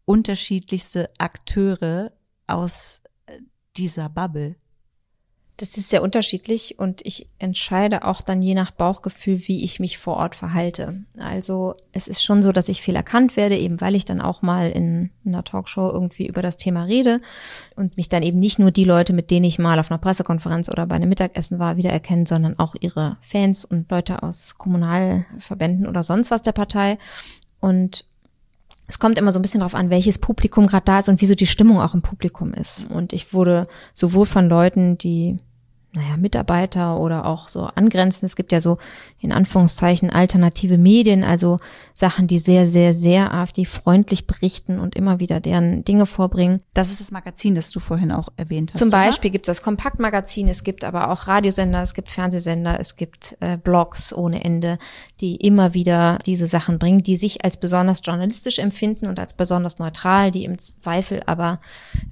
unterschiedlichste 0.05 1.11
Akteure 1.19 2.13
aus 2.47 3.03
äh, 3.27 3.39
dieser 3.77 4.09
Bubble? 4.09 4.57
Das 5.59 5.79
ist 5.79 5.89
sehr 5.89 6.03
unterschiedlich 6.03 6.79
und 6.79 7.01
ich 7.07 7.29
entscheide 7.39 8.05
auch 8.05 8.21
dann 8.21 8.43
je 8.43 8.53
nach 8.53 8.73
Bauchgefühl, 8.73 9.41
wie 9.47 9.65
ich 9.65 9.81
mich 9.81 9.97
vor 9.97 10.17
Ort 10.17 10.35
verhalte. 10.35 11.05
Also 11.17 11.75
es 11.93 12.09
ist 12.09 12.23
schon 12.23 12.43
so, 12.43 12.53
dass 12.53 12.69
ich 12.69 12.83
viel 12.83 12.95
erkannt 12.95 13.37
werde, 13.39 13.57
eben 13.57 13.81
weil 13.81 13.95
ich 13.95 14.05
dann 14.05 14.21
auch 14.21 14.43
mal 14.43 14.71
in 14.71 15.11
einer 15.25 15.45
Talkshow 15.45 15.91
irgendwie 15.91 16.27
über 16.27 16.43
das 16.43 16.59
Thema 16.59 16.85
rede 16.85 17.23
und 17.75 17.97
mich 17.97 18.11
dann 18.11 18.23
eben 18.23 18.39
nicht 18.39 18.59
nur 18.59 18.71
die 18.71 18.85
Leute, 18.85 19.15
mit 19.15 19.31
denen 19.31 19.47
ich 19.47 19.59
mal 19.59 19.79
auf 19.79 19.91
einer 19.91 19.99
Pressekonferenz 19.99 20.69
oder 20.69 20.87
bei 20.87 20.97
einem 20.97 21.09
Mittagessen 21.09 21.59
war, 21.59 21.79
wiedererkennen, 21.79 22.27
sondern 22.27 22.59
auch 22.59 22.75
ihre 22.79 23.17
Fans 23.23 23.65
und 23.65 23.91
Leute 23.91 24.23
aus 24.23 24.59
Kommunalverbänden 24.59 25.87
oder 25.87 26.03
sonst 26.03 26.31
was 26.31 26.43
der 26.43 26.53
Partei. 26.53 26.99
Und 27.61 28.05
es 28.87 28.99
kommt 28.99 29.19
immer 29.19 29.33
so 29.33 29.39
ein 29.39 29.43
bisschen 29.43 29.61
darauf 29.61 29.75
an, 29.75 29.91
welches 29.91 30.19
Publikum 30.19 30.67
gerade 30.67 30.85
da 30.85 30.99
ist 30.99 31.09
und 31.09 31.21
wieso 31.21 31.35
die 31.35 31.47
Stimmung 31.47 31.81
auch 31.81 31.95
im 31.95 32.03
Publikum 32.03 32.55
ist. 32.55 32.89
Und 32.91 33.13
ich 33.13 33.35
wurde 33.35 33.67
sowohl 33.95 34.27
von 34.27 34.49
Leuten, 34.49 34.97
die 34.99 35.39
naja, 35.97 36.17
Mitarbeiter 36.17 37.01
oder 37.01 37.25
auch 37.25 37.49
so 37.49 37.63
angrenzen. 37.63 38.27
Es 38.27 38.37
gibt 38.37 38.53
ja 38.53 38.61
so 38.61 38.77
in 39.19 39.33
Anführungszeichen 39.33 40.11
alternative 40.11 40.79
Medien, 40.79 41.25
also 41.25 41.59
Sachen, 41.95 42.27
die 42.27 42.39
sehr, 42.39 42.67
sehr, 42.67 42.93
sehr 42.93 43.33
AfD-freundlich 43.33 44.27
berichten 44.27 44.79
und 44.79 44.95
immer 44.95 45.19
wieder 45.19 45.41
deren 45.41 45.85
Dinge 45.85 46.05
vorbringen. 46.07 46.61
Das 46.75 46.91
ist 46.91 47.01
das 47.01 47.11
Magazin, 47.11 47.55
das 47.55 47.71
du 47.71 47.81
vorhin 47.81 48.13
auch 48.13 48.29
erwähnt 48.37 48.73
hast. 48.73 48.79
Zum 48.79 48.91
Beispiel 48.91 49.31
gibt 49.31 49.49
es 49.49 49.57
das 49.57 49.63
Kompaktmagazin, 49.63 50.49
es 50.49 50.63
gibt 50.63 50.85
aber 50.85 51.11
auch 51.11 51.27
Radiosender, 51.27 51.81
es 51.81 51.95
gibt 51.95 52.13
Fernsehsender, 52.13 52.79
es 52.79 52.97
gibt 52.97 53.37
äh, 53.41 53.57
Blogs 53.57 54.13
ohne 54.13 54.45
Ende, 54.45 54.79
die 55.21 55.37
immer 55.37 55.73
wieder 55.73 56.19
diese 56.27 56.47
Sachen 56.47 56.79
bringen, 56.79 57.03
die 57.03 57.17
sich 57.17 57.43
als 57.45 57.57
besonders 57.57 58.03
journalistisch 58.05 58.59
empfinden 58.59 59.07
und 59.07 59.19
als 59.19 59.33
besonders 59.33 59.79
neutral, 59.79 60.31
die 60.31 60.45
im 60.45 60.59
Zweifel 60.59 61.23
aber 61.25 61.59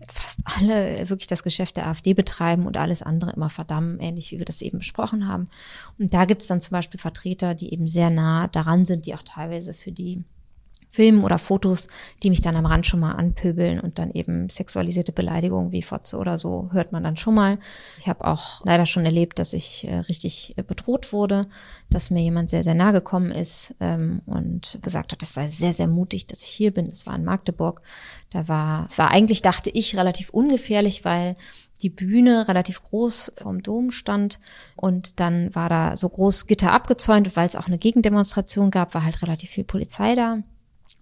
fast 0.09 0.41
alle 0.59 1.09
wirklich 1.11 1.27
das 1.27 1.43
Geschäft 1.43 1.77
der 1.77 1.87
AfD 1.87 2.15
betreiben 2.15 2.67
und 2.67 2.79
alles 2.79 3.03
andere 3.03 3.33
immer 3.33 3.51
verdammen, 3.75 3.99
ähnlich 4.01 4.31
wie 4.31 4.39
wir 4.39 4.45
das 4.45 4.63
eben 4.63 4.79
besprochen 4.79 5.29
haben. 5.29 5.49
Und 5.99 6.15
da 6.15 6.25
gibt 6.25 6.43
es 6.43 6.49
dann 6.49 6.61
zum 6.61 6.73
Beispiel 6.73 7.01
Vertreter, 7.01 7.55
die 7.55 7.73
eben 7.73 7.89
sehr 7.89 8.11
nah 8.11 8.49
daran 8.49 8.85
sind, 8.85 9.07
die 9.07 9.15
auch 9.15 9.23
teilweise 9.23 9.73
für 9.73 9.93
die 9.93 10.25
Filmen 10.91 11.25
oder 11.25 11.39
Fotos, 11.39 11.89
die 12.23 12.31
mich 12.31 12.41
dann 12.41 12.55
am 12.55 12.67
Rand 12.67 12.87
schon 12.87 13.01
mal 13.01 13.15
anpöbeln 13.15 13.81
und 13.81 13.99
dann 13.99 14.13
eben 14.13 14.49
sexualisierte 14.49 15.11
Beleidigungen 15.11 15.73
wie 15.73 15.83
Fotze 15.83 16.19
oder 16.19 16.39
so 16.39 16.71
hört 16.73 16.93
man 16.93 17.03
dann 17.03 17.17
schon 17.17 17.35
mal. 17.35 17.59
Ich 17.99 18.07
habe 18.07 18.25
auch 18.25 18.65
leider 18.65 18.87
schon 18.87 19.05
erlebt, 19.05 19.41
dass 19.41 19.55
ich 19.55 19.89
äh, 19.89 19.97
richtig 19.97 20.55
äh, 20.57 20.63
bedroht 20.63 21.13
wurde, 21.13 21.49
dass 21.91 22.11
mir 22.11 22.23
jemand 22.23 22.49
sehr, 22.49 22.63
sehr 22.63 22.77
nah 22.77 22.93
gekommen 22.93 23.33
ist 23.33 23.75
ähm, 23.81 24.23
und 24.27 24.79
gesagt 24.83 25.11
hat, 25.11 25.21
es 25.25 25.35
sei 25.35 25.49
sehr, 25.49 25.73
sehr 25.73 25.89
mutig, 25.89 26.29
dass 26.29 26.43
ich 26.43 26.51
hier 26.51 26.71
bin. 26.71 26.87
Es 26.87 27.09
war 27.09 27.17
in 27.17 27.25
Magdeburg. 27.25 27.81
Da 28.31 28.47
war, 28.47 28.85
es 28.85 28.97
war 28.97 29.11
eigentlich, 29.11 29.43
dachte 29.43 29.71
ich, 29.71 29.97
relativ 29.97 30.31
ungefährlich, 30.31 31.05
weil 31.05 31.35
die 31.85 31.91
Bühne 31.91 32.49
relativ 32.49 32.83
groß 32.83 33.35
vom 33.37 33.63
Dom 33.63 33.91
stand 33.91 34.41
und 34.75 35.21
dann 35.21 35.55
war 35.55 35.69
da 35.69 35.97
so 35.97 36.09
groß 36.09 36.47
Gitter 36.47 36.73
abgezäunt, 36.73 37.37
weil 37.37 37.47
es 37.47 37.57
auch 37.57 37.67
eine 37.67 37.79
Gegendemonstration 37.79 38.71
gab, 38.71 38.95
war 38.95 39.05
halt 39.05 39.23
relativ 39.23 39.51
viel 39.51 39.65
Polizei 39.65 40.15
da. 40.15 40.39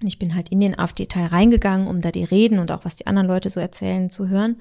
Und 0.00 0.08
ich 0.08 0.18
bin 0.18 0.34
halt 0.34 0.48
in 0.48 0.58
den 0.58 0.76
AfD-Teil 0.76 1.26
reingegangen, 1.26 1.86
um 1.86 2.00
da 2.00 2.10
die 2.10 2.24
Reden 2.24 2.58
und 2.58 2.72
auch 2.72 2.84
was 2.84 2.96
die 2.96 3.06
anderen 3.06 3.28
Leute 3.28 3.48
so 3.48 3.60
erzählen 3.60 4.10
zu 4.10 4.28
hören. 4.28 4.56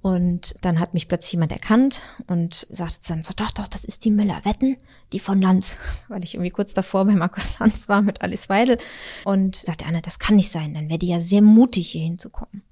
Und 0.00 0.56
dann 0.62 0.80
hat 0.80 0.94
mich 0.94 1.06
plötzlich 1.06 1.32
jemand 1.32 1.52
erkannt 1.52 2.02
und 2.26 2.66
sagte 2.70 2.98
dann 3.08 3.22
so, 3.22 3.34
doch, 3.36 3.52
doch, 3.52 3.68
das 3.68 3.84
ist 3.84 4.04
die 4.04 4.10
Müller 4.10 4.44
Wetten, 4.44 4.78
die 5.12 5.20
von 5.20 5.40
Lanz, 5.40 5.78
weil 6.08 6.24
ich 6.24 6.34
irgendwie 6.34 6.50
kurz 6.50 6.72
davor 6.72 7.04
bei 7.04 7.12
Markus 7.12 7.58
Lanz 7.60 7.88
war 7.90 8.00
mit 8.00 8.22
Alice 8.22 8.48
Weidel. 8.48 8.78
Und 9.24 9.56
sagte 9.56 9.84
Anna, 9.84 10.00
das 10.00 10.18
kann 10.18 10.36
nicht 10.36 10.50
sein, 10.50 10.72
dann 10.72 10.88
wäre 10.88 10.98
die 10.98 11.08
ja 11.08 11.20
sehr 11.20 11.42
mutig, 11.42 11.90
hier 11.90 12.02
hinzukommen. 12.02 12.62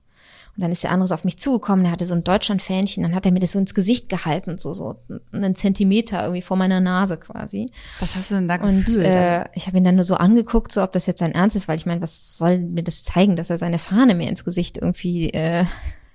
Und 0.61 0.65
dann 0.65 0.73
ist 0.73 0.85
der 0.85 0.91
andere 0.91 1.07
so 1.07 1.15
auf 1.15 1.25
mich 1.25 1.39
zugekommen, 1.39 1.85
der 1.85 1.93
hatte 1.93 2.05
so 2.05 2.13
ein 2.13 2.23
Deutschland-Fähnchen, 2.23 3.03
dann 3.03 3.15
hat 3.15 3.25
er 3.25 3.33
mir 3.33 3.39
das 3.41 3.53
so 3.53 3.59
ins 3.59 3.73
Gesicht 3.73 4.11
gehalten, 4.11 4.59
so, 4.59 4.75
so 4.75 4.97
einen 5.33 5.57
Zentimeter 5.57 6.21
irgendwie 6.21 6.43
vor 6.43 6.59
meiner 6.59 6.81
Nase 6.81 7.17
quasi. 7.17 7.71
Was 7.99 8.15
hast 8.15 8.31
du 8.31 8.35
denn 8.35 8.47
da 8.47 8.57
Und 8.57 8.85
gefühlt? 8.85 9.07
äh, 9.07 9.45
ich 9.55 9.67
habe 9.69 9.79
ihn 9.79 9.85
dann 9.85 9.95
nur 9.95 10.05
so 10.05 10.17
angeguckt, 10.17 10.71
so 10.71 10.83
ob 10.83 10.93
das 10.93 11.07
jetzt 11.07 11.21
sein 11.21 11.33
Ernst 11.33 11.57
ist, 11.57 11.67
weil 11.67 11.79
ich 11.79 11.87
meine, 11.87 12.03
was 12.03 12.37
soll 12.37 12.59
mir 12.59 12.83
das 12.83 13.03
zeigen, 13.03 13.37
dass 13.37 13.49
er 13.49 13.57
seine 13.57 13.79
Fahne 13.79 14.15
mir 14.15 14.29
ins 14.29 14.45
Gesicht 14.45 14.77
irgendwie 14.77 15.31
äh, 15.31 15.65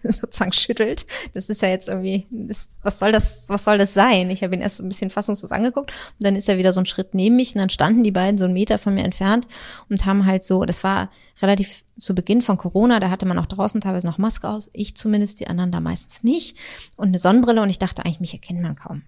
sozusagen 0.11 0.51
schüttelt. 0.51 1.05
Das 1.33 1.49
ist 1.49 1.61
ja 1.61 1.69
jetzt 1.69 1.87
irgendwie, 1.87 2.27
das, 2.29 2.69
was 2.81 2.99
soll 2.99 3.11
das, 3.11 3.45
was 3.47 3.65
soll 3.65 3.77
das 3.77 3.93
sein? 3.93 4.29
Ich 4.29 4.43
habe 4.43 4.55
ihn 4.55 4.61
erst 4.61 4.77
so 4.77 4.83
ein 4.83 4.89
bisschen 4.89 5.09
fassungslos 5.09 5.51
angeguckt 5.51 5.91
und 5.91 6.23
dann 6.25 6.35
ist 6.35 6.49
er 6.49 6.57
wieder 6.57 6.73
so 6.73 6.79
ein 6.79 6.85
Schritt 6.85 7.13
neben 7.13 7.35
mich 7.35 7.55
und 7.55 7.59
dann 7.59 7.69
standen 7.69 8.03
die 8.03 8.11
beiden 8.11 8.37
so 8.37 8.45
einen 8.45 8.53
Meter 8.53 8.77
von 8.77 8.93
mir 8.93 9.03
entfernt 9.03 9.47
und 9.89 10.05
haben 10.05 10.25
halt 10.25 10.43
so, 10.43 10.63
das 10.65 10.83
war 10.83 11.09
relativ 11.41 11.83
zu 11.99 12.13
Beginn 12.13 12.41
von 12.41 12.57
Corona, 12.57 12.99
da 12.99 13.09
hatte 13.09 13.25
man 13.25 13.39
auch 13.39 13.45
draußen 13.45 13.81
teilweise 13.81 14.07
noch 14.07 14.17
Maske 14.17 14.49
aus, 14.49 14.69
ich 14.73 14.95
zumindest, 14.95 15.39
die 15.39 15.47
anderen 15.47 15.71
da 15.71 15.79
meistens 15.79 16.23
nicht 16.23 16.57
und 16.97 17.09
eine 17.09 17.19
Sonnenbrille 17.19 17.61
und 17.61 17.69
ich 17.69 17.79
dachte 17.79 18.03
eigentlich, 18.03 18.19
mich 18.19 18.33
erkennt 18.33 18.61
man 18.61 18.75
kaum. 18.75 19.03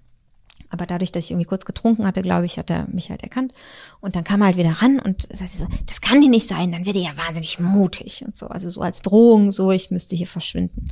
Aber 0.70 0.86
dadurch, 0.86 1.12
dass 1.12 1.26
ich 1.26 1.32
irgendwie 1.32 1.48
kurz 1.48 1.66
getrunken 1.66 2.06
hatte, 2.06 2.22
glaube 2.22 2.46
ich, 2.46 2.58
hat 2.58 2.70
er 2.70 2.88
mich 2.90 3.10
halt 3.10 3.24
erkannt. 3.24 3.54
Und 4.02 4.16
dann 4.16 4.24
kam 4.24 4.42
er 4.42 4.48
halt 4.48 4.58
wieder 4.58 4.72
ran 4.82 5.00
und 5.00 5.24
sagte 5.34 5.58
so, 5.58 5.68
das 5.86 6.02
kann 6.02 6.22
die 6.22 6.30
nicht 6.30 6.48
sein, 6.48 6.72
dann 6.72 6.86
wird 6.86 6.96
er 6.96 7.04
ja 7.04 7.18
wahnsinnig 7.18 7.60
mutig 7.60 8.24
und 8.26 8.36
so. 8.36 8.48
Also 8.48 8.70
so 8.70 8.82
als 8.82 9.02
Drohung, 9.02 9.52
so, 9.52 9.72
ich 9.72 9.92
müsste 9.92 10.16
hier 10.16 10.28
verschwinden. 10.28 10.90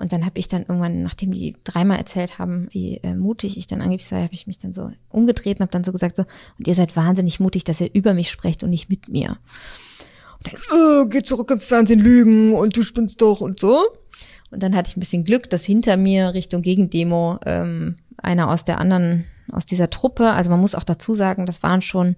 Und 0.00 0.12
dann 0.12 0.24
habe 0.24 0.38
ich 0.38 0.48
dann 0.48 0.62
irgendwann, 0.62 1.02
nachdem 1.02 1.30
die 1.30 1.56
dreimal 1.62 1.98
erzählt 1.98 2.38
haben, 2.38 2.68
wie 2.70 2.96
äh, 3.02 3.14
mutig 3.14 3.58
ich 3.58 3.66
dann 3.66 3.82
angeblich 3.82 4.06
sei, 4.06 4.22
habe 4.22 4.32
ich 4.32 4.46
mich 4.46 4.58
dann 4.58 4.72
so 4.72 4.90
umgedreht 5.10 5.58
und 5.58 5.64
habe 5.64 5.72
dann 5.72 5.84
so 5.84 5.92
gesagt, 5.92 6.16
so, 6.16 6.24
und 6.58 6.66
ihr 6.66 6.74
seid 6.74 6.96
wahnsinnig 6.96 7.38
mutig, 7.38 7.64
dass 7.64 7.82
ihr 7.82 7.90
über 7.92 8.14
mich 8.14 8.30
sprecht 8.30 8.62
und 8.62 8.70
nicht 8.70 8.88
mit 8.88 9.10
mir. 9.10 9.36
Und 10.38 10.46
dann, 10.46 11.04
äh, 11.04 11.06
geh 11.10 11.20
zurück 11.20 11.50
ins 11.50 11.66
Fernsehen 11.66 12.00
lügen 12.00 12.54
und 12.54 12.78
du 12.78 12.82
spinnst 12.82 13.20
doch 13.20 13.42
und 13.42 13.60
so. 13.60 13.78
Und 14.50 14.62
dann 14.62 14.74
hatte 14.74 14.90
ich 14.90 14.96
ein 14.96 15.00
bisschen 15.00 15.24
Glück, 15.24 15.48
dass 15.50 15.64
hinter 15.64 15.96
mir 15.96 16.34
Richtung 16.34 16.62
Gegendemo 16.62 17.38
ähm, 17.46 17.96
einer 18.16 18.50
aus 18.50 18.64
der 18.64 18.78
anderen, 18.78 19.24
aus 19.50 19.66
dieser 19.66 19.90
Truppe, 19.90 20.32
also 20.32 20.50
man 20.50 20.60
muss 20.60 20.74
auch 20.74 20.84
dazu 20.84 21.14
sagen, 21.14 21.46
das 21.46 21.62
waren 21.62 21.82
schon 21.82 22.16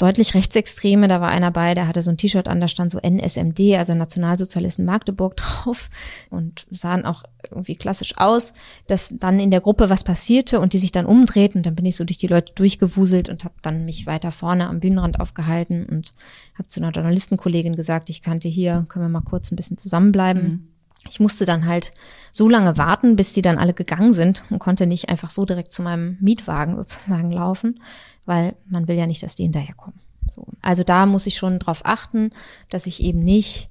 deutlich 0.00 0.34
Rechtsextreme, 0.34 1.08
da 1.08 1.20
war 1.20 1.28
einer 1.28 1.50
bei, 1.50 1.74
der 1.74 1.86
hatte 1.86 2.00
so 2.00 2.10
ein 2.10 2.16
T-Shirt 2.16 2.48
an, 2.48 2.60
da 2.60 2.68
stand 2.68 2.90
so 2.90 2.98
NSMD, 2.98 3.76
also 3.76 3.94
Nationalsozialisten 3.94 4.84
Magdeburg 4.84 5.36
drauf 5.36 5.90
und 6.30 6.66
sahen 6.70 7.04
auch 7.04 7.22
irgendwie 7.50 7.76
klassisch 7.76 8.16
aus, 8.16 8.54
dass 8.86 9.12
dann 9.18 9.38
in 9.38 9.50
der 9.50 9.60
Gruppe 9.60 9.90
was 9.90 10.04
passierte 10.04 10.58
und 10.60 10.72
die 10.72 10.78
sich 10.78 10.92
dann 10.92 11.04
umdrehten 11.04 11.58
und 11.58 11.66
dann 11.66 11.74
bin 11.74 11.84
ich 11.84 11.96
so 11.96 12.04
durch 12.04 12.18
die 12.18 12.28
Leute 12.28 12.52
durchgewuselt 12.54 13.28
und 13.28 13.44
habe 13.44 13.54
dann 13.60 13.84
mich 13.84 14.06
weiter 14.06 14.32
vorne 14.32 14.68
am 14.68 14.80
Bühnenrand 14.80 15.20
aufgehalten 15.20 15.84
und 15.84 16.14
habe 16.54 16.68
zu 16.68 16.80
einer 16.80 16.92
Journalistenkollegin 16.92 17.76
gesagt, 17.76 18.08
ich 18.08 18.22
kannte 18.22 18.48
hier, 18.48 18.86
können 18.88 19.04
wir 19.04 19.10
mal 19.10 19.20
kurz 19.20 19.52
ein 19.52 19.56
bisschen 19.56 19.76
zusammenbleiben. 19.76 20.42
Mhm. 20.42 20.69
Ich 21.08 21.20
musste 21.20 21.46
dann 21.46 21.66
halt 21.66 21.92
so 22.32 22.48
lange 22.48 22.76
warten, 22.76 23.16
bis 23.16 23.32
die 23.32 23.42
dann 23.42 23.58
alle 23.58 23.72
gegangen 23.72 24.12
sind 24.12 24.42
und 24.50 24.58
konnte 24.58 24.86
nicht 24.86 25.08
einfach 25.08 25.30
so 25.30 25.44
direkt 25.44 25.72
zu 25.72 25.82
meinem 25.82 26.18
Mietwagen 26.20 26.76
sozusagen 26.76 27.30
laufen, 27.32 27.80
weil 28.26 28.54
man 28.66 28.88
will 28.88 28.96
ja 28.96 29.06
nicht, 29.06 29.22
dass 29.22 29.34
die 29.34 29.44
hinterherkommen. 29.44 29.98
So. 30.34 30.46
Also 30.62 30.84
da 30.84 31.06
muss 31.06 31.26
ich 31.26 31.36
schon 31.36 31.58
drauf 31.58 31.80
achten, 31.84 32.30
dass 32.68 32.86
ich 32.86 33.02
eben 33.02 33.20
nicht 33.20 33.68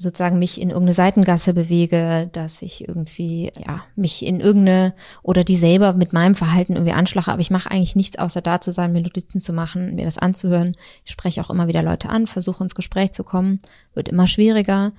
sozusagen 0.00 0.38
mich 0.38 0.58
in 0.58 0.70
irgendeine 0.70 0.94
Seitengasse 0.94 1.52
bewege, 1.52 2.30
dass 2.32 2.62
ich 2.62 2.88
irgendwie 2.88 3.52
ja 3.66 3.84
mich 3.96 4.24
in 4.24 4.40
irgendeine 4.40 4.94
oder 5.22 5.44
die 5.44 5.56
selber 5.56 5.92
mit 5.92 6.14
meinem 6.14 6.34
Verhalten 6.34 6.74
irgendwie 6.74 6.94
anschlache, 6.94 7.30
aber 7.30 7.42
ich 7.42 7.50
mache 7.50 7.70
eigentlich 7.70 7.96
nichts 7.96 8.18
außer 8.18 8.40
da 8.40 8.62
zu 8.62 8.72
sein, 8.72 8.92
mir 8.92 9.02
Notizen 9.02 9.40
zu 9.40 9.52
machen, 9.52 9.94
mir 9.96 10.06
das 10.06 10.16
anzuhören. 10.16 10.74
Ich 11.04 11.12
spreche 11.12 11.42
auch 11.42 11.50
immer 11.50 11.68
wieder 11.68 11.82
Leute 11.82 12.08
an, 12.08 12.26
versuche 12.26 12.64
ins 12.64 12.74
Gespräch 12.74 13.12
zu 13.12 13.24
kommen, 13.24 13.60
wird 13.92 14.08
immer 14.08 14.26
schwieriger 14.26 14.92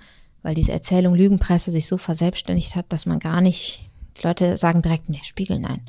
weil 0.43 0.55
diese 0.55 0.71
Erzählung 0.71 1.15
Lügenpresse 1.15 1.71
sich 1.71 1.87
so 1.87 1.97
verselbstständigt 1.97 2.75
hat, 2.75 2.85
dass 2.89 3.05
man 3.05 3.19
gar 3.19 3.41
nicht, 3.41 3.89
die 4.17 4.27
Leute 4.27 4.57
sagen 4.57 4.81
direkt, 4.81 5.09
nee, 5.09 5.19
Spiegel, 5.23 5.59
nein. 5.59 5.81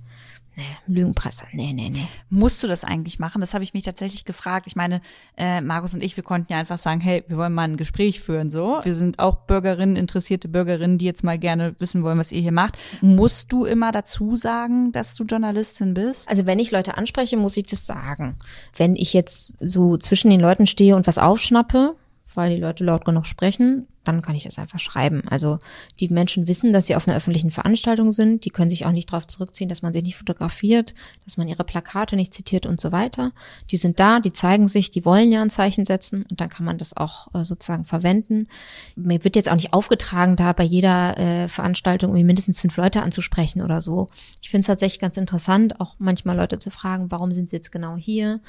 Nee, 0.54 0.64
Lügenpresse, 0.86 1.44
nee, 1.52 1.72
nee, 1.72 1.88
nee. 1.88 2.06
Musst 2.28 2.62
du 2.62 2.66
das 2.66 2.84
eigentlich 2.84 3.18
machen? 3.18 3.40
Das 3.40 3.54
habe 3.54 3.64
ich 3.64 3.72
mich 3.72 3.84
tatsächlich 3.84 4.26
gefragt. 4.26 4.66
Ich 4.66 4.76
meine, 4.76 5.00
äh, 5.38 5.62
Markus 5.62 5.94
und 5.94 6.02
ich, 6.02 6.14
wir 6.18 6.24
konnten 6.24 6.52
ja 6.52 6.58
einfach 6.58 6.76
sagen, 6.76 7.00
hey, 7.00 7.24
wir 7.26 7.38
wollen 7.38 7.54
mal 7.54 7.62
ein 7.62 7.78
Gespräch 7.78 8.20
führen, 8.20 8.50
so. 8.50 8.80
Wir 8.82 8.94
sind 8.94 9.18
auch 9.18 9.46
Bürgerinnen, 9.46 9.96
interessierte 9.96 10.48
Bürgerinnen, 10.48 10.98
die 10.98 11.06
jetzt 11.06 11.24
mal 11.24 11.38
gerne 11.38 11.74
wissen 11.78 12.02
wollen, 12.02 12.18
was 12.18 12.32
ihr 12.32 12.42
hier 12.42 12.52
macht. 12.52 12.76
Musst 13.00 13.50
du 13.50 13.64
immer 13.64 13.92
dazu 13.92 14.36
sagen, 14.36 14.92
dass 14.92 15.14
du 15.14 15.24
Journalistin 15.24 15.94
bist? 15.94 16.28
Also 16.28 16.44
wenn 16.44 16.58
ich 16.58 16.70
Leute 16.70 16.98
anspreche, 16.98 17.38
muss 17.38 17.56
ich 17.56 17.64
das 17.64 17.86
sagen. 17.86 18.36
Wenn 18.76 18.94
ich 18.94 19.14
jetzt 19.14 19.56
so 19.58 19.96
zwischen 19.96 20.28
den 20.28 20.40
Leuten 20.40 20.66
stehe 20.66 20.96
und 20.96 21.06
was 21.06 21.16
aufschnappe, 21.16 21.96
weil 22.36 22.54
die 22.54 22.60
Leute 22.60 22.84
laut 22.84 23.04
genug 23.04 23.26
sprechen, 23.26 23.86
dann 24.04 24.22
kann 24.22 24.34
ich 24.34 24.44
das 24.44 24.58
einfach 24.58 24.78
schreiben. 24.78 25.22
Also 25.28 25.58
die 26.00 26.08
Menschen 26.08 26.48
wissen, 26.48 26.72
dass 26.72 26.86
sie 26.86 26.96
auf 26.96 27.06
einer 27.06 27.16
öffentlichen 27.16 27.50
Veranstaltung 27.50 28.10
sind. 28.10 28.44
Die 28.44 28.50
können 28.50 28.70
sich 28.70 28.84
auch 28.84 28.90
nicht 28.92 29.12
darauf 29.12 29.26
zurückziehen, 29.26 29.68
dass 29.68 29.82
man 29.82 29.92
sie 29.92 30.02
nicht 30.02 30.16
fotografiert, 30.16 30.94
dass 31.24 31.36
man 31.36 31.48
ihre 31.48 31.64
Plakate 31.64 32.16
nicht 32.16 32.34
zitiert 32.34 32.66
und 32.66 32.80
so 32.80 32.90
weiter. 32.90 33.30
Die 33.70 33.76
sind 33.76 34.00
da, 34.00 34.20
die 34.20 34.32
zeigen 34.32 34.68
sich, 34.68 34.90
die 34.90 35.04
wollen 35.04 35.30
ja 35.30 35.40
ein 35.40 35.50
Zeichen 35.50 35.84
setzen 35.84 36.24
und 36.28 36.40
dann 36.40 36.48
kann 36.48 36.66
man 36.66 36.78
das 36.78 36.96
auch 36.96 37.28
äh, 37.34 37.44
sozusagen 37.44 37.84
verwenden. 37.84 38.48
Mir 38.96 39.22
wird 39.22 39.36
jetzt 39.36 39.48
auch 39.48 39.54
nicht 39.54 39.72
aufgetragen, 39.72 40.36
da 40.36 40.52
bei 40.52 40.64
jeder 40.64 41.16
äh, 41.18 41.48
Veranstaltung 41.48 42.10
irgendwie 42.10 42.24
mindestens 42.24 42.60
fünf 42.60 42.76
Leute 42.76 43.02
anzusprechen 43.02 43.62
oder 43.62 43.80
so. 43.80 44.08
Ich 44.40 44.50
finde 44.50 44.62
es 44.62 44.66
tatsächlich 44.66 45.00
ganz 45.00 45.16
interessant, 45.16 45.80
auch 45.80 45.94
manchmal 45.98 46.36
Leute 46.36 46.58
zu 46.58 46.70
fragen, 46.70 47.10
warum 47.10 47.30
sind 47.32 47.50
sie 47.50 47.56
jetzt 47.56 47.70
genau 47.70 47.96
hier? 47.96 48.40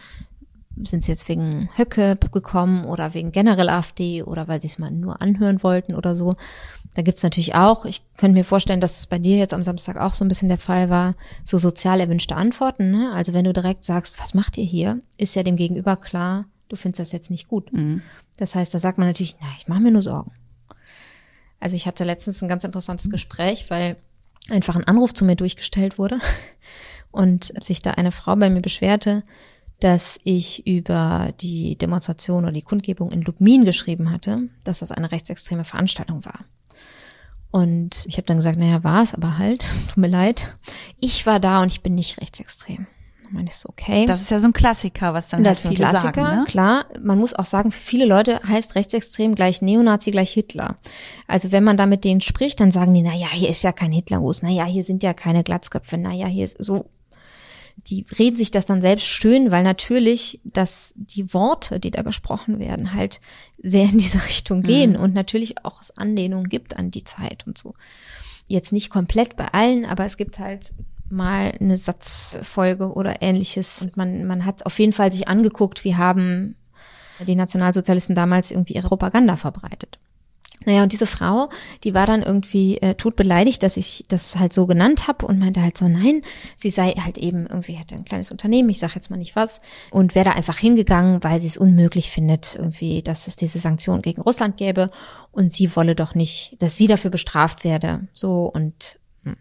Sind 0.81 1.03
sie 1.03 1.11
jetzt 1.11 1.29
wegen 1.29 1.69
Höcke 1.77 2.17
gekommen 2.31 2.85
oder 2.85 3.13
wegen 3.13 3.31
generell 3.31 3.69
AfD 3.69 4.23
oder 4.23 4.47
weil 4.47 4.61
sie 4.61 4.67
es 4.67 4.79
mal 4.79 4.91
nur 4.91 5.21
anhören 5.21 5.61
wollten 5.63 5.93
oder 5.93 6.15
so. 6.15 6.35
Da 6.95 7.01
gibt's 7.01 7.23
natürlich 7.23 7.55
auch, 7.55 7.85
ich 7.85 8.03
könnte 8.17 8.37
mir 8.37 8.45
vorstellen, 8.45 8.79
dass 8.79 8.95
das 8.95 9.07
bei 9.07 9.19
dir 9.19 9.37
jetzt 9.37 9.53
am 9.53 9.63
Samstag 9.63 9.97
auch 9.97 10.13
so 10.13 10.25
ein 10.25 10.27
bisschen 10.27 10.47
der 10.47 10.57
Fall 10.57 10.89
war, 10.89 11.15
so 11.43 11.57
sozial 11.57 11.99
erwünschte 11.99 12.35
Antworten. 12.35 12.91
Ne? 12.91 13.11
Also 13.13 13.33
wenn 13.33 13.45
du 13.45 13.53
direkt 13.53 13.83
sagst, 13.83 14.19
was 14.19 14.33
macht 14.33 14.57
ihr 14.57 14.65
hier, 14.65 14.99
ist 15.17 15.35
ja 15.35 15.43
dem 15.43 15.55
Gegenüber 15.55 15.95
klar, 15.95 16.45
du 16.69 16.75
findest 16.75 16.99
das 16.99 17.11
jetzt 17.11 17.31
nicht 17.31 17.47
gut. 17.47 17.71
Mhm. 17.73 18.01
Das 18.37 18.55
heißt, 18.55 18.73
da 18.73 18.79
sagt 18.79 18.97
man 18.97 19.07
natürlich, 19.07 19.37
na, 19.41 19.47
ich 19.59 19.67
mache 19.67 19.81
mir 19.81 19.91
nur 19.91 20.01
Sorgen. 20.01 20.31
Also 21.59 21.75
ich 21.75 21.87
hatte 21.87 22.03
letztens 22.03 22.41
ein 22.41 22.49
ganz 22.49 22.63
interessantes 22.63 23.09
Gespräch, 23.09 23.69
weil 23.69 23.95
einfach 24.49 24.75
ein 24.75 24.87
Anruf 24.87 25.13
zu 25.13 25.23
mir 25.25 25.35
durchgestellt 25.35 25.97
wurde 25.97 26.19
und 27.11 27.53
sich 27.63 27.81
da 27.81 27.91
eine 27.91 28.11
Frau 28.11 28.35
bei 28.35 28.49
mir 28.49 28.61
beschwerte, 28.61 29.23
dass 29.79 30.19
ich 30.23 30.65
über 30.65 31.33
die 31.41 31.77
Demonstration 31.77 32.43
oder 32.43 32.53
die 32.53 32.61
Kundgebung 32.61 33.11
in 33.11 33.21
Lubmin 33.21 33.65
geschrieben 33.65 34.11
hatte, 34.11 34.49
dass 34.63 34.79
das 34.79 34.91
eine 34.91 35.11
rechtsextreme 35.11 35.65
Veranstaltung 35.65 36.23
war. 36.25 36.45
Und 37.53 38.07
ich 38.07 38.17
habe 38.17 38.25
dann 38.25 38.37
gesagt, 38.37 38.57
naja, 38.57 38.83
war 38.83 39.03
es 39.03 39.13
aber 39.13 39.37
halt, 39.37 39.63
tut 39.87 39.97
mir 39.97 40.07
leid. 40.07 40.57
Ich 40.99 41.27
war 41.27 41.39
da 41.39 41.61
und 41.61 41.71
ich 41.71 41.83
bin 41.83 41.93
nicht 41.93 42.19
rechtsextrem. 42.19 42.87
Dann 43.23 43.33
meine 43.33 43.47
ich 43.49 43.55
so, 43.55 43.69
okay. 43.69 44.07
Das 44.07 44.21
ist 44.21 44.31
ja 44.31 44.39
so 44.39 44.47
ein 44.47 44.53
Klassiker, 44.53 45.13
was 45.13 45.29
dann 45.29 45.43
das 45.43 45.63
halt 45.63 45.75
ist 45.75 45.81
ein 45.81 45.89
Klassiker, 45.89 46.21
sagen, 46.23 46.39
ne? 46.39 46.45
klar. 46.45 46.85
Man 46.99 47.19
muss 47.19 47.35
auch 47.35 47.45
sagen, 47.45 47.71
für 47.71 47.79
viele 47.79 48.05
Leute 48.05 48.41
heißt 48.43 48.73
rechtsextrem 48.73 49.35
gleich 49.35 49.61
Neonazi 49.61 50.09
gleich 50.09 50.31
Hitler. 50.31 50.77
Also 51.27 51.51
wenn 51.51 51.63
man 51.63 51.77
da 51.77 51.85
mit 51.85 52.03
denen 52.05 52.21
spricht, 52.21 52.59
dann 52.59 52.71
sagen 52.71 52.93
die, 52.95 53.03
na 53.03 53.13
ja, 53.13 53.27
hier 53.31 53.49
ist 53.49 53.63
ja 53.63 53.71
kein 53.71 53.91
Hitlergruß, 53.91 54.41
na 54.41 54.49
ja, 54.49 54.65
hier 54.65 54.83
sind 54.83 55.03
ja 55.03 55.13
keine 55.13 55.43
Glatzköpfe, 55.43 55.99
na 55.99 56.11
ja, 56.11 56.25
hier 56.25 56.45
ist 56.45 56.63
so 56.63 56.89
die 57.77 58.05
reden 58.17 58.37
sich 58.37 58.51
das 58.51 58.65
dann 58.65 58.81
selbst 58.81 59.05
schön, 59.05 59.51
weil 59.51 59.63
natürlich, 59.63 60.39
dass 60.43 60.93
die 60.95 61.33
Worte, 61.33 61.79
die 61.79 61.91
da 61.91 62.01
gesprochen 62.01 62.59
werden, 62.59 62.93
halt 62.93 63.19
sehr 63.61 63.85
in 63.85 63.97
diese 63.97 64.25
Richtung 64.27 64.61
gehen 64.61 64.91
mhm. 64.91 64.99
und 64.99 65.13
natürlich 65.13 65.65
auch 65.65 65.81
es 65.81 65.97
Anlehnungen 65.97 66.49
gibt 66.49 66.77
an 66.77 66.91
die 66.91 67.03
Zeit 67.03 67.45
und 67.47 67.57
so. 67.57 67.73
Jetzt 68.47 68.73
nicht 68.73 68.89
komplett 68.89 69.35
bei 69.35 69.47
allen, 69.47 69.85
aber 69.85 70.05
es 70.05 70.17
gibt 70.17 70.39
halt 70.39 70.73
mal 71.09 71.53
eine 71.59 71.77
Satzfolge 71.77 72.91
oder 72.93 73.21
ähnliches 73.21 73.81
und 73.81 73.97
man, 73.97 74.25
man 74.25 74.45
hat 74.45 74.65
auf 74.65 74.79
jeden 74.79 74.93
Fall 74.93 75.11
sich 75.11 75.27
angeguckt, 75.27 75.83
wie 75.83 75.95
haben 75.95 76.55
die 77.27 77.35
Nationalsozialisten 77.35 78.15
damals 78.15 78.51
irgendwie 78.51 78.73
ihre 78.73 78.87
Propaganda 78.87 79.35
verbreitet. 79.35 79.99
Naja, 80.65 80.83
und 80.83 80.91
diese 80.91 81.05
Frau, 81.05 81.49
die 81.83 81.93
war 81.93 82.05
dann 82.05 82.21
irgendwie 82.21 82.77
äh, 82.77 82.95
todbeleidigt, 82.95 83.63
dass 83.63 83.77
ich 83.77 84.05
das 84.07 84.37
halt 84.37 84.53
so 84.53 84.65
genannt 84.67 85.07
habe 85.07 85.25
und 85.25 85.39
meinte 85.39 85.61
halt 85.61 85.77
so, 85.77 85.87
nein, 85.87 86.21
sie 86.55 86.69
sei 86.69 86.91
halt 86.91 87.17
eben 87.17 87.45
irgendwie, 87.47 87.73
hätte 87.73 87.95
ein 87.95 88.05
kleines 88.05 88.31
Unternehmen, 88.31 88.69
ich 88.69 88.79
sage 88.79 88.93
jetzt 88.95 89.09
mal 89.09 89.17
nicht 89.17 89.35
was, 89.35 89.61
und 89.91 90.15
wäre 90.15 90.25
da 90.25 90.31
einfach 90.31 90.57
hingegangen, 90.57 91.23
weil 91.23 91.39
sie 91.39 91.47
es 91.47 91.57
unmöglich 91.57 92.09
findet, 92.09 92.55
irgendwie, 92.55 93.01
dass 93.01 93.27
es 93.27 93.35
diese 93.35 93.59
Sanktionen 93.59 94.01
gegen 94.01 94.21
Russland 94.21 94.57
gäbe 94.57 94.91
und 95.31 95.51
sie 95.51 95.75
wolle 95.75 95.95
doch 95.95 96.15
nicht, 96.15 96.55
dass 96.59 96.77
sie 96.77 96.87
dafür 96.87 97.11
bestraft 97.11 97.63
werde. 97.63 98.07
So 98.13 98.45
und 98.45 98.99
hm. 99.23 99.33
und 99.33 99.37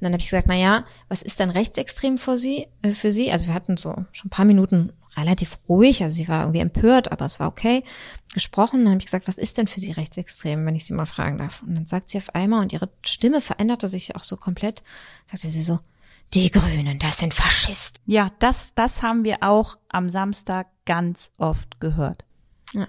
dann 0.00 0.12
habe 0.12 0.20
ich 0.20 0.30
gesagt, 0.30 0.46
na 0.48 0.54
ja, 0.54 0.84
was 1.08 1.22
ist 1.22 1.40
denn 1.40 1.50
rechtsextrem 1.50 2.18
für 2.18 2.38
sie? 2.38 2.68
Äh, 2.82 2.92
für 2.92 3.12
sie? 3.12 3.32
Also 3.32 3.46
wir 3.46 3.54
hatten 3.54 3.76
so 3.76 3.92
schon 4.12 4.28
ein 4.28 4.30
paar 4.30 4.44
Minuten 4.44 4.92
relativ 5.16 5.58
ruhig, 5.68 6.02
also 6.02 6.14
sie 6.14 6.28
war 6.28 6.42
irgendwie 6.42 6.60
empört, 6.60 7.12
aber 7.12 7.24
es 7.24 7.40
war 7.40 7.48
okay, 7.48 7.84
gesprochen. 8.32 8.80
Dann 8.80 8.94
habe 8.94 8.98
ich 8.98 9.06
gesagt, 9.06 9.28
was 9.28 9.38
ist 9.38 9.58
denn 9.58 9.66
für 9.66 9.80
sie 9.80 9.92
rechtsextrem, 9.92 10.64
wenn 10.66 10.74
ich 10.74 10.86
sie 10.86 10.94
mal 10.94 11.06
fragen 11.06 11.38
darf? 11.38 11.62
Und 11.62 11.74
dann 11.74 11.86
sagt 11.86 12.10
sie 12.10 12.18
auf 12.18 12.34
einmal, 12.34 12.60
und 12.60 12.72
ihre 12.72 12.90
Stimme 13.04 13.40
veränderte 13.40 13.88
sich 13.88 14.14
auch 14.16 14.22
so 14.22 14.36
komplett, 14.36 14.82
sagte 15.30 15.48
sie 15.48 15.62
so, 15.62 15.78
die 16.32 16.50
Grünen, 16.50 16.98
das 16.98 17.18
sind 17.18 17.34
Faschisten. 17.34 18.02
Ja, 18.06 18.30
das, 18.38 18.74
das 18.74 19.02
haben 19.02 19.24
wir 19.24 19.38
auch 19.42 19.78
am 19.88 20.10
Samstag 20.10 20.68
ganz 20.84 21.30
oft 21.38 21.80
gehört. 21.80 22.24
Ja. 22.72 22.88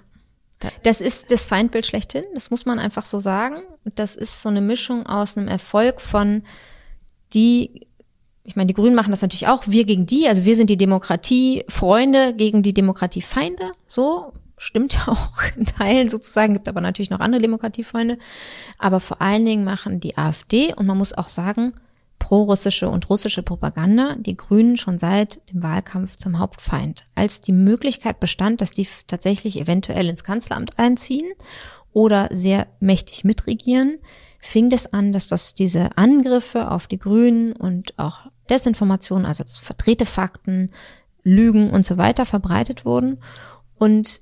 Das 0.82 1.00
ist 1.00 1.30
das 1.30 1.44
Feindbild 1.44 1.86
schlechthin, 1.86 2.24
das 2.34 2.50
muss 2.50 2.66
man 2.66 2.78
einfach 2.78 3.06
so 3.06 3.18
sagen. 3.18 3.62
Das 3.84 4.16
ist 4.16 4.42
so 4.42 4.48
eine 4.48 4.62
Mischung 4.62 5.06
aus 5.06 5.36
einem 5.36 5.48
Erfolg 5.48 6.00
von 6.00 6.42
die 7.34 7.85
ich 8.46 8.56
meine, 8.56 8.68
die 8.68 8.74
Grünen 8.74 8.94
machen 8.94 9.10
das 9.10 9.22
natürlich 9.22 9.48
auch, 9.48 9.64
wir 9.66 9.84
gegen 9.84 10.06
die, 10.06 10.28
also 10.28 10.44
wir 10.44 10.56
sind 10.56 10.70
die 10.70 10.76
Demokratiefreunde 10.76 12.34
gegen 12.34 12.62
die 12.62 12.74
Demokratiefeinde, 12.74 13.72
so 13.86 14.32
stimmt 14.56 14.94
ja 14.94 15.08
auch 15.08 15.42
in 15.56 15.66
Teilen 15.66 16.08
sozusagen, 16.08 16.54
gibt 16.54 16.68
aber 16.68 16.80
natürlich 16.80 17.10
noch 17.10 17.20
andere 17.20 17.42
Demokratiefreunde, 17.42 18.18
aber 18.78 19.00
vor 19.00 19.20
allen 19.20 19.44
Dingen 19.44 19.64
machen 19.64 20.00
die 20.00 20.16
AfD 20.16 20.72
und 20.74 20.86
man 20.86 20.96
muss 20.96 21.12
auch 21.12 21.28
sagen, 21.28 21.74
pro-russische 22.18 22.88
und 22.88 23.10
russische 23.10 23.42
Propaganda 23.42 24.16
die 24.16 24.36
Grünen 24.36 24.76
schon 24.76 24.98
seit 24.98 25.40
dem 25.50 25.62
Wahlkampf 25.62 26.16
zum 26.16 26.38
Hauptfeind. 26.38 27.04
Als 27.14 27.40
die 27.40 27.52
Möglichkeit 27.52 28.20
bestand, 28.20 28.60
dass 28.60 28.70
die 28.70 28.88
tatsächlich 29.06 29.60
eventuell 29.60 30.08
ins 30.08 30.24
Kanzleramt 30.24 30.78
einziehen 30.78 31.30
oder 31.92 32.28
sehr 32.32 32.68
mächtig 32.80 33.24
mitregieren, 33.24 33.98
fing 34.40 34.70
das 34.70 34.92
an, 34.92 35.12
dass 35.12 35.28
das 35.28 35.54
diese 35.54 35.96
Angriffe 35.96 36.70
auf 36.70 36.86
die 36.86 36.98
Grünen 36.98 37.52
und 37.52 37.98
auch 37.98 38.22
Desinformation, 38.50 39.24
also 39.24 39.44
verdrehte 39.46 40.06
Fakten, 40.06 40.70
Lügen 41.22 41.70
und 41.70 41.84
so 41.84 41.96
weiter 41.96 42.24
verbreitet 42.24 42.84
wurden. 42.84 43.18
Und 43.78 44.20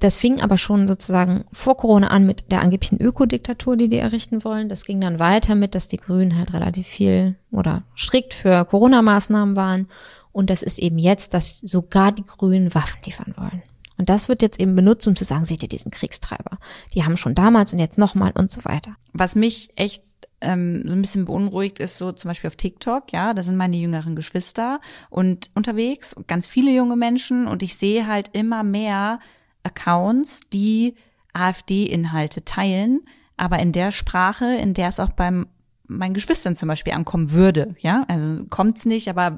das 0.00 0.16
fing 0.16 0.40
aber 0.40 0.56
schon 0.56 0.88
sozusagen 0.88 1.44
vor 1.52 1.76
Corona 1.76 2.08
an 2.08 2.24
mit 2.24 2.50
der 2.50 2.62
angeblichen 2.62 2.98
Ökodiktatur, 3.00 3.76
die 3.76 3.88
die 3.88 3.98
errichten 3.98 4.42
wollen. 4.44 4.70
Das 4.70 4.86
ging 4.86 5.00
dann 5.00 5.18
weiter 5.18 5.54
mit, 5.54 5.74
dass 5.74 5.88
die 5.88 5.98
Grünen 5.98 6.38
halt 6.38 6.54
relativ 6.54 6.86
viel 6.86 7.36
oder 7.52 7.82
strikt 7.94 8.32
für 8.32 8.64
Corona-Maßnahmen 8.64 9.56
waren. 9.56 9.88
Und 10.32 10.48
das 10.48 10.62
ist 10.62 10.78
eben 10.78 10.98
jetzt, 10.98 11.34
dass 11.34 11.58
sogar 11.58 12.12
die 12.12 12.24
Grünen 12.24 12.74
Waffen 12.74 13.00
liefern 13.04 13.34
wollen. 13.36 13.62
Und 13.98 14.08
das 14.08 14.30
wird 14.30 14.40
jetzt 14.40 14.58
eben 14.58 14.74
benutzt, 14.74 15.06
um 15.06 15.14
zu 15.14 15.24
sagen, 15.24 15.44
seht 15.44 15.62
ihr 15.62 15.68
diesen 15.68 15.90
Kriegstreiber? 15.90 16.56
Die 16.94 17.04
haben 17.04 17.18
schon 17.18 17.34
damals 17.34 17.74
und 17.74 17.78
jetzt 17.80 17.98
nochmal 17.98 18.32
und 18.34 18.50
so 18.50 18.64
weiter. 18.64 18.96
Was 19.12 19.34
mich 19.36 19.68
echt 19.76 20.02
ähm, 20.40 20.82
so 20.86 20.94
ein 20.94 21.02
bisschen 21.02 21.24
beunruhigt 21.24 21.78
ist 21.78 21.98
so 21.98 22.12
zum 22.12 22.28
Beispiel 22.28 22.48
auf 22.48 22.56
TikTok, 22.56 23.12
ja, 23.12 23.34
da 23.34 23.42
sind 23.42 23.56
meine 23.56 23.76
jüngeren 23.76 24.16
Geschwister 24.16 24.80
und 25.10 25.50
unterwegs 25.54 26.12
und 26.12 26.28
ganz 26.28 26.46
viele 26.46 26.70
junge 26.70 26.96
Menschen 26.96 27.46
und 27.46 27.62
ich 27.62 27.76
sehe 27.76 28.06
halt 28.06 28.28
immer 28.32 28.62
mehr 28.62 29.18
Accounts, 29.62 30.48
die 30.52 30.94
AfD-Inhalte 31.32 32.44
teilen, 32.44 33.02
aber 33.36 33.58
in 33.58 33.72
der 33.72 33.90
Sprache, 33.90 34.56
in 34.56 34.74
der 34.74 34.88
es 34.88 35.00
auch 35.00 35.12
beim 35.12 35.46
meinen 35.90 36.14
Geschwistern 36.14 36.56
zum 36.56 36.68
Beispiel 36.68 36.92
ankommen 36.92 37.32
würde, 37.32 37.74
ja, 37.80 38.04
also 38.08 38.44
kommt's 38.48 38.84
nicht, 38.84 39.08
aber 39.08 39.36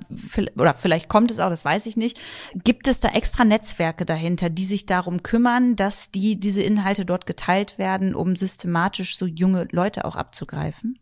oder 0.56 0.74
vielleicht 0.74 1.08
kommt 1.08 1.30
es 1.30 1.40
auch, 1.40 1.48
das 1.48 1.64
weiß 1.64 1.86
ich 1.86 1.96
nicht. 1.96 2.20
Gibt 2.54 2.86
es 2.88 3.00
da 3.00 3.08
extra 3.08 3.44
Netzwerke 3.44 4.04
dahinter, 4.04 4.50
die 4.50 4.64
sich 4.64 4.86
darum 4.86 5.22
kümmern, 5.22 5.76
dass 5.76 6.10
die 6.10 6.38
diese 6.38 6.62
Inhalte 6.62 7.04
dort 7.04 7.26
geteilt 7.26 7.78
werden, 7.78 8.14
um 8.14 8.36
systematisch 8.36 9.16
so 9.16 9.26
junge 9.26 9.66
Leute 9.72 10.04
auch 10.04 10.16
abzugreifen? 10.16 10.98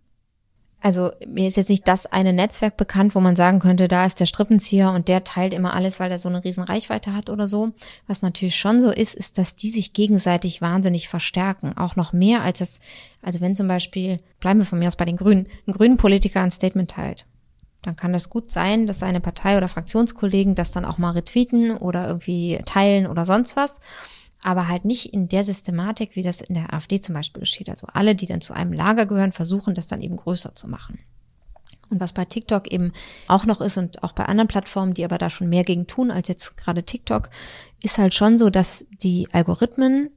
Also 0.82 1.10
mir 1.26 1.46
ist 1.46 1.56
jetzt 1.56 1.68
nicht 1.68 1.86
das 1.86 2.06
eine 2.06 2.32
Netzwerk 2.32 2.78
bekannt, 2.78 3.14
wo 3.14 3.20
man 3.20 3.36
sagen 3.36 3.58
könnte, 3.58 3.86
da 3.86 4.06
ist 4.06 4.18
der 4.18 4.26
Strippenzieher 4.26 4.92
und 4.92 5.08
der 5.08 5.24
teilt 5.24 5.52
immer 5.52 5.74
alles, 5.74 6.00
weil 6.00 6.10
er 6.10 6.18
so 6.18 6.28
eine 6.28 6.42
riesen 6.42 6.64
Reichweite 6.64 7.14
hat 7.14 7.28
oder 7.28 7.46
so. 7.46 7.72
Was 8.06 8.22
natürlich 8.22 8.56
schon 8.56 8.80
so 8.80 8.90
ist, 8.90 9.14
ist, 9.14 9.36
dass 9.36 9.56
die 9.56 9.68
sich 9.68 9.92
gegenseitig 9.92 10.62
wahnsinnig 10.62 11.08
verstärken. 11.08 11.76
Auch 11.76 11.96
noch 11.96 12.14
mehr 12.14 12.42
als 12.42 12.62
es, 12.62 12.80
also 13.20 13.42
wenn 13.42 13.54
zum 13.54 13.68
Beispiel, 13.68 14.20
bleiben 14.40 14.60
wir 14.60 14.66
von 14.66 14.78
mir 14.78 14.88
aus 14.88 14.96
bei 14.96 15.04
den 15.04 15.18
Grünen, 15.18 15.46
ein 15.66 15.74
grünen 15.74 15.98
Politiker 15.98 16.40
ein 16.40 16.50
Statement 16.50 16.90
teilt. 16.90 17.26
Dann 17.82 17.96
kann 17.96 18.12
das 18.12 18.30
gut 18.30 18.50
sein, 18.50 18.86
dass 18.86 18.98
seine 18.98 19.20
Partei 19.20 19.56
oder 19.56 19.68
Fraktionskollegen 19.68 20.54
das 20.54 20.70
dann 20.70 20.84
auch 20.84 20.98
mal 20.98 21.12
retweeten 21.12 21.76
oder 21.76 22.06
irgendwie 22.06 22.60
teilen 22.64 23.06
oder 23.06 23.24
sonst 23.26 23.56
was 23.56 23.80
aber 24.42 24.68
halt 24.68 24.84
nicht 24.84 25.12
in 25.12 25.28
der 25.28 25.44
Systematik, 25.44 26.16
wie 26.16 26.22
das 26.22 26.40
in 26.40 26.54
der 26.54 26.72
AfD 26.72 27.00
zum 27.00 27.14
Beispiel 27.14 27.40
geschieht. 27.40 27.68
Also 27.68 27.86
alle, 27.92 28.14
die 28.14 28.26
dann 28.26 28.40
zu 28.40 28.54
einem 28.54 28.72
Lager 28.72 29.06
gehören, 29.06 29.32
versuchen 29.32 29.74
das 29.74 29.86
dann 29.86 30.00
eben 30.00 30.16
größer 30.16 30.54
zu 30.54 30.68
machen. 30.68 30.98
Und 31.90 32.00
was 32.00 32.12
bei 32.12 32.24
TikTok 32.24 32.72
eben 32.72 32.92
auch 33.26 33.46
noch 33.46 33.60
ist 33.60 33.76
und 33.76 34.02
auch 34.02 34.12
bei 34.12 34.24
anderen 34.24 34.48
Plattformen, 34.48 34.94
die 34.94 35.04
aber 35.04 35.18
da 35.18 35.28
schon 35.28 35.48
mehr 35.48 35.64
gegen 35.64 35.86
tun 35.86 36.10
als 36.10 36.28
jetzt 36.28 36.56
gerade 36.56 36.84
TikTok, 36.84 37.28
ist 37.82 37.98
halt 37.98 38.14
schon 38.14 38.38
so, 38.38 38.48
dass 38.48 38.86
die 39.02 39.28
Algorithmen 39.32 40.10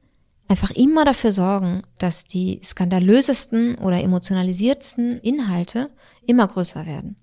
einfach 0.48 0.72
immer 0.72 1.04
dafür 1.04 1.34
sorgen, 1.34 1.82
dass 1.98 2.26
die 2.26 2.60
skandalösesten 2.64 3.76
oder 3.76 4.02
emotionalisiertsten 4.02 5.20
Inhalte 5.22 5.90
immer 6.26 6.48
größer 6.48 6.86
werden. 6.86 7.16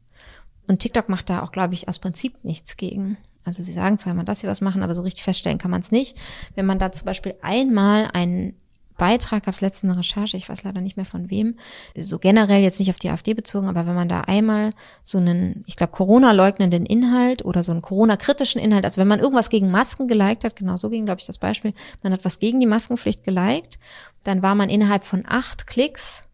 Und 0.67 0.81
TikTok 0.81 1.09
macht 1.09 1.31
da 1.31 1.43
auch, 1.43 1.53
glaube 1.53 1.75
ich, 1.75 1.89
aus 1.89 1.99
Prinzip 1.99 2.45
nichts 2.45 2.77
gegen. 2.77 3.19
Also 3.51 3.65
sie 3.65 3.73
sagen 3.73 3.99
zwar 3.99 4.13
immer, 4.13 4.23
dass 4.23 4.41
sie 4.41 4.47
was 4.47 4.61
machen, 4.61 4.85
aber 4.85 4.95
so 4.95 5.03
richtig 5.03 5.25
feststellen 5.25 5.59
kann 5.59 5.73
man 5.73 5.81
es 5.81 5.91
nicht. 5.91 6.17
Wenn 6.55 6.67
man 6.67 6.79
da 6.79 6.93
zum 6.93 7.05
Beispiel 7.05 7.35
einmal 7.43 8.09
einen 8.13 8.55
Beitrag, 8.97 9.45
gab 9.45 9.55
es 9.55 9.61
letztens 9.61 9.91
eine 9.91 9.99
Recherche, 9.99 10.37
ich 10.37 10.49
weiß 10.49 10.63
leider 10.63 10.81
nicht 10.81 10.97
mehr 10.97 11.07
von 11.07 11.31
wem, 11.31 11.57
so 11.97 12.19
generell 12.19 12.63
jetzt 12.63 12.79
nicht 12.79 12.91
auf 12.91 12.99
die 12.99 13.09
AfD 13.09 13.35
bezogen, 13.35 13.67
aber 13.67 13.87
wenn 13.87 13.95
man 13.97 14.09
da 14.09 14.21
einmal 14.21 14.73
so 15.03 15.19
einen, 15.19 15.65
ich 15.67 15.75
glaube, 15.75 15.93
Corona-leugnenden 15.93 16.87
Inhalt 16.87 17.45
oder 17.45 17.65
so 17.65 17.73
einen 17.73 17.81
Corona-kritischen 17.81 18.61
Inhalt, 18.61 18.85
also 18.85 19.01
wenn 19.01 19.09
man 19.09 19.19
irgendwas 19.19 19.49
gegen 19.49 19.71
Masken 19.71 20.07
geliked 20.07 20.45
hat, 20.45 20.55
genau 20.55 20.77
so 20.77 20.91
ging, 20.91 21.07
glaube 21.07 21.19
ich, 21.19 21.27
das 21.27 21.39
Beispiel, 21.39 21.73
man 22.03 22.13
hat 22.13 22.25
was 22.25 22.39
gegen 22.39 22.61
die 22.61 22.67
Maskenpflicht 22.67 23.25
geliked, 23.25 23.81
dann 24.23 24.43
war 24.43 24.55
man 24.55 24.69
innerhalb 24.69 25.03
von 25.05 25.25
acht 25.27 25.67
Klicks 25.67 26.29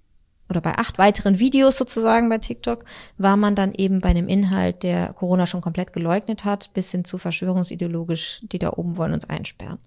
oder 0.49 0.61
bei 0.61 0.76
acht 0.76 0.99
weiteren 0.99 1.38
Videos 1.38 1.76
sozusagen 1.76 2.28
bei 2.28 2.38
TikTok 2.38 2.84
war 3.18 3.36
man 3.36 3.55
dann 3.55 3.72
eben 3.72 4.01
bei 4.01 4.11
einem 4.11 4.28
Inhalt, 4.28 4.82
der 4.82 5.12
Corona 5.12 5.47
schon 5.47 5.61
komplett 5.61 5.92
geleugnet 5.92 6.44
hat, 6.44 6.72
bis 6.72 6.90
hin 6.90 7.05
zu 7.05 7.18
verschwörungsideologisch, 7.18 8.42
die 8.42 8.59
da 8.59 8.70
oben 8.70 8.97
wollen 8.97 9.12
uns 9.12 9.28
einsperren. 9.28 9.78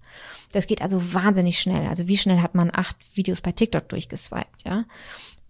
Das 0.52 0.66
geht 0.66 0.82
also 0.82 1.14
wahnsinnig 1.14 1.58
schnell. 1.58 1.86
Also 1.86 2.08
wie 2.08 2.16
schnell 2.16 2.40
hat 2.40 2.54
man 2.54 2.70
acht 2.72 2.96
Videos 3.16 3.40
bei 3.40 3.52
TikTok 3.52 3.88
durchgeswiped, 3.88 4.64
ja? 4.66 4.84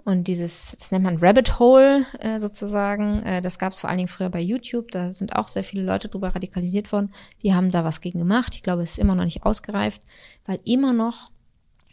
Und 0.02 0.28
dieses, 0.28 0.74
das 0.78 0.90
nennt 0.90 1.04
man 1.04 1.18
Rabbit 1.18 1.58
Hole 1.58 2.06
äh, 2.20 2.40
sozusagen, 2.40 3.22
äh, 3.22 3.42
das 3.42 3.58
gab 3.58 3.72
es 3.72 3.80
vor 3.80 3.90
allen 3.90 3.98
Dingen 3.98 4.08
früher 4.08 4.30
bei 4.30 4.40
YouTube, 4.40 4.90
da 4.90 5.12
sind 5.12 5.36
auch 5.36 5.46
sehr 5.46 5.62
viele 5.62 5.82
Leute 5.82 6.08
drüber 6.08 6.34
radikalisiert 6.34 6.90
worden, 6.90 7.12
die 7.42 7.54
haben 7.54 7.70
da 7.70 7.84
was 7.84 8.00
gegen 8.00 8.18
gemacht. 8.18 8.54
Ich 8.54 8.62
glaube, 8.62 8.82
es 8.82 8.92
ist 8.92 8.98
immer 8.98 9.14
noch 9.14 9.24
nicht 9.24 9.44
ausgereift, 9.44 10.02
weil 10.46 10.58
immer 10.64 10.94
noch 10.94 11.30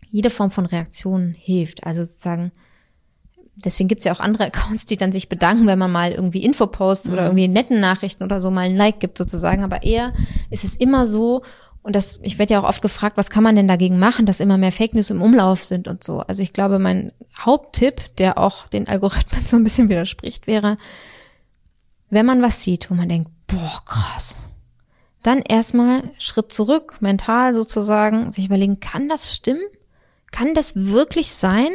jede 0.09 0.30
Form 0.30 0.51
von 0.51 0.65
Reaktion 0.65 1.36
hilft. 1.38 1.86
Also 1.86 2.03
sozusagen 2.03 2.53
deswegen 3.64 3.88
gibt's 3.88 4.05
ja 4.05 4.14
auch 4.14 4.20
andere 4.20 4.45
Accounts, 4.47 4.86
die 4.86 4.97
dann 4.97 5.12
sich 5.12 5.30
bedanken, 5.30 5.68
wenn 5.68 5.80
man 5.80 5.91
mal 5.91 6.12
irgendwie 6.12 6.43
Infoposts 6.43 7.08
mhm. 7.08 7.14
oder 7.14 7.24
irgendwie 7.26 7.47
netten 7.47 7.80
Nachrichten 7.80 8.24
oder 8.24 8.41
so 8.41 8.51
mal 8.51 8.66
ein 8.66 8.78
Like 8.78 8.99
gibt 8.99 9.18
sozusagen. 9.18 9.64
Aber 9.64 9.84
eher 9.84 10.14
ist 10.49 10.64
es 10.64 10.76
immer 10.76 11.05
so, 11.05 11.43
und 11.84 11.95
das, 11.95 12.20
ich 12.22 12.38
werde 12.38 12.53
ja 12.53 12.60
auch 12.60 12.68
oft 12.68 12.82
gefragt, 12.82 13.16
was 13.16 13.30
kann 13.30 13.43
man 13.43 13.55
denn 13.55 13.68
dagegen 13.68 13.97
machen, 13.97 14.26
dass 14.26 14.41
immer 14.41 14.58
mehr 14.58 14.74
Fake 14.74 14.93
News 14.93 15.10
im 15.10 15.22
Umlauf 15.22 15.64
sind 15.64 15.88
und 15.88 16.03
so. 16.03 16.20
Also 16.20 16.43
ich 16.43 16.51
glaube, 16.51 16.80
mein 16.80 17.14
Haupttipp, 17.39 18.16
der 18.18 18.38
auch 18.38 18.68
den 18.68 18.88
Algorithmen 18.88 19.45
so 19.45 19.55
ein 19.55 19.64
bisschen 19.64 19.88
widerspricht, 19.89 20.47
wäre, 20.47 20.78
wenn 22.10 22.26
man 22.26 22.41
was 22.41 22.62
sieht, 22.62 22.91
wo 22.91 22.93
man 22.93 23.10
denkt, 23.10 23.30
boah, 23.47 23.82
krass, 23.86 24.49
dann 25.24 25.39
erstmal 25.39 26.12
Schritt 26.18 26.51
zurück, 26.51 26.97
mental 26.99 27.53
sozusagen, 27.53 28.32
sich 28.32 28.45
überlegen, 28.45 28.80
kann 28.80 29.10
das 29.10 29.34
stimmen? 29.34 29.64
Kann 30.32 30.53
das 30.53 30.76
wirklich 30.76 31.32
sein? 31.32 31.70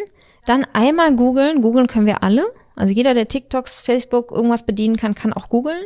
Dann 0.44 0.66
einmal 0.72 1.14
googeln. 1.14 1.62
Googeln 1.62 1.86
können 1.86 2.06
wir 2.06 2.22
alle. 2.22 2.44
Also 2.74 2.92
jeder, 2.92 3.14
der 3.14 3.28
TikToks, 3.28 3.80
Facebook, 3.80 4.32
irgendwas 4.32 4.64
bedienen 4.64 4.96
kann, 4.96 5.14
kann 5.14 5.32
auch 5.32 5.48
googeln. 5.48 5.84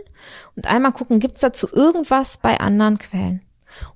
Und 0.55 0.67
einmal 0.67 0.93
gucken, 0.93 1.19
gibt's 1.19 1.41
dazu 1.41 1.69
irgendwas 1.73 2.39
bei 2.39 2.61
anderen 2.61 2.99
Quellen? 2.99 3.43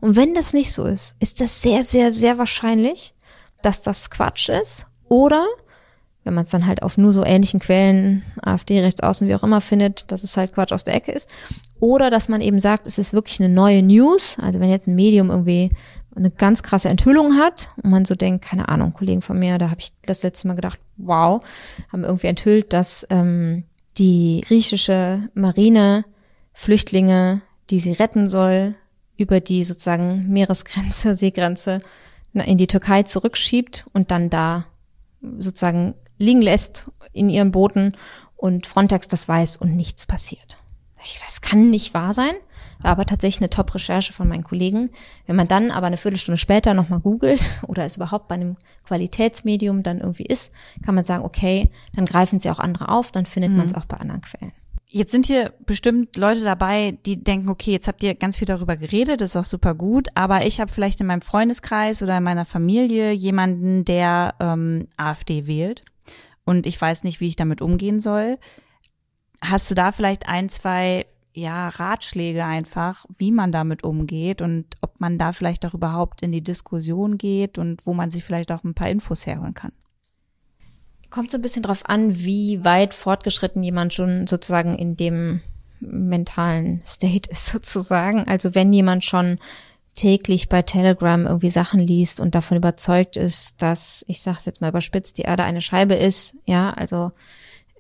Und 0.01 0.17
wenn 0.17 0.35
das 0.35 0.53
nicht 0.53 0.73
so 0.73 0.85
ist, 0.85 1.17
ist 1.21 1.41
das 1.41 1.63
sehr, 1.63 1.83
sehr, 1.83 2.13
sehr 2.13 2.39
wahrscheinlich, 2.39 3.15
dass 3.63 3.83
das 3.83 4.11
Quatsch 4.11 4.49
ist 4.49 4.87
oder 5.09 5.47
wenn 6.25 6.35
man 6.35 6.45
es 6.45 6.51
dann 6.51 6.67
halt 6.67 6.83
auf 6.83 6.99
nur 6.99 7.13
so 7.13 7.25
ähnlichen 7.25 7.61
Quellen, 7.61 8.23
AfD, 8.43 8.81
Rechtsaußen, 8.81 9.27
wie 9.27 9.35
auch 9.35 9.43
immer 9.43 9.61
findet, 9.61 10.13
dass 10.13 10.23
es 10.23 10.37
halt 10.37 10.53
Quatsch 10.53 10.73
aus 10.73 10.85
der 10.85 10.95
Ecke 10.95 11.13
ist. 11.13 11.31
Oder 11.81 12.11
dass 12.11 12.29
man 12.29 12.43
eben 12.43 12.61
sagt, 12.61 12.87
es 12.87 12.99
ist 12.99 13.15
wirklich 13.15 13.41
eine 13.41 13.49
neue 13.49 13.83
News. 13.83 14.37
Also 14.39 14.61
wenn 14.61 14.69
jetzt 14.69 14.87
ein 14.87 14.95
Medium 14.95 15.31
irgendwie 15.31 15.71
eine 16.21 16.31
ganz 16.31 16.63
krasse 16.63 16.91
Enthüllung 16.91 17.39
hat 17.39 17.71
und 17.83 17.91
man 17.91 18.05
so 18.05 18.15
denkt, 18.15 18.45
keine 18.45 18.69
Ahnung, 18.69 18.93
Kollegen 18.93 19.23
von 19.23 19.39
mir, 19.39 19.59
da 19.59 19.71
habe 19.71 19.81
ich 19.81 19.93
das 20.03 20.23
letzte 20.23 20.49
Mal 20.49 20.55
gedacht, 20.55 20.79
wow, 20.99 21.43
haben 21.91 22.05
irgendwie 22.05 22.27
enthüllt, 22.27 22.73
dass 22.73 23.07
ähm, 23.11 23.65
die 23.97 24.43
griechische 24.47 25.29
Marine 25.35 26.05
Flüchtlinge, 26.53 27.41
die 27.71 27.79
sie 27.79 27.93
retten 27.93 28.29
soll, 28.29 28.75
über 29.17 29.41
die 29.41 29.65
sozusagen 29.65 30.29
Meeresgrenze, 30.29 31.17
Seegrenze 31.17 31.81
in 32.33 32.59
die 32.59 32.67
Türkei 32.67 33.03
zurückschiebt 33.03 33.87
und 33.93 34.11
dann 34.11 34.31
da 34.31 34.67
sozusagen 35.39 35.95
liegen 36.19 36.43
lässt 36.43 36.91
in 37.13 37.29
ihren 37.29 37.51
Booten 37.51 37.97
und 38.37 38.67
Frontex 38.67 39.09
das 39.09 39.27
weiß 39.27 39.57
und 39.57 39.75
nichts 39.75 40.07
passiert. 40.07 40.59
Das 41.27 41.41
kann 41.41 41.71
nicht 41.71 41.95
wahr 41.95 42.13
sein, 42.13 42.35
aber 42.83 43.07
tatsächlich 43.07 43.41
eine 43.41 43.51
Top-Recherche 43.51 44.13
von 44.13 44.29
meinen 44.29 44.45
Kollegen. 44.45 44.91
Wenn 45.27 45.37
man 45.37 45.49
dann 45.49 45.71
aber 45.71 45.87
eine 45.87 45.97
Viertelstunde 45.97 46.39
später 46.39 46.75
nochmal 46.75 47.01
googelt 47.01 47.49
oder 47.67 47.85
es 47.85 47.97
überhaupt 47.97 48.29
bei 48.29 48.37
einem 48.37 48.57
Qualitätsmedium 48.85 49.83
dann 49.83 50.01
irgendwie 50.01 50.27
ist, 50.27 50.53
kann 50.85 50.95
man 50.95 51.05
sagen, 51.05 51.25
okay, 51.25 51.71
dann 51.95 52.07
greifen 52.07 52.39
sie 52.39 52.51
auch 52.51 52.59
andere 52.59 52.89
auf, 52.89 53.13
dann 53.13 53.27
findet 53.27 53.53
mhm. 53.53 53.59
man 53.59 53.67
es 53.67 53.75
auch 53.75 53.87
bei 53.87 53.97
anderen 53.97 54.21
Quellen. 54.23 54.53
Jetzt 54.93 55.13
sind 55.13 55.27
hier 55.27 55.53
bestimmt 55.67 56.17
Leute 56.17 56.43
dabei, 56.43 56.99
die 57.07 57.23
denken, 57.23 57.49
okay, 57.49 57.71
jetzt 57.71 57.87
habt 57.87 58.03
ihr 58.03 58.17
ganz 58.17 58.39
viel 58.39 58.47
darüber 58.47 58.77
geredet, 58.77 59.21
das 59.21 59.31
ist 59.31 59.37
auch 59.37 59.45
super 59.45 59.77
gut, 59.77 60.09
aber 60.17 60.47
ich 60.47 60.61
habe 60.61 60.73
vielleicht 60.73 61.01
in 61.01 61.07
meinem 61.07 61.23
Freundeskreis 61.23 62.03
oder 62.03 62.17
in 62.17 62.25
meiner 62.25 62.45
Familie 62.45 63.13
jemanden, 63.13 63.85
der 63.85 64.35
ähm, 64.41 64.89
AfD 64.97 65.47
wählt 65.47 65.85
und 66.45 66.67
ich 66.67 66.81
weiß 66.81 67.05
nicht, 67.05 67.21
wie 67.21 67.29
ich 67.29 67.37
damit 67.37 67.63
umgehen 67.63 68.01
soll. 68.01 68.39
Hast 69.41 69.71
du 69.71 69.77
da 69.77 69.93
vielleicht 69.93 70.29
ein, 70.29 70.49
zwei 70.49 71.07
ja, 71.33 71.69
Ratschläge 71.69 72.45
einfach, 72.45 73.07
wie 73.17 73.33
man 73.33 73.53
damit 73.53 73.85
umgeht 73.85 74.43
und 74.43 74.67
ob 74.81 75.01
man 75.01 75.19
da 75.19 75.33
vielleicht 75.33 75.65
auch 75.65 75.75
überhaupt 75.75 76.23
in 76.23 76.33
die 76.33 76.43
Diskussion 76.43 77.19
geht 77.19 77.59
und 77.59 77.87
wo 77.87 77.95
man 77.95 78.11
sich 78.11 78.25
vielleicht 78.25 78.51
auch 78.53 78.65
ein 78.65 78.75
paar 78.75 78.91
Infos 78.91 79.27
herholen 79.27 79.55
kann? 79.55 79.73
Kommt 81.09 81.31
so 81.31 81.39
ein 81.39 81.43
bisschen 81.43 81.63
drauf 81.63 81.87
an, 81.87 82.19
wie 82.19 82.65
weit 82.65 82.95
fortgeschritten 82.95 83.63
jemand 83.63 83.95
schon 83.95 84.27
sozusagen 84.27 84.77
in 84.77 84.97
dem 84.97 85.41
mentalen 85.81 86.83
State 86.85 87.31
ist 87.31 87.47
sozusagen. 87.53 88.27
Also 88.27 88.55
wenn 88.55 88.73
jemand 88.73 89.05
schon 89.05 89.39
täglich 89.95 90.49
bei 90.49 90.63
Telegram 90.63 91.27
irgendwie 91.27 91.51
Sachen 91.51 91.81
liest 91.81 92.21
und 92.21 92.35
davon 92.35 92.57
überzeugt 92.57 93.17
ist, 93.17 93.61
dass, 93.61 94.05
ich 94.09 94.23
sag's 94.23 94.47
jetzt 94.47 94.61
mal 94.61 94.69
überspitzt, 94.69 95.19
die 95.19 95.23
Erde 95.23 95.45
eine 95.45 95.61
Scheibe 95.61 95.95
ist, 95.95 96.35
ja, 96.47 96.71
also 96.71 97.13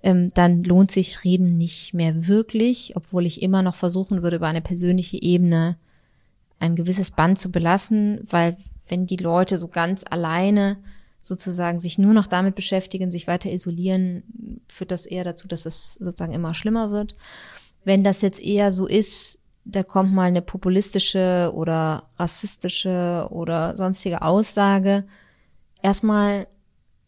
ähm, 0.02 0.32
dann 0.34 0.64
lohnt 0.64 0.90
sich 0.90 1.24
Reden 1.24 1.56
nicht 1.56 1.94
mehr 1.94 2.26
wirklich, 2.26 2.94
obwohl 2.96 3.26
ich 3.26 3.42
immer 3.42 3.62
noch 3.62 3.74
versuchen 3.74 4.22
würde, 4.22 4.36
über 4.36 4.48
eine 4.48 4.62
persönliche 4.62 5.20
Ebene 5.22 5.76
ein 6.58 6.76
gewisses 6.76 7.10
Band 7.10 7.38
zu 7.38 7.50
belassen, 7.50 8.20
weil 8.28 8.56
wenn 8.88 9.06
die 9.06 9.16
Leute 9.16 9.56
so 9.56 9.68
ganz 9.68 10.04
alleine 10.08 10.78
sozusagen 11.22 11.80
sich 11.80 11.98
nur 11.98 12.14
noch 12.14 12.26
damit 12.26 12.54
beschäftigen, 12.54 13.10
sich 13.10 13.26
weiter 13.26 13.50
isolieren, 13.50 14.62
führt 14.68 14.90
das 14.90 15.06
eher 15.06 15.24
dazu, 15.24 15.48
dass 15.48 15.66
es 15.66 15.94
sozusagen 15.94 16.32
immer 16.32 16.54
schlimmer 16.54 16.90
wird. 16.90 17.14
Wenn 17.84 18.04
das 18.04 18.22
jetzt 18.22 18.42
eher 18.42 18.72
so 18.72 18.86
ist, 18.86 19.38
da 19.64 19.82
kommt 19.82 20.12
mal 20.12 20.24
eine 20.24 20.42
populistische 20.42 21.52
oder 21.54 22.08
rassistische 22.18 23.28
oder 23.30 23.76
sonstige 23.76 24.22
Aussage. 24.22 25.04
Erstmal 25.82 26.46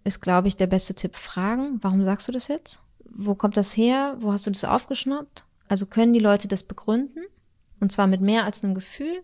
ist, 0.04 0.20
glaube 0.20 0.48
ich, 0.48 0.56
der 0.56 0.66
beste 0.66 0.94
Tipp 0.94 1.16
fragen. 1.16 1.78
Warum 1.82 2.04
sagst 2.04 2.28
du 2.28 2.32
das 2.32 2.48
jetzt? 2.48 2.80
Wo 3.04 3.34
kommt 3.34 3.56
das 3.56 3.76
her? 3.76 4.16
Wo 4.20 4.32
hast 4.32 4.46
du 4.46 4.50
das 4.50 4.64
aufgeschnappt? 4.64 5.44
Also 5.68 5.86
können 5.86 6.12
die 6.12 6.20
Leute 6.20 6.48
das 6.48 6.62
begründen? 6.62 7.24
Und 7.80 7.92
zwar 7.92 8.06
mit 8.06 8.20
mehr 8.20 8.44
als 8.44 8.62
einem 8.62 8.74
Gefühl. 8.74 9.22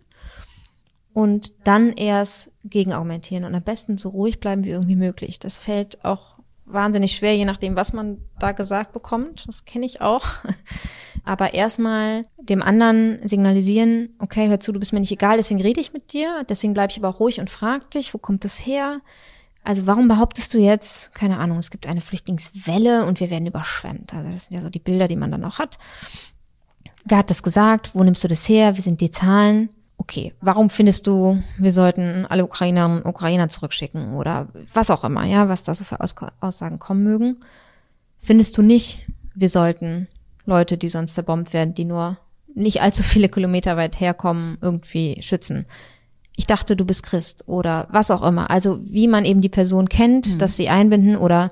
Und 1.12 1.54
dann 1.66 1.92
erst 1.92 2.52
gegenargumentieren 2.64 3.44
und 3.44 3.54
am 3.54 3.62
besten 3.62 3.98
so 3.98 4.10
ruhig 4.10 4.40
bleiben 4.40 4.64
wie 4.64 4.70
irgendwie 4.70 4.96
möglich. 4.96 5.38
Das 5.38 5.56
fällt 5.56 6.04
auch 6.04 6.38
wahnsinnig 6.64 7.12
schwer, 7.12 7.36
je 7.36 7.44
nachdem, 7.44 7.76
was 7.76 7.92
man 7.92 8.18
da 8.38 8.52
gesagt 8.52 8.92
bekommt. 8.92 9.48
Das 9.48 9.64
kenne 9.64 9.86
ich 9.86 10.00
auch. 10.00 10.26
Aber 11.24 11.54
erstmal 11.54 12.26
dem 12.38 12.62
anderen 12.62 13.20
signalisieren, 13.26 14.14
okay, 14.18 14.48
hör 14.48 14.60
zu, 14.60 14.72
du 14.72 14.78
bist 14.78 14.92
mir 14.92 15.00
nicht 15.00 15.12
egal, 15.12 15.36
deswegen 15.36 15.60
rede 15.60 15.80
ich 15.80 15.92
mit 15.92 16.12
dir, 16.12 16.44
deswegen 16.48 16.72
bleibe 16.72 16.90
ich 16.90 16.98
aber 16.98 17.08
auch 17.08 17.20
ruhig 17.20 17.40
und 17.40 17.50
frag 17.50 17.90
dich, 17.90 18.14
wo 18.14 18.18
kommt 18.18 18.44
das 18.44 18.64
her? 18.64 19.00
Also 19.68 19.86
warum 19.86 20.08
behauptest 20.08 20.54
du 20.54 20.58
jetzt, 20.58 21.14
keine 21.14 21.36
Ahnung, 21.38 21.58
es 21.58 21.70
gibt 21.70 21.86
eine 21.86 22.00
Flüchtlingswelle 22.00 23.04
und 23.04 23.20
wir 23.20 23.28
werden 23.28 23.46
überschwemmt? 23.46 24.14
Also 24.14 24.30
das 24.30 24.46
sind 24.46 24.54
ja 24.54 24.62
so 24.62 24.70
die 24.70 24.78
Bilder, 24.78 25.08
die 25.08 25.16
man 25.16 25.30
dann 25.30 25.44
auch 25.44 25.58
hat. 25.58 25.76
Wer 27.04 27.18
hat 27.18 27.28
das 27.28 27.42
gesagt? 27.42 27.94
Wo 27.94 28.02
nimmst 28.02 28.24
du 28.24 28.28
das 28.28 28.48
her? 28.48 28.78
Wie 28.78 28.80
sind 28.80 29.02
die 29.02 29.10
Zahlen? 29.10 29.68
Okay, 29.98 30.32
warum 30.40 30.70
findest 30.70 31.06
du, 31.06 31.42
wir 31.58 31.72
sollten 31.72 32.24
alle 32.24 32.44
Ukrainer 32.44 32.86
und 32.86 33.04
Ukrainer 33.04 33.50
zurückschicken 33.50 34.14
oder 34.14 34.48
was 34.72 34.90
auch 34.90 35.04
immer, 35.04 35.24
ja, 35.24 35.50
was 35.50 35.64
da 35.64 35.74
so 35.74 35.84
für 35.84 36.00
Aus 36.00 36.14
Aussagen 36.40 36.78
kommen 36.78 37.04
mögen? 37.04 37.44
Findest 38.20 38.56
du 38.56 38.62
nicht, 38.62 39.06
wir 39.34 39.50
sollten 39.50 40.08
Leute, 40.46 40.78
die 40.78 40.88
sonst 40.88 41.14
zerbombt 41.14 41.52
werden, 41.52 41.74
die 41.74 41.84
nur 41.84 42.16
nicht 42.54 42.80
allzu 42.80 43.02
viele 43.02 43.28
Kilometer 43.28 43.76
weit 43.76 44.00
herkommen, 44.00 44.56
irgendwie 44.62 45.20
schützen? 45.20 45.66
Ich 46.38 46.46
dachte, 46.46 46.76
du 46.76 46.84
bist 46.84 47.02
Christ 47.02 47.48
oder 47.48 47.88
was 47.90 48.12
auch 48.12 48.22
immer. 48.22 48.48
Also 48.48 48.78
wie 48.84 49.08
man 49.08 49.24
eben 49.24 49.40
die 49.40 49.48
Person 49.48 49.88
kennt, 49.88 50.34
mhm. 50.34 50.38
dass 50.38 50.56
sie 50.56 50.68
einbinden 50.68 51.16
oder 51.16 51.50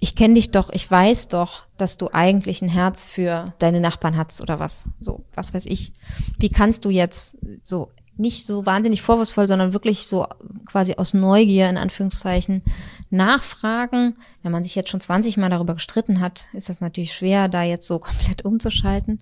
ich 0.00 0.16
kenne 0.16 0.34
dich 0.34 0.50
doch, 0.50 0.70
ich 0.72 0.90
weiß 0.90 1.28
doch, 1.28 1.66
dass 1.76 1.96
du 1.96 2.08
eigentlich 2.12 2.60
ein 2.60 2.68
Herz 2.68 3.04
für 3.04 3.54
deine 3.60 3.78
Nachbarn 3.78 4.16
hast 4.16 4.40
oder 4.40 4.58
was. 4.58 4.86
So, 4.98 5.24
was 5.36 5.54
weiß 5.54 5.66
ich. 5.66 5.92
Wie 6.38 6.48
kannst 6.48 6.84
du 6.84 6.90
jetzt 6.90 7.36
so 7.62 7.92
nicht 8.16 8.46
so 8.46 8.64
wahnsinnig 8.64 9.02
vorwurfsvoll, 9.02 9.48
sondern 9.48 9.72
wirklich 9.72 10.06
so 10.06 10.26
quasi 10.66 10.94
aus 10.94 11.14
Neugier 11.14 11.68
in 11.68 11.76
Anführungszeichen 11.76 12.62
nachfragen. 13.10 14.14
Wenn 14.42 14.52
man 14.52 14.62
sich 14.62 14.74
jetzt 14.74 14.90
schon 14.90 15.00
20 15.00 15.36
Mal 15.36 15.50
darüber 15.50 15.74
gestritten 15.74 16.20
hat, 16.20 16.46
ist 16.52 16.68
das 16.68 16.80
natürlich 16.80 17.12
schwer, 17.12 17.48
da 17.48 17.62
jetzt 17.62 17.88
so 17.88 17.98
komplett 18.00 18.44
umzuschalten. 18.44 19.20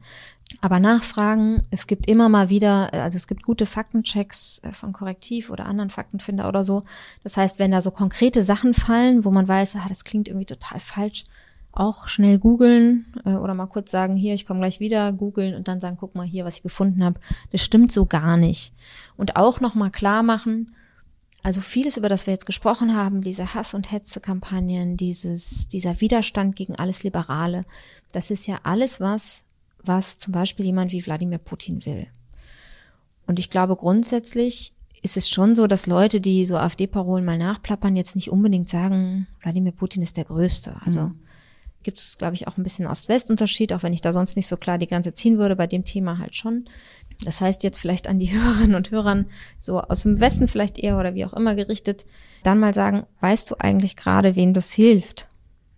Aber 0.60 0.80
nachfragen, 0.80 1.62
es 1.70 1.86
gibt 1.86 2.08
immer 2.08 2.28
mal 2.28 2.48
wieder, 2.48 2.92
also 2.92 3.16
es 3.16 3.26
gibt 3.26 3.42
gute 3.42 3.66
Faktenchecks 3.66 4.60
äh, 4.62 4.72
von 4.72 4.92
Korrektiv 4.92 5.50
oder 5.50 5.66
anderen 5.66 5.90
Faktenfinder 5.90 6.48
oder 6.48 6.64
so. 6.64 6.84
Das 7.22 7.36
heißt, 7.36 7.58
wenn 7.58 7.70
da 7.70 7.80
so 7.80 7.90
konkrete 7.90 8.42
Sachen 8.42 8.74
fallen, 8.74 9.24
wo 9.24 9.30
man 9.30 9.48
weiß, 9.48 9.76
ah, 9.76 9.86
das 9.88 10.04
klingt 10.04 10.28
irgendwie 10.28 10.46
total 10.46 10.80
falsch, 10.80 11.24
auch 11.72 12.06
schnell 12.08 12.38
googeln 12.38 13.06
äh, 13.24 13.30
oder 13.30 13.54
mal 13.54 13.66
kurz 13.66 13.90
sagen, 13.90 14.14
hier, 14.14 14.34
ich 14.34 14.46
komme 14.46 14.60
gleich 14.60 14.78
wieder, 14.78 15.12
googeln 15.12 15.54
und 15.54 15.68
dann 15.68 15.80
sagen, 15.80 15.96
guck 15.98 16.14
mal 16.14 16.26
hier, 16.26 16.44
was 16.44 16.56
ich 16.56 16.62
gefunden 16.62 17.04
habe. 17.04 17.18
Das 17.50 17.62
stimmt 17.62 17.90
so 17.90 18.06
gar 18.06 18.36
nicht. 18.36 18.72
Und 19.16 19.36
auch 19.36 19.60
nochmal 19.60 19.90
klar 19.90 20.22
machen, 20.22 20.74
also 21.42 21.60
vieles, 21.60 21.96
über 21.96 22.08
das 22.08 22.26
wir 22.26 22.32
jetzt 22.32 22.46
gesprochen 22.46 22.94
haben, 22.94 23.20
diese 23.20 23.54
Hass- 23.54 23.74
und 23.74 23.90
Hetze-Kampagnen, 23.90 24.96
dieses, 24.96 25.66
dieser 25.66 26.00
Widerstand 26.00 26.54
gegen 26.54 26.76
alles 26.76 27.02
Liberale, 27.02 27.64
das 28.12 28.30
ist 28.30 28.46
ja 28.46 28.60
alles 28.62 29.00
was, 29.00 29.44
was 29.84 30.18
zum 30.18 30.32
Beispiel 30.32 30.66
jemand 30.66 30.92
wie 30.92 31.04
Wladimir 31.04 31.38
Putin 31.38 31.84
will. 31.84 32.06
Und 33.26 33.38
ich 33.38 33.50
glaube 33.50 33.76
grundsätzlich 33.76 34.74
ist 35.02 35.16
es 35.16 35.28
schon 35.28 35.54
so, 35.56 35.66
dass 35.66 35.86
Leute, 35.86 36.20
die 36.20 36.46
so 36.46 36.56
AfD-Parolen 36.56 37.24
mal 37.24 37.36
nachplappern, 37.36 37.96
jetzt 37.96 38.14
nicht 38.14 38.30
unbedingt 38.30 38.68
sagen, 38.68 39.26
Wladimir 39.42 39.72
Putin 39.72 40.02
ist 40.02 40.16
der 40.16 40.24
Größte. 40.24 40.76
Also 40.84 41.08
mhm. 41.08 41.18
gibt 41.82 41.98
es, 41.98 42.18
glaube 42.18 42.34
ich, 42.34 42.46
auch 42.46 42.56
ein 42.56 42.62
bisschen 42.62 42.86
Ost-West-Unterschied, 42.86 43.72
auch 43.72 43.82
wenn 43.82 43.92
ich 43.92 44.00
da 44.00 44.12
sonst 44.12 44.36
nicht 44.36 44.46
so 44.46 44.56
klar 44.56 44.78
die 44.78 44.86
Grenze 44.86 45.12
ziehen 45.12 45.38
würde, 45.38 45.56
bei 45.56 45.66
dem 45.66 45.84
Thema 45.84 46.18
halt 46.18 46.36
schon. 46.36 46.66
Das 47.24 47.40
heißt 47.40 47.64
jetzt 47.64 47.80
vielleicht 47.80 48.06
an 48.08 48.20
die 48.20 48.32
Hörerinnen 48.32 48.76
und 48.76 48.92
Hörern, 48.92 49.26
so 49.58 49.80
aus 49.80 50.02
dem 50.02 50.20
Westen 50.20 50.46
vielleicht 50.46 50.78
eher 50.78 50.98
oder 50.98 51.14
wie 51.16 51.24
auch 51.24 51.34
immer 51.34 51.56
gerichtet, 51.56 52.06
dann 52.44 52.60
mal 52.60 52.72
sagen, 52.72 53.04
weißt 53.20 53.50
du 53.50 53.56
eigentlich 53.58 53.96
gerade, 53.96 54.36
wen 54.36 54.54
das 54.54 54.72
hilft? 54.72 55.28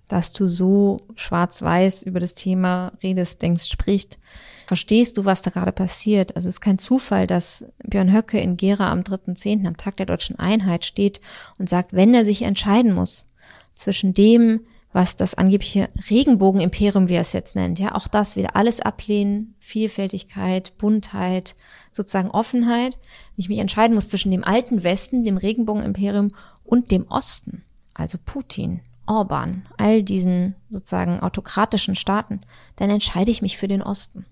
Dass 0.09 0.33
du 0.33 0.47
so 0.47 0.99
schwarz-weiß 1.17 2.03
über 2.03 2.21
das 2.21 2.35
Thema 2.35 2.93
redest, 3.03 3.43
denkst, 3.43 3.67
sprichst. 3.71 4.19
Verstehst 4.67 5.19
du, 5.19 5.25
was 5.25 5.43
da 5.43 5.51
gerade 5.51 5.73
passiert? 5.73 6.37
Also 6.37 6.49
es 6.49 6.57
ist 6.57 6.61
kein 6.61 6.79
Zufall, 6.79 7.27
dass 7.27 7.67
Björn 7.83 8.13
Höcke 8.13 8.39
in 8.39 8.57
Gera 8.57 8.91
am 8.91 9.01
3.10. 9.01 9.67
am 9.67 9.77
Tag 9.77 9.97
der 9.97 10.07
deutschen 10.07 10.39
Einheit 10.39 10.85
steht 10.85 11.21
und 11.59 11.69
sagt, 11.69 11.93
wenn 11.93 12.15
er 12.15 12.25
sich 12.25 12.43
entscheiden 12.43 12.93
muss 12.93 13.27
zwischen 13.75 14.15
dem, 14.15 14.61
was 14.93 15.17
das 15.17 15.35
angebliche 15.35 15.89
Regenbogenimperium, 16.09 17.09
wie 17.09 17.15
er 17.15 17.23
es 17.23 17.33
jetzt 17.33 17.57
nennt, 17.57 17.81
ja, 17.81 17.97
auch 17.97 18.07
das 18.07 18.37
wieder 18.37 18.55
alles 18.55 18.79
ablehnen, 18.79 19.55
Vielfältigkeit, 19.59 20.79
Buntheit, 20.79 21.57
sozusagen 21.91 22.31
Offenheit, 22.31 22.95
wenn 22.95 23.43
ich 23.43 23.49
mich 23.49 23.59
entscheiden 23.59 23.97
muss 23.97 24.09
zwischen 24.09 24.31
dem 24.31 24.45
alten 24.45 24.85
Westen, 24.85 25.25
dem 25.25 25.37
Regenbogenimperium 25.37 26.31
und 26.63 26.93
dem 26.93 27.09
Osten, 27.09 27.65
also 27.93 28.19
Putin 28.25 28.83
Orban, 29.07 29.67
all 29.77 30.03
diesen 30.03 30.55
sozusagen 30.71 31.21
autokratischen 31.21 31.95
Staaten, 31.95 32.41
dann 32.77 32.91
entscheide 32.91 33.31
ich 33.31 33.43
mich 33.43 33.59
für 33.59 33.69
den 33.69 33.83
Osten. 33.83 34.27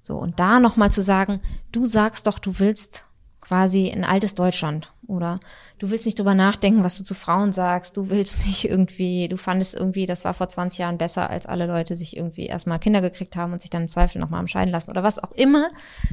So, 0.00 0.18
und 0.18 0.40
da 0.40 0.60
nochmal 0.60 0.90
zu 0.90 1.02
sagen, 1.02 1.40
du 1.70 1.86
sagst 1.86 2.26
doch, 2.26 2.38
du 2.38 2.58
willst 2.58 3.06
quasi 3.42 3.90
ein 3.90 4.04
altes 4.04 4.34
Deutschland 4.34 4.92
Oder 5.08 5.40
du 5.78 5.90
willst 5.90 6.06
nicht 6.06 6.18
drüber 6.18 6.34
nachdenken, 6.34 6.84
was 6.84 6.96
du 6.96 7.04
zu 7.04 7.14
Frauen 7.14 7.52
sagst. 7.52 7.96
Du 7.96 8.08
willst 8.08 8.46
nicht 8.46 8.64
irgendwie, 8.64 9.28
du 9.28 9.36
fandest 9.36 9.74
irgendwie, 9.74 10.06
das 10.06 10.24
war 10.24 10.32
vor 10.32 10.48
20 10.48 10.78
Jahren 10.78 10.96
besser, 10.96 11.28
als 11.28 11.44
alle 11.44 11.66
Leute 11.66 11.96
sich 11.96 12.16
irgendwie 12.16 12.46
erstmal 12.46 12.78
Kinder 12.78 13.00
gekriegt 13.00 13.36
haben 13.36 13.52
und 13.52 13.60
sich 13.60 13.68
dann 13.68 13.82
im 13.82 13.88
Zweifel 13.88 14.20
nochmal 14.20 14.40
am 14.40 14.46
Scheiden 14.46 14.72
lassen 14.72 14.90
oder 14.90 15.02
was 15.02 15.22
auch 15.22 15.32
immer. 15.32 15.70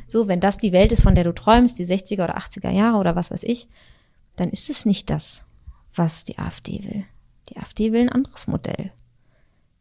So, 0.08 0.28
wenn 0.28 0.40
das 0.40 0.58
die 0.58 0.74
Welt 0.74 0.92
ist, 0.92 1.04
von 1.04 1.16
der 1.16 1.24
du 1.24 1.34
träumst, 1.34 1.78
die 1.80 1.86
60er 1.86 2.24
oder 2.24 2.38
80er 2.38 2.72
Jahre 2.72 2.98
oder 2.98 3.16
was 3.16 3.32
weiß 3.32 3.44
ich, 3.44 3.70
dann 4.36 4.50
ist 4.50 4.70
es 4.70 4.86
nicht 4.86 5.10
das, 5.10 5.44
was 5.94 6.24
die 6.24 6.40
AfD 6.40 6.84
will. 6.84 7.06
Die 7.50 7.58
AfD 7.58 7.92
will 7.92 8.02
ein 8.02 8.10
anderes 8.10 8.48
Modell. 8.48 8.92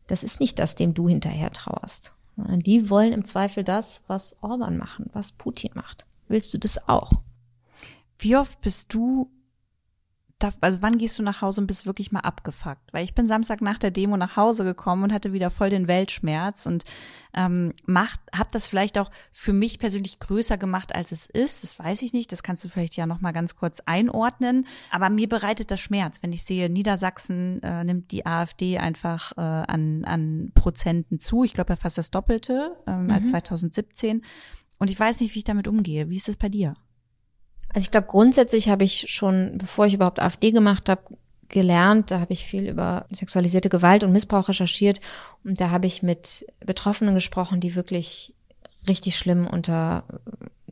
Das 0.06 0.22
ist 0.22 0.40
nicht 0.40 0.58
das, 0.58 0.74
dem 0.74 0.94
du 0.94 1.08
hinterher 1.08 1.52
trauerst, 1.52 2.14
sondern 2.36 2.60
die 2.60 2.88
wollen 2.88 3.12
im 3.12 3.24
Zweifel 3.24 3.62
das, 3.62 4.02
was 4.06 4.36
Orban 4.42 4.78
machen, 4.78 5.10
was 5.12 5.32
Putin 5.32 5.72
macht. 5.74 6.06
Willst 6.28 6.52
du 6.54 6.58
das 6.58 6.88
auch? 6.88 7.12
Wie 8.18 8.36
oft 8.36 8.60
bist 8.60 8.92
du, 8.94 9.30
also 10.60 10.82
wann 10.82 10.98
gehst 10.98 11.18
du 11.18 11.22
nach 11.22 11.42
Hause 11.42 11.60
und 11.60 11.66
bist 11.66 11.86
wirklich 11.86 12.12
mal 12.12 12.20
abgefuckt? 12.20 12.92
Weil 12.92 13.04
ich 13.04 13.14
bin 13.14 13.26
Samstag 13.26 13.60
nach 13.60 13.78
der 13.78 13.90
Demo 13.90 14.16
nach 14.16 14.36
Hause 14.36 14.64
gekommen 14.64 15.04
und 15.04 15.12
hatte 15.12 15.32
wieder 15.32 15.50
voll 15.50 15.70
den 15.70 15.88
Weltschmerz 15.88 16.66
und 16.66 16.84
ähm, 17.34 17.72
macht, 17.86 18.20
hab 18.32 18.52
das 18.52 18.66
vielleicht 18.66 18.98
auch 18.98 19.10
für 19.32 19.52
mich 19.52 19.78
persönlich 19.78 20.20
größer 20.20 20.56
gemacht, 20.56 20.94
als 20.94 21.12
es 21.12 21.26
ist. 21.26 21.64
Das 21.64 21.78
weiß 21.78 22.02
ich 22.02 22.12
nicht. 22.12 22.30
Das 22.30 22.42
kannst 22.42 22.64
du 22.64 22.68
vielleicht 22.68 22.96
ja 22.96 23.06
noch 23.06 23.20
mal 23.20 23.32
ganz 23.32 23.56
kurz 23.56 23.80
einordnen. 23.80 24.66
Aber 24.90 25.10
mir 25.10 25.28
bereitet 25.28 25.70
das 25.70 25.80
Schmerz, 25.80 26.22
wenn 26.22 26.32
ich 26.32 26.44
sehe, 26.44 26.70
Niedersachsen 26.70 27.62
äh, 27.62 27.82
nimmt 27.84 28.12
die 28.12 28.24
AfD 28.24 28.78
einfach 28.78 29.32
äh, 29.36 29.40
an, 29.40 30.04
an 30.04 30.52
Prozenten 30.54 31.18
zu. 31.18 31.44
Ich 31.44 31.54
glaube 31.54 31.72
ja 31.72 31.76
fast 31.76 31.98
das 31.98 32.10
Doppelte 32.10 32.76
ähm, 32.86 33.04
mhm. 33.04 33.10
als 33.10 33.28
2017. 33.28 34.22
Und 34.78 34.90
ich 34.90 34.98
weiß 34.98 35.20
nicht, 35.20 35.34
wie 35.34 35.38
ich 35.38 35.44
damit 35.44 35.66
umgehe. 35.66 36.10
Wie 36.10 36.16
ist 36.16 36.28
es 36.28 36.36
bei 36.36 36.48
dir? 36.48 36.74
Also 37.74 37.84
ich 37.84 37.90
glaube, 37.90 38.06
grundsätzlich 38.06 38.68
habe 38.68 38.84
ich 38.84 39.06
schon, 39.08 39.58
bevor 39.58 39.86
ich 39.86 39.94
überhaupt 39.94 40.20
AfD 40.20 40.52
gemacht 40.52 40.88
habe, 40.88 41.02
gelernt. 41.48 42.10
Da 42.10 42.20
habe 42.20 42.32
ich 42.32 42.44
viel 42.44 42.68
über 42.68 43.06
sexualisierte 43.10 43.68
Gewalt 43.68 44.04
und 44.04 44.12
Missbrauch 44.12 44.48
recherchiert. 44.48 45.00
Und 45.44 45.60
da 45.60 45.70
habe 45.70 45.86
ich 45.86 46.02
mit 46.02 46.46
Betroffenen 46.64 47.14
gesprochen, 47.14 47.60
die 47.60 47.74
wirklich 47.74 48.34
richtig 48.86 49.16
schlimm 49.16 49.46
unter 49.46 50.04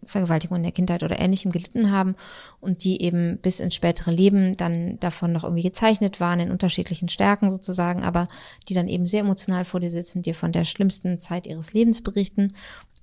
Vergewaltigung 0.06 0.58
in 0.58 0.62
der 0.62 0.72
Kindheit 0.72 1.02
oder 1.02 1.20
ähnlichem 1.20 1.50
gelitten 1.50 1.90
haben 1.90 2.14
und 2.60 2.84
die 2.84 3.02
eben 3.02 3.38
bis 3.38 3.60
ins 3.60 3.74
spätere 3.74 4.10
Leben 4.10 4.56
dann 4.56 4.98
davon 5.00 5.32
noch 5.32 5.44
irgendwie 5.44 5.64
gezeichnet 5.64 6.20
waren 6.20 6.40
in 6.40 6.50
unterschiedlichen 6.50 7.08
Stärken 7.08 7.50
sozusagen, 7.50 8.04
aber 8.04 8.28
die 8.68 8.74
dann 8.74 8.88
eben 8.88 9.06
sehr 9.06 9.20
emotional 9.20 9.64
vor 9.64 9.80
dir 9.80 9.90
sitzen, 9.90 10.22
dir 10.22 10.34
von 10.34 10.52
der 10.52 10.64
schlimmsten 10.64 11.18
Zeit 11.18 11.46
ihres 11.46 11.72
Lebens 11.72 12.02
berichten 12.02 12.52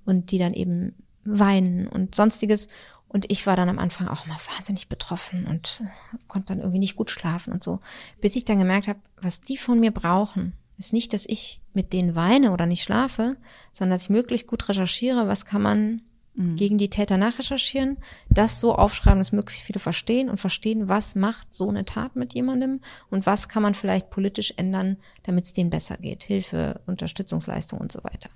und 0.06 0.30
die 0.30 0.38
dann 0.38 0.54
eben 0.54 0.94
weinen 1.24 1.88
und 1.88 2.14
sonstiges. 2.14 2.68
Und 3.14 3.30
ich 3.30 3.46
war 3.46 3.54
dann 3.54 3.68
am 3.68 3.78
Anfang 3.78 4.08
auch 4.08 4.26
immer 4.26 4.36
wahnsinnig 4.56 4.88
betroffen 4.88 5.46
und 5.46 5.84
konnte 6.26 6.48
dann 6.48 6.58
irgendwie 6.58 6.80
nicht 6.80 6.96
gut 6.96 7.12
schlafen 7.12 7.52
und 7.52 7.62
so. 7.62 7.78
Bis 8.20 8.34
ich 8.34 8.44
dann 8.44 8.58
gemerkt 8.58 8.88
habe, 8.88 8.98
was 9.22 9.40
die 9.40 9.56
von 9.56 9.78
mir 9.78 9.92
brauchen, 9.92 10.52
ist 10.78 10.92
nicht, 10.92 11.12
dass 11.12 11.24
ich 11.24 11.60
mit 11.74 11.92
denen 11.92 12.16
weine 12.16 12.50
oder 12.50 12.66
nicht 12.66 12.82
schlafe, 12.82 13.36
sondern 13.72 13.92
dass 13.92 14.02
ich 14.02 14.10
möglichst 14.10 14.48
gut 14.48 14.68
recherchiere, 14.68 15.28
was 15.28 15.44
kann 15.44 15.62
man 15.62 16.02
mhm. 16.34 16.56
gegen 16.56 16.76
die 16.76 16.90
Täter 16.90 17.16
nachrecherchieren, 17.16 17.98
das 18.30 18.58
so 18.58 18.74
aufschreiben, 18.74 19.20
dass 19.20 19.30
möglichst 19.30 19.62
viele 19.62 19.78
verstehen 19.78 20.28
und 20.28 20.38
verstehen, 20.38 20.88
was 20.88 21.14
macht 21.14 21.54
so 21.54 21.68
eine 21.68 21.84
Tat 21.84 22.16
mit 22.16 22.34
jemandem 22.34 22.80
und 23.10 23.26
was 23.26 23.48
kann 23.48 23.62
man 23.62 23.74
vielleicht 23.74 24.10
politisch 24.10 24.54
ändern, 24.56 24.96
damit 25.22 25.44
es 25.44 25.52
denen 25.52 25.70
besser 25.70 25.98
geht. 25.98 26.24
Hilfe, 26.24 26.80
Unterstützungsleistung 26.86 27.78
und 27.78 27.92
so 27.92 28.02
weiter. 28.02 28.28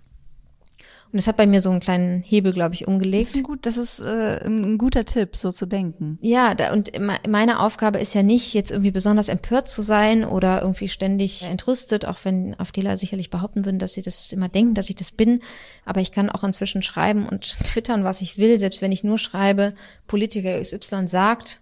Und 1.10 1.16
das 1.16 1.26
hat 1.26 1.38
bei 1.38 1.46
mir 1.46 1.62
so 1.62 1.70
einen 1.70 1.80
kleinen 1.80 2.22
Hebel, 2.22 2.52
glaube 2.52 2.74
ich, 2.74 2.86
umgelegt. 2.86 3.22
Das 3.22 3.30
ist, 3.30 3.36
ein, 3.36 3.42
gut, 3.42 3.64
das 3.64 3.76
ist 3.78 4.00
äh, 4.00 4.44
ein 4.44 4.76
guter 4.76 5.06
Tipp, 5.06 5.36
so 5.36 5.50
zu 5.52 5.64
denken. 5.64 6.18
Ja, 6.20 6.54
da, 6.54 6.72
und 6.74 6.92
meine 7.26 7.60
Aufgabe 7.60 7.98
ist 7.98 8.14
ja 8.14 8.22
nicht, 8.22 8.52
jetzt 8.52 8.70
irgendwie 8.70 8.90
besonders 8.90 9.30
empört 9.30 9.70
zu 9.70 9.80
sein 9.80 10.26
oder 10.26 10.60
irgendwie 10.60 10.88
ständig 10.88 11.44
entrüstet, 11.44 12.04
auch 12.04 12.18
wenn 12.24 12.58
AfDler 12.60 12.98
sicherlich 12.98 13.30
behaupten 13.30 13.64
würden, 13.64 13.78
dass 13.78 13.94
sie 13.94 14.02
das 14.02 14.32
immer 14.32 14.50
denken, 14.50 14.74
dass 14.74 14.90
ich 14.90 14.96
das 14.96 15.10
bin. 15.10 15.40
Aber 15.86 16.02
ich 16.02 16.12
kann 16.12 16.28
auch 16.28 16.44
inzwischen 16.44 16.82
schreiben 16.82 17.26
und 17.26 17.56
twittern, 17.64 18.04
was 18.04 18.20
ich 18.20 18.36
will, 18.36 18.58
selbst 18.58 18.82
wenn 18.82 18.92
ich 18.92 19.02
nur 19.02 19.16
schreibe, 19.16 19.74
Politiker 20.06 20.60
XY 20.60 21.08
sagt 21.08 21.60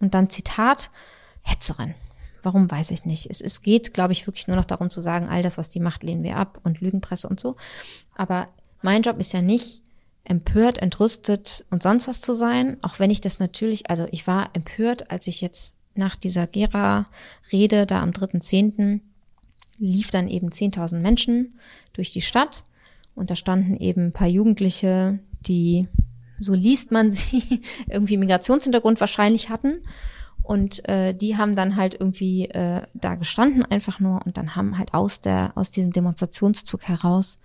und 0.00 0.14
dann 0.14 0.28
Zitat, 0.28 0.90
Hetzerin. 1.42 1.94
Warum 2.42 2.68
weiß 2.68 2.90
ich 2.90 3.04
nicht. 3.04 3.30
Es, 3.30 3.40
es 3.40 3.62
geht, 3.62 3.94
glaube 3.94 4.12
ich, 4.12 4.26
wirklich 4.26 4.48
nur 4.48 4.56
noch 4.56 4.64
darum 4.64 4.90
zu 4.90 5.00
sagen, 5.00 5.28
all 5.28 5.42
das, 5.44 5.58
was 5.58 5.70
die 5.70 5.78
macht, 5.78 6.02
lehnen 6.02 6.24
wir 6.24 6.36
ab 6.36 6.58
und 6.64 6.80
Lügenpresse 6.80 7.28
und 7.28 7.38
so. 7.38 7.54
Aber 8.16 8.48
mein 8.82 9.02
Job 9.02 9.18
ist 9.18 9.32
ja 9.32 9.42
nicht 9.42 9.82
empört, 10.24 10.78
entrüstet 10.78 11.64
und 11.70 11.82
sonst 11.82 12.08
was 12.08 12.20
zu 12.20 12.34
sein, 12.34 12.76
auch 12.82 12.98
wenn 12.98 13.10
ich 13.10 13.20
das 13.20 13.38
natürlich, 13.38 13.90
also 13.90 14.06
ich 14.10 14.26
war 14.26 14.50
empört, 14.54 15.10
als 15.10 15.26
ich 15.26 15.40
jetzt 15.40 15.76
nach 15.94 16.16
dieser 16.16 16.46
Gera-Rede 16.46 17.86
da 17.86 18.02
am 18.02 18.10
3.10. 18.10 19.00
lief 19.78 20.10
dann 20.10 20.28
eben 20.28 20.48
10.000 20.48 21.00
Menschen 21.00 21.58
durch 21.92 22.12
die 22.12 22.20
Stadt 22.20 22.64
und 23.14 23.30
da 23.30 23.36
standen 23.36 23.76
eben 23.76 24.06
ein 24.06 24.12
paar 24.12 24.28
Jugendliche, 24.28 25.18
die, 25.40 25.88
so 26.38 26.54
liest 26.54 26.92
man 26.92 27.10
sie, 27.10 27.62
irgendwie 27.88 28.16
Migrationshintergrund 28.16 29.00
wahrscheinlich 29.00 29.50
hatten 29.50 29.82
und 30.42 30.88
äh, 30.88 31.14
die 31.14 31.36
haben 31.36 31.56
dann 31.56 31.76
halt 31.76 31.94
irgendwie 31.98 32.46
äh, 32.46 32.82
da 32.94 33.14
gestanden 33.16 33.64
einfach 33.64 34.00
nur 34.00 34.24
und 34.24 34.36
dann 34.36 34.56
haben 34.56 34.78
halt 34.78 34.94
aus 34.94 35.20
der 35.20 35.52
aus 35.56 35.70
diesem 35.70 35.92
Demonstrationszug 35.92 36.82
heraus 36.82 37.38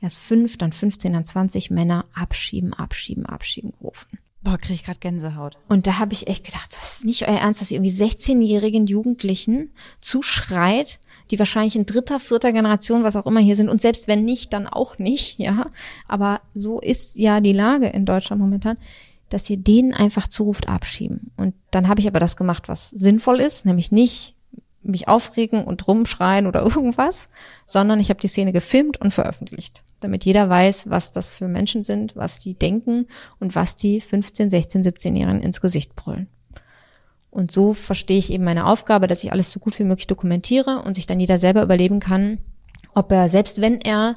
erst 0.00 0.18
fünf, 0.18 0.58
dann 0.58 0.72
15, 0.72 1.12
dann 1.12 1.24
20 1.24 1.70
Männer 1.70 2.06
abschieben, 2.14 2.72
abschieben, 2.72 3.26
abschieben 3.26 3.72
gerufen. 3.78 4.18
Boah, 4.42 4.56
krieg 4.56 4.76
ich 4.76 4.84
grad 4.84 5.02
Gänsehaut. 5.02 5.58
Und 5.68 5.86
da 5.86 5.98
habe 5.98 6.14
ich 6.14 6.26
echt 6.26 6.46
gedacht, 6.46 6.70
das 6.70 6.94
ist 6.94 7.04
nicht 7.04 7.28
euer 7.28 7.38
Ernst, 7.38 7.60
dass 7.60 7.70
ihr 7.70 7.76
irgendwie 7.76 7.92
16-jährigen 7.92 8.86
Jugendlichen 8.86 9.72
zuschreit, 10.00 10.98
die 11.30 11.38
wahrscheinlich 11.38 11.76
in 11.76 11.84
dritter, 11.84 12.18
vierter 12.18 12.50
Generation, 12.52 13.02
was 13.02 13.16
auch 13.16 13.26
immer 13.26 13.40
hier 13.40 13.56
sind, 13.56 13.68
und 13.68 13.82
selbst 13.82 14.08
wenn 14.08 14.24
nicht, 14.24 14.54
dann 14.54 14.66
auch 14.66 14.98
nicht, 14.98 15.38
ja. 15.38 15.70
Aber 16.08 16.40
so 16.54 16.80
ist 16.80 17.16
ja 17.16 17.40
die 17.40 17.52
Lage 17.52 17.88
in 17.88 18.06
Deutschland 18.06 18.40
momentan, 18.40 18.78
dass 19.28 19.48
ihr 19.50 19.58
denen 19.58 19.92
einfach 19.92 20.26
zuruft, 20.26 20.68
abschieben. 20.68 21.32
Und 21.36 21.54
dann 21.70 21.86
habe 21.86 22.00
ich 22.00 22.08
aber 22.08 22.18
das 22.18 22.36
gemacht, 22.36 22.66
was 22.66 22.90
sinnvoll 22.90 23.40
ist, 23.40 23.66
nämlich 23.66 23.92
nicht 23.92 24.34
mich 24.82 25.08
aufregen 25.08 25.64
und 25.64 25.86
rumschreien 25.86 26.46
oder 26.46 26.62
irgendwas, 26.74 27.28
sondern 27.66 28.00
ich 28.00 28.10
habe 28.10 28.20
die 28.20 28.28
Szene 28.28 28.52
gefilmt 28.52 29.00
und 29.00 29.12
veröffentlicht 29.12 29.84
damit 30.00 30.24
jeder 30.24 30.48
weiß, 30.48 30.90
was 30.90 31.12
das 31.12 31.30
für 31.30 31.46
Menschen 31.46 31.84
sind, 31.84 32.16
was 32.16 32.38
die 32.38 32.54
denken 32.54 33.06
und 33.38 33.54
was 33.54 33.76
die 33.76 34.00
15, 34.00 34.50
16, 34.50 34.82
17-Jährigen 34.82 35.42
ins 35.42 35.60
Gesicht 35.60 35.94
brüllen. 35.94 36.28
Und 37.30 37.52
so 37.52 37.74
verstehe 37.74 38.18
ich 38.18 38.32
eben 38.32 38.44
meine 38.44 38.66
Aufgabe, 38.66 39.06
dass 39.06 39.22
ich 39.22 39.32
alles 39.32 39.52
so 39.52 39.60
gut 39.60 39.78
wie 39.78 39.84
möglich 39.84 40.08
dokumentiere 40.08 40.82
und 40.82 40.94
sich 40.94 41.06
dann 41.06 41.20
jeder 41.20 41.38
selber 41.38 41.62
überleben 41.62 42.00
kann, 42.00 42.38
ob 42.94 43.12
er, 43.12 43.28
selbst 43.28 43.60
wenn 43.60 43.80
er, 43.80 44.16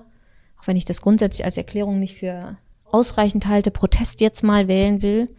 auch 0.60 0.68
wenn 0.68 0.78
ich 0.78 0.86
das 0.86 1.02
grundsätzlich 1.02 1.46
als 1.46 1.58
Erklärung 1.58 2.00
nicht 2.00 2.18
für 2.18 2.58
ausreichend 2.86 3.48
halte, 3.48 3.70
Protest 3.70 4.22
jetzt 4.22 4.44
mal 4.44 4.68
wählen 4.68 5.02
will. 5.02 5.30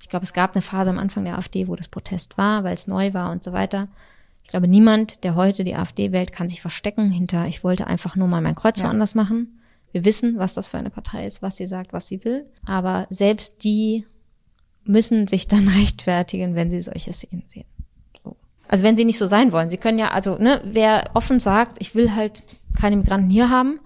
Ich 0.00 0.08
glaube, 0.08 0.24
es 0.24 0.32
gab 0.32 0.54
eine 0.54 0.62
Phase 0.62 0.90
am 0.90 0.98
Anfang 0.98 1.24
der 1.24 1.38
AfD, 1.38 1.68
wo 1.68 1.76
das 1.76 1.88
Protest 1.88 2.38
war, 2.38 2.64
weil 2.64 2.74
es 2.74 2.86
neu 2.86 3.12
war 3.14 3.30
und 3.30 3.44
so 3.44 3.52
weiter. 3.52 3.88
Ich 4.50 4.52
glaube, 4.52 4.66
niemand, 4.66 5.22
der 5.22 5.36
heute 5.36 5.62
die 5.62 5.76
AfD 5.76 6.10
wählt, 6.10 6.32
kann 6.32 6.48
sich 6.48 6.60
verstecken 6.60 7.08
hinter, 7.08 7.46
ich 7.46 7.62
wollte 7.62 7.86
einfach 7.86 8.16
nur 8.16 8.26
mal 8.26 8.40
mein 8.40 8.56
Kreuz 8.56 8.80
ja. 8.80 8.86
woanders 8.86 9.14
machen. 9.14 9.60
Wir 9.92 10.04
wissen, 10.04 10.38
was 10.38 10.54
das 10.54 10.66
für 10.66 10.76
eine 10.76 10.90
Partei 10.90 11.24
ist, 11.24 11.40
was 11.40 11.56
sie 11.56 11.68
sagt, 11.68 11.92
was 11.92 12.08
sie 12.08 12.24
will. 12.24 12.46
Aber 12.66 13.06
selbst 13.10 13.62
die 13.62 14.04
müssen 14.82 15.28
sich 15.28 15.46
dann 15.46 15.68
rechtfertigen, 15.78 16.56
wenn 16.56 16.68
sie 16.68 16.80
solche 16.80 17.12
Szenen 17.12 17.44
sehen. 17.46 17.66
So. 18.24 18.36
Also 18.66 18.84
wenn 18.84 18.96
sie 18.96 19.04
nicht 19.04 19.18
so 19.18 19.26
sein 19.26 19.52
wollen. 19.52 19.70
Sie 19.70 19.76
können 19.76 20.00
ja, 20.00 20.10
also, 20.10 20.36
ne, 20.36 20.60
wer 20.64 21.04
offen 21.14 21.38
sagt, 21.38 21.76
ich 21.78 21.94
will 21.94 22.16
halt 22.16 22.42
keine 22.76 22.96
Migranten 22.96 23.30
hier 23.30 23.50
haben, 23.50 23.78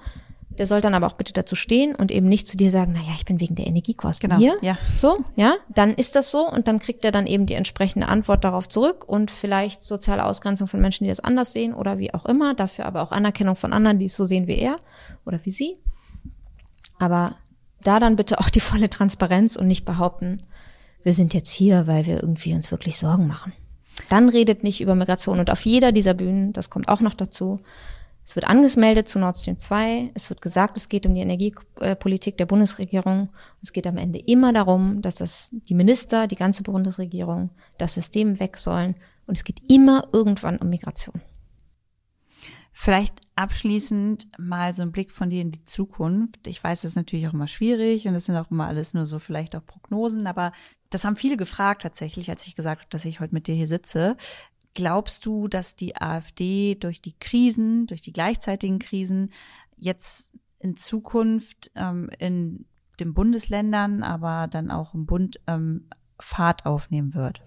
der 0.58 0.66
soll 0.66 0.80
dann 0.80 0.94
aber 0.94 1.06
auch 1.06 1.14
bitte 1.14 1.32
dazu 1.32 1.56
stehen 1.56 1.94
und 1.94 2.10
eben 2.10 2.28
nicht 2.28 2.46
zu 2.46 2.56
dir 2.56 2.70
sagen, 2.70 2.92
na 2.96 3.02
ja, 3.02 3.14
ich 3.16 3.24
bin 3.24 3.40
wegen 3.40 3.54
der 3.54 3.66
Energiekosten 3.66 4.28
genau, 4.28 4.40
hier. 4.40 4.56
Ja. 4.62 4.78
So, 4.96 5.24
ja, 5.36 5.54
dann 5.68 5.92
ist 5.92 6.16
das 6.16 6.30
so 6.30 6.48
und 6.48 6.68
dann 6.68 6.78
kriegt 6.78 7.04
er 7.04 7.12
dann 7.12 7.26
eben 7.26 7.46
die 7.46 7.54
entsprechende 7.54 8.08
Antwort 8.08 8.44
darauf 8.44 8.68
zurück 8.68 9.04
und 9.06 9.30
vielleicht 9.30 9.82
soziale 9.82 10.24
Ausgrenzung 10.24 10.68
von 10.68 10.80
Menschen, 10.80 11.04
die 11.04 11.10
das 11.10 11.20
anders 11.20 11.52
sehen 11.52 11.74
oder 11.74 11.98
wie 11.98 12.14
auch 12.14 12.26
immer, 12.26 12.54
dafür 12.54 12.86
aber 12.86 13.02
auch 13.02 13.12
Anerkennung 13.12 13.56
von 13.56 13.72
anderen, 13.72 13.98
die 13.98 14.06
es 14.06 14.16
so 14.16 14.24
sehen 14.24 14.46
wie 14.46 14.58
er 14.58 14.78
oder 15.24 15.40
wie 15.44 15.50
sie. 15.50 15.76
Aber 16.98 17.34
da 17.82 18.00
dann 18.00 18.16
bitte 18.16 18.38
auch 18.40 18.50
die 18.50 18.60
volle 18.60 18.90
Transparenz 18.90 19.56
und 19.56 19.66
nicht 19.66 19.84
behaupten, 19.84 20.42
wir 21.02 21.12
sind 21.12 21.34
jetzt 21.34 21.50
hier, 21.50 21.86
weil 21.86 22.06
wir 22.06 22.16
irgendwie 22.22 22.54
uns 22.54 22.70
wirklich 22.70 22.96
Sorgen 22.96 23.26
machen. 23.26 23.52
Dann 24.08 24.28
redet 24.28 24.64
nicht 24.64 24.80
über 24.80 24.94
Migration 24.94 25.38
und 25.38 25.50
auf 25.50 25.64
jeder 25.64 25.92
dieser 25.92 26.14
Bühnen, 26.14 26.52
das 26.52 26.70
kommt 26.70 26.88
auch 26.88 27.00
noch 27.00 27.14
dazu, 27.14 27.60
es 28.24 28.34
wird 28.36 28.46
angemeldet 28.46 29.08
zu 29.08 29.18
Nord 29.18 29.36
Stream 29.36 29.58
2. 29.58 30.12
Es 30.14 30.30
wird 30.30 30.40
gesagt, 30.40 30.76
es 30.76 30.88
geht 30.88 31.06
um 31.06 31.14
die 31.14 31.20
Energiepolitik 31.20 32.38
der 32.38 32.46
Bundesregierung. 32.46 33.28
Es 33.62 33.72
geht 33.72 33.86
am 33.86 33.98
Ende 33.98 34.18
immer 34.18 34.52
darum, 34.52 35.02
dass 35.02 35.16
das 35.16 35.50
die 35.52 35.74
Minister, 35.74 36.26
die 36.26 36.36
ganze 36.36 36.62
Bundesregierung, 36.62 37.50
das 37.76 37.94
System 37.94 38.40
weg 38.40 38.56
sollen. 38.56 38.94
Und 39.26 39.36
es 39.36 39.44
geht 39.44 39.60
immer 39.70 40.08
irgendwann 40.12 40.56
um 40.58 40.70
Migration. 40.70 41.20
Vielleicht 42.76 43.14
abschließend 43.36 44.26
mal 44.38 44.74
so 44.74 44.82
ein 44.82 44.90
Blick 44.90 45.12
von 45.12 45.30
dir 45.30 45.40
in 45.40 45.52
die 45.52 45.64
Zukunft. 45.64 46.46
Ich 46.48 46.62
weiß, 46.62 46.82
das 46.82 46.92
ist 46.92 46.96
natürlich 46.96 47.28
auch 47.28 47.32
immer 47.32 47.46
schwierig 47.46 48.08
und 48.08 48.14
es 48.14 48.24
sind 48.24 48.36
auch 48.36 48.50
immer 48.50 48.66
alles 48.66 48.94
nur 48.94 49.06
so 49.06 49.20
vielleicht 49.20 49.54
auch 49.54 49.64
Prognosen, 49.64 50.26
aber 50.26 50.52
das 50.90 51.04
haben 51.04 51.14
viele 51.14 51.36
gefragt 51.36 51.82
tatsächlich, 51.82 52.30
als 52.30 52.46
ich 52.46 52.56
gesagt 52.56 52.82
habe, 52.82 52.90
dass 52.90 53.04
ich 53.04 53.20
heute 53.20 53.34
mit 53.34 53.46
dir 53.46 53.54
hier 53.54 53.68
sitze. 53.68 54.16
Glaubst 54.74 55.24
du, 55.24 55.46
dass 55.46 55.76
die 55.76 55.96
AfD 55.96 56.74
durch 56.74 57.00
die 57.00 57.14
Krisen, 57.18 57.86
durch 57.86 58.02
die 58.02 58.12
gleichzeitigen 58.12 58.80
Krisen 58.80 59.30
jetzt 59.76 60.32
in 60.58 60.76
Zukunft 60.76 61.70
ähm, 61.76 62.10
in 62.18 62.66
den 62.98 63.14
Bundesländern, 63.14 64.02
aber 64.02 64.48
dann 64.48 64.70
auch 64.70 64.94
im 64.94 65.06
Bund 65.06 65.40
ähm, 65.46 65.88
Fahrt 66.18 66.66
aufnehmen 66.66 67.14
wird? 67.14 67.42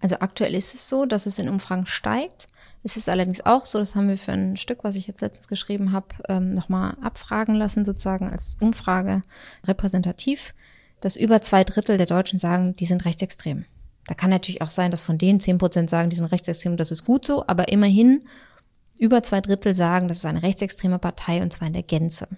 Also 0.00 0.16
aktuell 0.20 0.54
ist 0.54 0.74
es 0.74 0.88
so, 0.88 1.06
dass 1.06 1.24
es 1.24 1.38
in 1.38 1.48
Umfang 1.48 1.86
steigt. 1.86 2.46
Es 2.82 2.98
ist 2.98 3.08
allerdings 3.08 3.44
auch 3.46 3.64
so, 3.64 3.78
das 3.78 3.96
haben 3.96 4.08
wir 4.08 4.18
für 4.18 4.32
ein 4.32 4.58
Stück, 4.58 4.84
was 4.84 4.96
ich 4.96 5.06
jetzt 5.06 5.22
letztens 5.22 5.48
geschrieben 5.48 5.92
habe, 5.92 6.08
ähm, 6.28 6.52
nochmal 6.52 6.96
abfragen 7.00 7.54
lassen, 7.54 7.86
sozusagen 7.86 8.28
als 8.30 8.58
Umfrage 8.60 9.22
repräsentativ, 9.66 10.54
dass 11.00 11.16
über 11.16 11.40
zwei 11.40 11.64
Drittel 11.64 11.96
der 11.96 12.06
Deutschen 12.06 12.38
sagen, 12.38 12.76
die 12.76 12.84
sind 12.84 13.06
rechtsextrem. 13.06 13.64
Da 14.06 14.14
kann 14.14 14.30
natürlich 14.30 14.62
auch 14.62 14.70
sein, 14.70 14.90
dass 14.90 15.00
von 15.00 15.18
denen 15.18 15.40
zehn 15.40 15.58
Prozent 15.58 15.88
sagen, 15.88 16.10
die 16.10 16.16
sind 16.16 16.26
rechtsextrem, 16.26 16.76
das 16.76 16.90
ist 16.90 17.04
gut 17.04 17.24
so, 17.24 17.46
aber 17.46 17.68
immerhin 17.68 18.22
über 18.98 19.22
zwei 19.22 19.40
Drittel 19.40 19.74
sagen, 19.74 20.08
das 20.08 20.18
ist 20.18 20.26
eine 20.26 20.42
rechtsextreme 20.42 20.98
Partei 20.98 21.42
und 21.42 21.52
zwar 21.52 21.68
in 21.68 21.72
der 21.74 21.82
Gänze. 21.82 22.28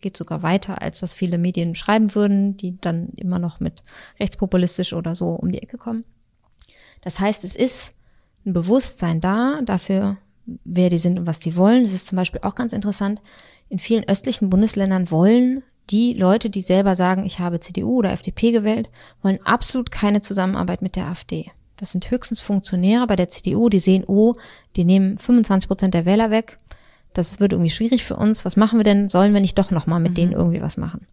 Geht 0.00 0.16
sogar 0.16 0.42
weiter, 0.42 0.82
als 0.82 1.00
das 1.00 1.14
viele 1.14 1.38
Medien 1.38 1.74
schreiben 1.74 2.14
würden, 2.14 2.56
die 2.56 2.78
dann 2.80 3.08
immer 3.16 3.38
noch 3.38 3.60
mit 3.60 3.82
rechtspopulistisch 4.20 4.92
oder 4.92 5.14
so 5.14 5.30
um 5.30 5.50
die 5.50 5.62
Ecke 5.62 5.78
kommen. 5.78 6.04
Das 7.02 7.20
heißt, 7.20 7.44
es 7.44 7.56
ist 7.56 7.94
ein 8.44 8.52
Bewusstsein 8.52 9.20
da 9.20 9.60
dafür, 9.62 10.18
wer 10.64 10.90
die 10.90 10.98
sind 10.98 11.18
und 11.18 11.26
was 11.26 11.40
die 11.40 11.56
wollen. 11.56 11.82
Das 11.82 11.92
ist 11.92 12.06
zum 12.06 12.16
Beispiel 12.16 12.40
auch 12.42 12.54
ganz 12.54 12.72
interessant. 12.72 13.20
In 13.68 13.78
vielen 13.78 14.08
östlichen 14.08 14.48
Bundesländern 14.48 15.10
wollen 15.10 15.62
die 15.90 16.14
Leute, 16.14 16.50
die 16.50 16.62
selber 16.62 16.96
sagen, 16.96 17.24
ich 17.24 17.38
habe 17.38 17.60
CDU 17.60 17.98
oder 17.98 18.12
FDP 18.12 18.52
gewählt, 18.52 18.90
wollen 19.22 19.38
absolut 19.44 19.90
keine 19.90 20.20
Zusammenarbeit 20.20 20.82
mit 20.82 20.96
der 20.96 21.06
AfD. 21.06 21.50
Das 21.76 21.92
sind 21.92 22.10
höchstens 22.10 22.40
Funktionäre 22.40 23.06
bei 23.06 23.16
der 23.16 23.28
CDU, 23.28 23.68
die 23.68 23.80
sehen, 23.80 24.04
oh, 24.06 24.34
die 24.76 24.84
nehmen 24.84 25.18
25 25.18 25.68
Prozent 25.68 25.94
der 25.94 26.06
Wähler 26.06 26.30
weg. 26.30 26.58
Das 27.12 27.38
wird 27.38 27.52
irgendwie 27.52 27.70
schwierig 27.70 28.04
für 28.04 28.16
uns. 28.16 28.44
Was 28.44 28.56
machen 28.56 28.78
wir 28.78 28.84
denn? 28.84 29.08
Sollen 29.08 29.32
wir 29.32 29.40
nicht 29.40 29.58
doch 29.58 29.70
nochmal 29.70 30.00
mit 30.00 30.12
mhm. 30.12 30.16
denen 30.16 30.32
irgendwie 30.32 30.62
was 30.62 30.76
machen? 30.76 31.06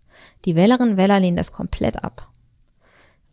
Die 0.45 0.55
Wählerinnen 0.55 0.93
und 0.93 0.97
Wähler 0.97 1.19
lehnen 1.19 1.37
das 1.37 1.51
komplett 1.51 2.03
ab. 2.03 2.27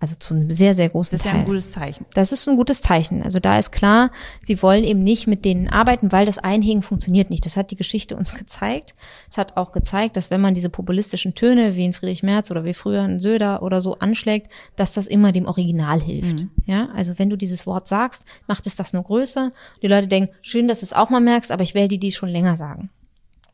Also 0.00 0.14
zu 0.14 0.32
einem 0.32 0.50
sehr, 0.50 0.74
sehr 0.74 0.88
großen 0.88 1.18
Teil. 1.18 1.18
Das 1.18 1.20
ist 1.20 1.24
Teil. 1.24 1.34
ja 1.34 1.40
ein 1.40 1.46
gutes 1.46 1.72
Zeichen. 1.72 2.06
Das 2.14 2.32
ist 2.32 2.48
ein 2.48 2.56
gutes 2.56 2.80
Zeichen. 2.80 3.22
Also 3.22 3.38
da 3.38 3.58
ist 3.58 3.70
klar, 3.70 4.10
sie 4.42 4.62
wollen 4.62 4.82
eben 4.82 5.02
nicht 5.02 5.26
mit 5.26 5.44
denen 5.44 5.68
arbeiten, 5.68 6.10
weil 6.10 6.24
das 6.24 6.38
Einhegen 6.38 6.80
funktioniert 6.80 7.28
nicht. 7.28 7.44
Das 7.44 7.58
hat 7.58 7.70
die 7.70 7.76
Geschichte 7.76 8.16
uns 8.16 8.34
gezeigt. 8.34 8.94
Es 9.30 9.36
hat 9.36 9.58
auch 9.58 9.72
gezeigt, 9.72 10.16
dass 10.16 10.30
wenn 10.30 10.40
man 10.40 10.54
diese 10.54 10.70
populistischen 10.70 11.34
Töne 11.34 11.76
wie 11.76 11.84
in 11.84 11.92
Friedrich 11.92 12.22
Merz 12.22 12.50
oder 12.50 12.64
wie 12.64 12.72
früher 12.72 13.04
in 13.04 13.20
Söder 13.20 13.62
oder 13.62 13.82
so 13.82 13.98
anschlägt, 13.98 14.50
dass 14.74 14.94
das 14.94 15.06
immer 15.06 15.32
dem 15.32 15.44
Original 15.44 16.00
hilft. 16.00 16.40
Mhm. 16.40 16.50
Ja, 16.64 16.88
also 16.94 17.18
wenn 17.18 17.28
du 17.28 17.36
dieses 17.36 17.66
Wort 17.66 17.86
sagst, 17.86 18.24
macht 18.46 18.66
es 18.66 18.76
das 18.76 18.94
nur 18.94 19.02
größer. 19.02 19.52
Die 19.82 19.88
Leute 19.88 20.08
denken, 20.08 20.34
schön, 20.40 20.66
dass 20.66 20.80
du 20.80 20.86
es 20.86 20.94
auch 20.94 21.10
mal 21.10 21.20
merkst, 21.20 21.52
aber 21.52 21.62
ich 21.62 21.74
wähle 21.74 21.88
die, 21.88 21.98
die 21.98 22.08
es 22.08 22.14
schon 22.14 22.30
länger 22.30 22.56
sagen. 22.56 22.88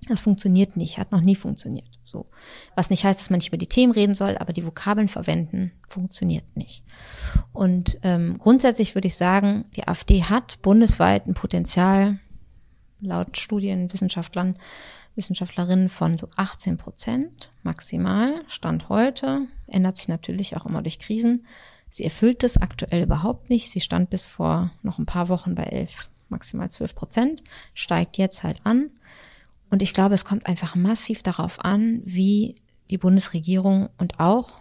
Das 0.09 0.20
funktioniert 0.20 0.76
nicht, 0.76 0.99
hat 0.99 1.11
noch 1.11 1.22
nie 1.22 1.34
funktioniert. 1.34 1.95
So. 2.17 2.27
Was 2.75 2.89
nicht 2.89 3.05
heißt, 3.05 3.21
dass 3.21 3.29
man 3.29 3.39
nicht 3.39 3.49
über 3.49 3.59
die 3.59 3.67
Themen 3.67 3.93
reden 3.93 4.14
soll, 4.14 4.39
aber 4.39 4.55
die 4.55 4.64
Vokabeln 4.64 5.09
verwenden 5.09 5.73
funktioniert 5.87 6.57
nicht. 6.57 6.83
Und 7.53 7.99
ähm, 8.03 8.39
grundsätzlich 8.39 8.95
würde 8.95 9.09
ich 9.09 9.17
sagen, 9.17 9.64
die 9.77 9.87
AfD 9.87 10.25
hat 10.25 10.62
bundesweit 10.62 11.27
ein 11.27 11.35
Potenzial, 11.35 12.19
laut 13.01 13.37
Studienwissenschaftlern, 13.37 14.57
Wissenschaftlerinnen 15.14 15.91
von 15.91 16.17
so 16.17 16.29
18 16.37 16.79
Prozent 16.79 17.51
maximal. 17.62 18.43
Stand 18.49 18.89
heute, 18.89 19.43
ändert 19.67 19.99
sich 19.99 20.09
natürlich 20.09 20.57
auch 20.57 20.64
immer 20.64 20.81
durch 20.81 20.99
Krisen. 20.99 21.47
Sie 21.91 22.05
erfüllt 22.05 22.43
das 22.43 22.57
aktuell 22.57 23.03
überhaupt 23.03 23.51
nicht. 23.51 23.71
Sie 23.71 23.81
stand 23.81 24.09
bis 24.09 24.27
vor 24.27 24.71
noch 24.83 24.99
ein 24.99 25.07
paar 25.07 25.29
Wochen 25.29 25.55
bei 25.55 25.64
11, 25.64 26.09
maximal 26.31 26.71
12 26.71 26.95
Prozent, 26.95 27.45
steigt 27.75 28.17
jetzt 28.17 28.43
halt 28.43 28.61
an. 28.64 28.91
Und 29.71 29.83
ich 29.83 29.95
glaube, 29.95 30.14
es 30.14 30.25
kommt 30.25 30.47
einfach 30.47 30.75
massiv 30.75 31.23
darauf 31.23 31.64
an, 31.64 32.03
wie 32.05 32.57
die 32.91 32.99
Bundesregierung 32.99 33.89
und 33.99 34.21
auch 34.21 34.61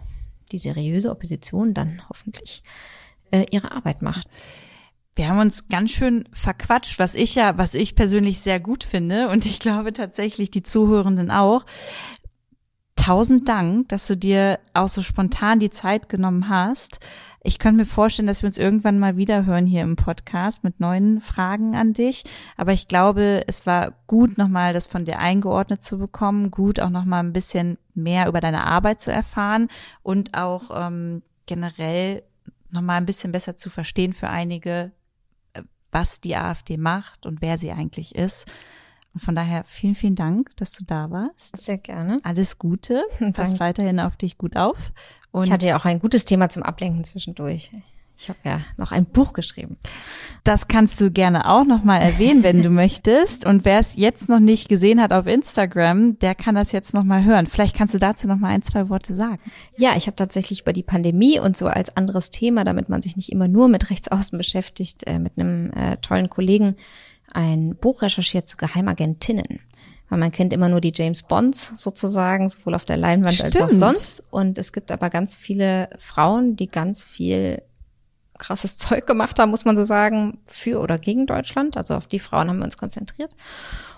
die 0.52 0.58
seriöse 0.58 1.10
Opposition 1.10 1.74
dann 1.74 2.02
hoffentlich 2.08 2.62
äh, 3.30 3.46
ihre 3.50 3.72
Arbeit 3.72 4.02
macht. 4.02 4.28
Wir 5.14 5.28
haben 5.28 5.38
uns 5.38 5.68
ganz 5.68 5.92
schön 5.92 6.28
verquatscht, 6.32 6.98
was 6.98 7.14
ich 7.14 7.36
ja, 7.36 7.56
was 7.56 7.74
ich 7.74 7.94
persönlich 7.94 8.40
sehr 8.40 8.60
gut 8.60 8.84
finde 8.84 9.28
und 9.30 9.46
ich 9.46 9.58
glaube 9.58 9.92
tatsächlich 9.92 10.50
die 10.50 10.62
Zuhörenden 10.62 11.30
auch. 11.30 11.64
Tausend 12.96 13.48
Dank, 13.48 13.88
dass 13.88 14.06
du 14.08 14.16
dir 14.16 14.58
auch 14.74 14.88
so 14.88 15.00
spontan 15.00 15.58
die 15.58 15.70
Zeit 15.70 16.08
genommen 16.08 16.48
hast. 16.48 16.98
Ich 17.46 17.60
könnte 17.60 17.78
mir 17.78 17.86
vorstellen, 17.86 18.26
dass 18.26 18.42
wir 18.42 18.48
uns 18.48 18.58
irgendwann 18.58 18.98
mal 18.98 19.16
wieder 19.16 19.46
hören 19.46 19.66
hier 19.66 19.82
im 19.82 19.94
Podcast 19.94 20.64
mit 20.64 20.80
neuen 20.80 21.20
Fragen 21.20 21.76
an 21.76 21.92
dich. 21.92 22.24
Aber 22.56 22.72
ich 22.72 22.88
glaube, 22.88 23.44
es 23.46 23.66
war 23.66 23.92
gut, 24.08 24.36
nochmal 24.36 24.72
das 24.72 24.88
von 24.88 25.04
dir 25.04 25.20
eingeordnet 25.20 25.80
zu 25.80 25.96
bekommen, 25.96 26.50
gut 26.50 26.80
auch 26.80 26.90
nochmal 26.90 27.22
ein 27.22 27.32
bisschen 27.32 27.78
mehr 27.94 28.26
über 28.26 28.40
deine 28.40 28.64
Arbeit 28.64 29.00
zu 29.00 29.12
erfahren 29.12 29.68
und 30.02 30.34
auch 30.34 30.70
ähm, 30.74 31.22
generell 31.46 32.24
nochmal 32.70 32.96
ein 32.96 33.06
bisschen 33.06 33.30
besser 33.30 33.54
zu 33.54 33.70
verstehen 33.70 34.12
für 34.12 34.28
einige, 34.28 34.90
äh, 35.52 35.62
was 35.92 36.20
die 36.20 36.34
AfD 36.34 36.76
macht 36.76 37.26
und 37.26 37.42
wer 37.42 37.58
sie 37.58 37.70
eigentlich 37.70 38.16
ist. 38.16 38.50
Und 39.16 39.20
von 39.20 39.34
daher 39.34 39.64
vielen, 39.64 39.94
vielen 39.94 40.14
Dank, 40.14 40.54
dass 40.56 40.72
du 40.72 40.84
da 40.84 41.10
warst. 41.10 41.56
Sehr 41.56 41.78
gerne. 41.78 42.20
Alles 42.22 42.58
Gute. 42.58 43.02
Pass 43.32 43.58
weiterhin 43.58 43.98
auf 43.98 44.18
dich 44.18 44.36
gut 44.36 44.56
auf. 44.56 44.92
Und 45.30 45.44
ich 45.44 45.50
hatte 45.50 45.64
ja 45.64 45.78
auch 45.78 45.86
ein 45.86 46.00
gutes 46.00 46.26
Thema 46.26 46.50
zum 46.50 46.62
Ablenken 46.62 47.02
zwischendurch. 47.02 47.70
Ich 48.18 48.28
habe 48.28 48.38
ja 48.44 48.60
noch 48.76 48.92
ein 48.92 49.06
Buch 49.06 49.32
geschrieben. 49.32 49.78
Das 50.44 50.68
kannst 50.68 51.00
du 51.00 51.10
gerne 51.10 51.48
auch 51.48 51.64
noch 51.64 51.82
mal 51.82 51.96
erwähnen, 51.96 52.42
wenn 52.42 52.62
du 52.62 52.68
möchtest. 52.84 53.46
Und 53.46 53.64
wer 53.64 53.78
es 53.78 53.96
jetzt 53.96 54.28
noch 54.28 54.38
nicht 54.38 54.68
gesehen 54.68 55.00
hat 55.00 55.12
auf 55.12 55.26
Instagram, 55.26 56.18
der 56.18 56.34
kann 56.34 56.54
das 56.54 56.72
jetzt 56.72 56.92
noch 56.92 57.04
mal 57.04 57.24
hören. 57.24 57.46
Vielleicht 57.46 57.74
kannst 57.74 57.94
du 57.94 57.98
dazu 57.98 58.26
noch 58.26 58.36
mal 58.36 58.48
ein, 58.48 58.60
zwei 58.60 58.90
Worte 58.90 59.16
sagen. 59.16 59.40
Ja, 59.78 59.96
ich 59.96 60.08
habe 60.08 60.16
tatsächlich 60.16 60.60
über 60.60 60.74
die 60.74 60.82
Pandemie 60.82 61.40
und 61.40 61.56
so 61.56 61.68
als 61.68 61.96
anderes 61.96 62.28
Thema, 62.28 62.64
damit 62.64 62.90
man 62.90 63.00
sich 63.00 63.16
nicht 63.16 63.32
immer 63.32 63.48
nur 63.48 63.68
mit 63.68 63.88
Rechtsaußen 63.88 64.36
beschäftigt, 64.36 65.06
äh, 65.06 65.18
mit 65.18 65.38
einem 65.38 65.70
äh, 65.72 65.96
tollen 66.02 66.28
Kollegen 66.28 66.76
ein 67.36 67.76
Buch 67.76 68.02
recherchiert 68.02 68.48
zu 68.48 68.56
Geheimagentinnen. 68.56 69.60
Weil 70.08 70.18
man 70.18 70.32
kennt 70.32 70.52
immer 70.52 70.68
nur 70.68 70.80
die 70.80 70.92
James 70.94 71.22
Bonds 71.22 71.72
sozusagen, 71.76 72.48
sowohl 72.48 72.74
auf 72.74 72.84
der 72.84 72.96
Leinwand 72.96 73.34
Stimmt. 73.34 73.60
als 73.60 73.62
auch 73.62 73.76
sonst. 73.76 74.24
Und 74.30 74.56
es 74.56 74.72
gibt 74.72 74.90
aber 74.90 75.10
ganz 75.10 75.36
viele 75.36 75.90
Frauen, 75.98 76.56
die 76.56 76.68
ganz 76.68 77.02
viel 77.02 77.62
krasses 78.38 78.76
Zeug 78.78 79.06
gemacht 79.06 79.38
haben, 79.38 79.50
muss 79.50 79.64
man 79.64 79.76
so 79.76 79.84
sagen, 79.84 80.38
für 80.46 80.80
oder 80.80 80.98
gegen 80.98 81.26
Deutschland. 81.26 81.76
Also 81.76 81.94
auf 81.94 82.06
die 82.06 82.20
Frauen 82.20 82.48
haben 82.48 82.58
wir 82.58 82.64
uns 82.64 82.78
konzentriert. 82.78 83.32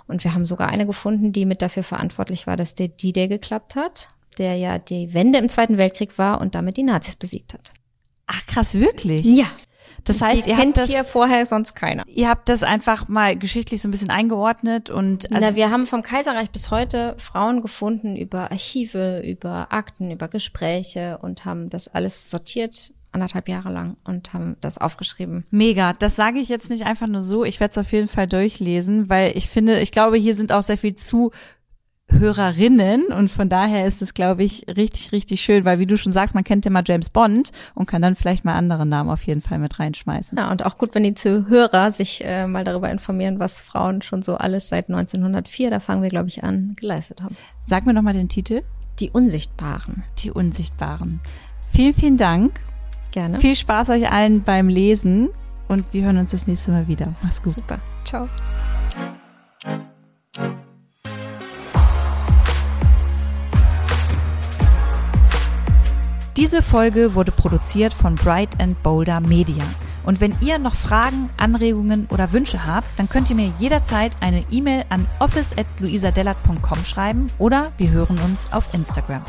Und 0.08 0.24
wir 0.24 0.34
haben 0.34 0.46
sogar 0.46 0.68
eine 0.68 0.86
gefunden, 0.86 1.32
die 1.32 1.46
mit 1.46 1.62
dafür 1.62 1.84
verantwortlich 1.84 2.46
war, 2.46 2.56
dass 2.56 2.74
der 2.74 2.88
D-Day 2.88 3.28
geklappt 3.28 3.76
hat, 3.76 4.08
der 4.38 4.56
ja 4.56 4.78
die 4.78 5.14
Wende 5.14 5.38
im 5.38 5.48
Zweiten 5.48 5.76
Weltkrieg 5.76 6.18
war 6.18 6.40
und 6.40 6.54
damit 6.54 6.76
die 6.76 6.82
Nazis 6.82 7.14
besiegt 7.14 7.54
hat. 7.54 7.72
Ach 8.26 8.46
krass, 8.46 8.74
wirklich? 8.74 9.24
Ja. 9.24 9.46
Das 10.04 10.22
heißt, 10.22 10.46
ihr 10.46 10.54
kennt 10.54 10.76
habt 10.76 10.88
das, 10.88 10.90
hier 10.90 11.04
vorher 11.04 11.44
sonst 11.46 11.74
keiner. 11.74 12.04
ihr 12.06 12.28
habt 12.28 12.48
das 12.48 12.62
einfach 12.62 13.08
mal 13.08 13.36
geschichtlich 13.36 13.82
so 13.82 13.88
ein 13.88 13.90
bisschen 13.90 14.10
eingeordnet 14.10 14.90
und 14.90 15.32
also 15.32 15.48
Na, 15.48 15.56
wir 15.56 15.70
haben 15.70 15.86
vom 15.86 16.02
Kaiserreich 16.02 16.50
bis 16.50 16.70
heute 16.70 17.14
Frauen 17.18 17.62
gefunden 17.62 18.16
über 18.16 18.50
Archive, 18.50 19.20
über 19.24 19.68
Akten, 19.70 20.10
über 20.10 20.28
Gespräche 20.28 21.18
und 21.20 21.44
haben 21.44 21.68
das 21.70 21.88
alles 21.88 22.30
sortiert 22.30 22.92
anderthalb 23.12 23.48
Jahre 23.48 23.72
lang 23.72 23.96
und 24.04 24.32
haben 24.32 24.56
das 24.60 24.78
aufgeschrieben. 24.78 25.44
Mega. 25.50 25.94
Das 25.94 26.14
sage 26.16 26.38
ich 26.38 26.48
jetzt 26.48 26.70
nicht 26.70 26.84
einfach 26.84 27.06
nur 27.06 27.22
so. 27.22 27.44
Ich 27.44 27.58
werde 27.58 27.70
es 27.72 27.78
auf 27.78 27.92
jeden 27.92 28.08
Fall 28.08 28.26
durchlesen, 28.26 29.08
weil 29.08 29.36
ich 29.36 29.48
finde, 29.48 29.80
ich 29.80 29.92
glaube, 29.92 30.16
hier 30.16 30.34
sind 30.34 30.52
auch 30.52 30.62
sehr 30.62 30.78
viel 30.78 30.94
zu 30.94 31.32
Hörerinnen 32.10 33.06
und 33.06 33.30
von 33.30 33.48
daher 33.48 33.86
ist 33.86 34.02
es, 34.02 34.14
glaube 34.14 34.42
ich, 34.42 34.66
richtig, 34.68 35.12
richtig 35.12 35.40
schön, 35.40 35.64
weil 35.64 35.78
wie 35.78 35.86
du 35.86 35.96
schon 35.96 36.12
sagst, 36.12 36.34
man 36.34 36.44
kennt 36.44 36.64
ja 36.64 36.70
mal 36.70 36.82
James 36.86 37.10
Bond 37.10 37.50
und 37.74 37.86
kann 37.86 38.02
dann 38.02 38.16
vielleicht 38.16 38.44
mal 38.44 38.54
andere 38.54 38.86
Namen 38.86 39.10
auf 39.10 39.22
jeden 39.24 39.42
Fall 39.42 39.58
mit 39.58 39.78
reinschmeißen. 39.78 40.38
Ja, 40.38 40.50
und 40.50 40.64
auch 40.64 40.78
gut, 40.78 40.94
wenn 40.94 41.02
die 41.02 41.14
Zuhörer 41.14 41.90
sich 41.90 42.24
äh, 42.24 42.46
mal 42.46 42.64
darüber 42.64 42.90
informieren, 42.90 43.38
was 43.38 43.60
Frauen 43.60 44.02
schon 44.02 44.22
so 44.22 44.36
alles 44.36 44.68
seit 44.68 44.88
1904, 44.88 45.70
da 45.70 45.80
fangen 45.80 46.02
wir, 46.02 46.08
glaube 46.08 46.28
ich, 46.28 46.42
an, 46.44 46.74
geleistet 46.76 47.22
haben. 47.22 47.36
Sag 47.62 47.86
mir 47.86 47.92
nochmal 47.92 48.14
den 48.14 48.28
Titel. 48.28 48.62
Die 49.00 49.10
Unsichtbaren. 49.10 50.02
Die 50.18 50.30
Unsichtbaren. 50.30 51.20
Vielen, 51.60 51.92
vielen 51.92 52.16
Dank. 52.16 52.58
Gerne. 53.10 53.38
Viel 53.38 53.54
Spaß 53.54 53.90
euch 53.90 54.10
allen 54.10 54.42
beim 54.42 54.68
Lesen 54.68 55.28
und 55.68 55.92
wir 55.92 56.04
hören 56.04 56.18
uns 56.18 56.32
das 56.32 56.46
nächste 56.46 56.70
Mal 56.70 56.88
wieder. 56.88 57.14
Mach's 57.22 57.42
gut. 57.42 57.52
Super. 57.52 57.78
Ciao. 58.04 58.28
Diese 66.38 66.62
Folge 66.62 67.16
wurde 67.16 67.32
produziert 67.32 67.92
von 67.92 68.14
Bright 68.14 68.60
and 68.62 68.80
Boulder 68.84 69.18
Media. 69.18 69.64
Und 70.04 70.20
wenn 70.20 70.36
ihr 70.40 70.60
noch 70.60 70.76
Fragen, 70.76 71.30
Anregungen 71.36 72.06
oder 72.10 72.32
Wünsche 72.32 72.64
habt, 72.64 72.96
dann 72.96 73.08
könnt 73.08 73.28
ihr 73.28 73.34
mir 73.34 73.50
jederzeit 73.58 74.12
eine 74.20 74.44
E-Mail 74.48 74.84
an 74.88 75.08
office@luisadellat.com 75.18 76.84
schreiben 76.84 77.26
oder 77.38 77.72
wir 77.76 77.90
hören 77.90 78.20
uns 78.20 78.52
auf 78.52 78.72
Instagram. 78.72 79.22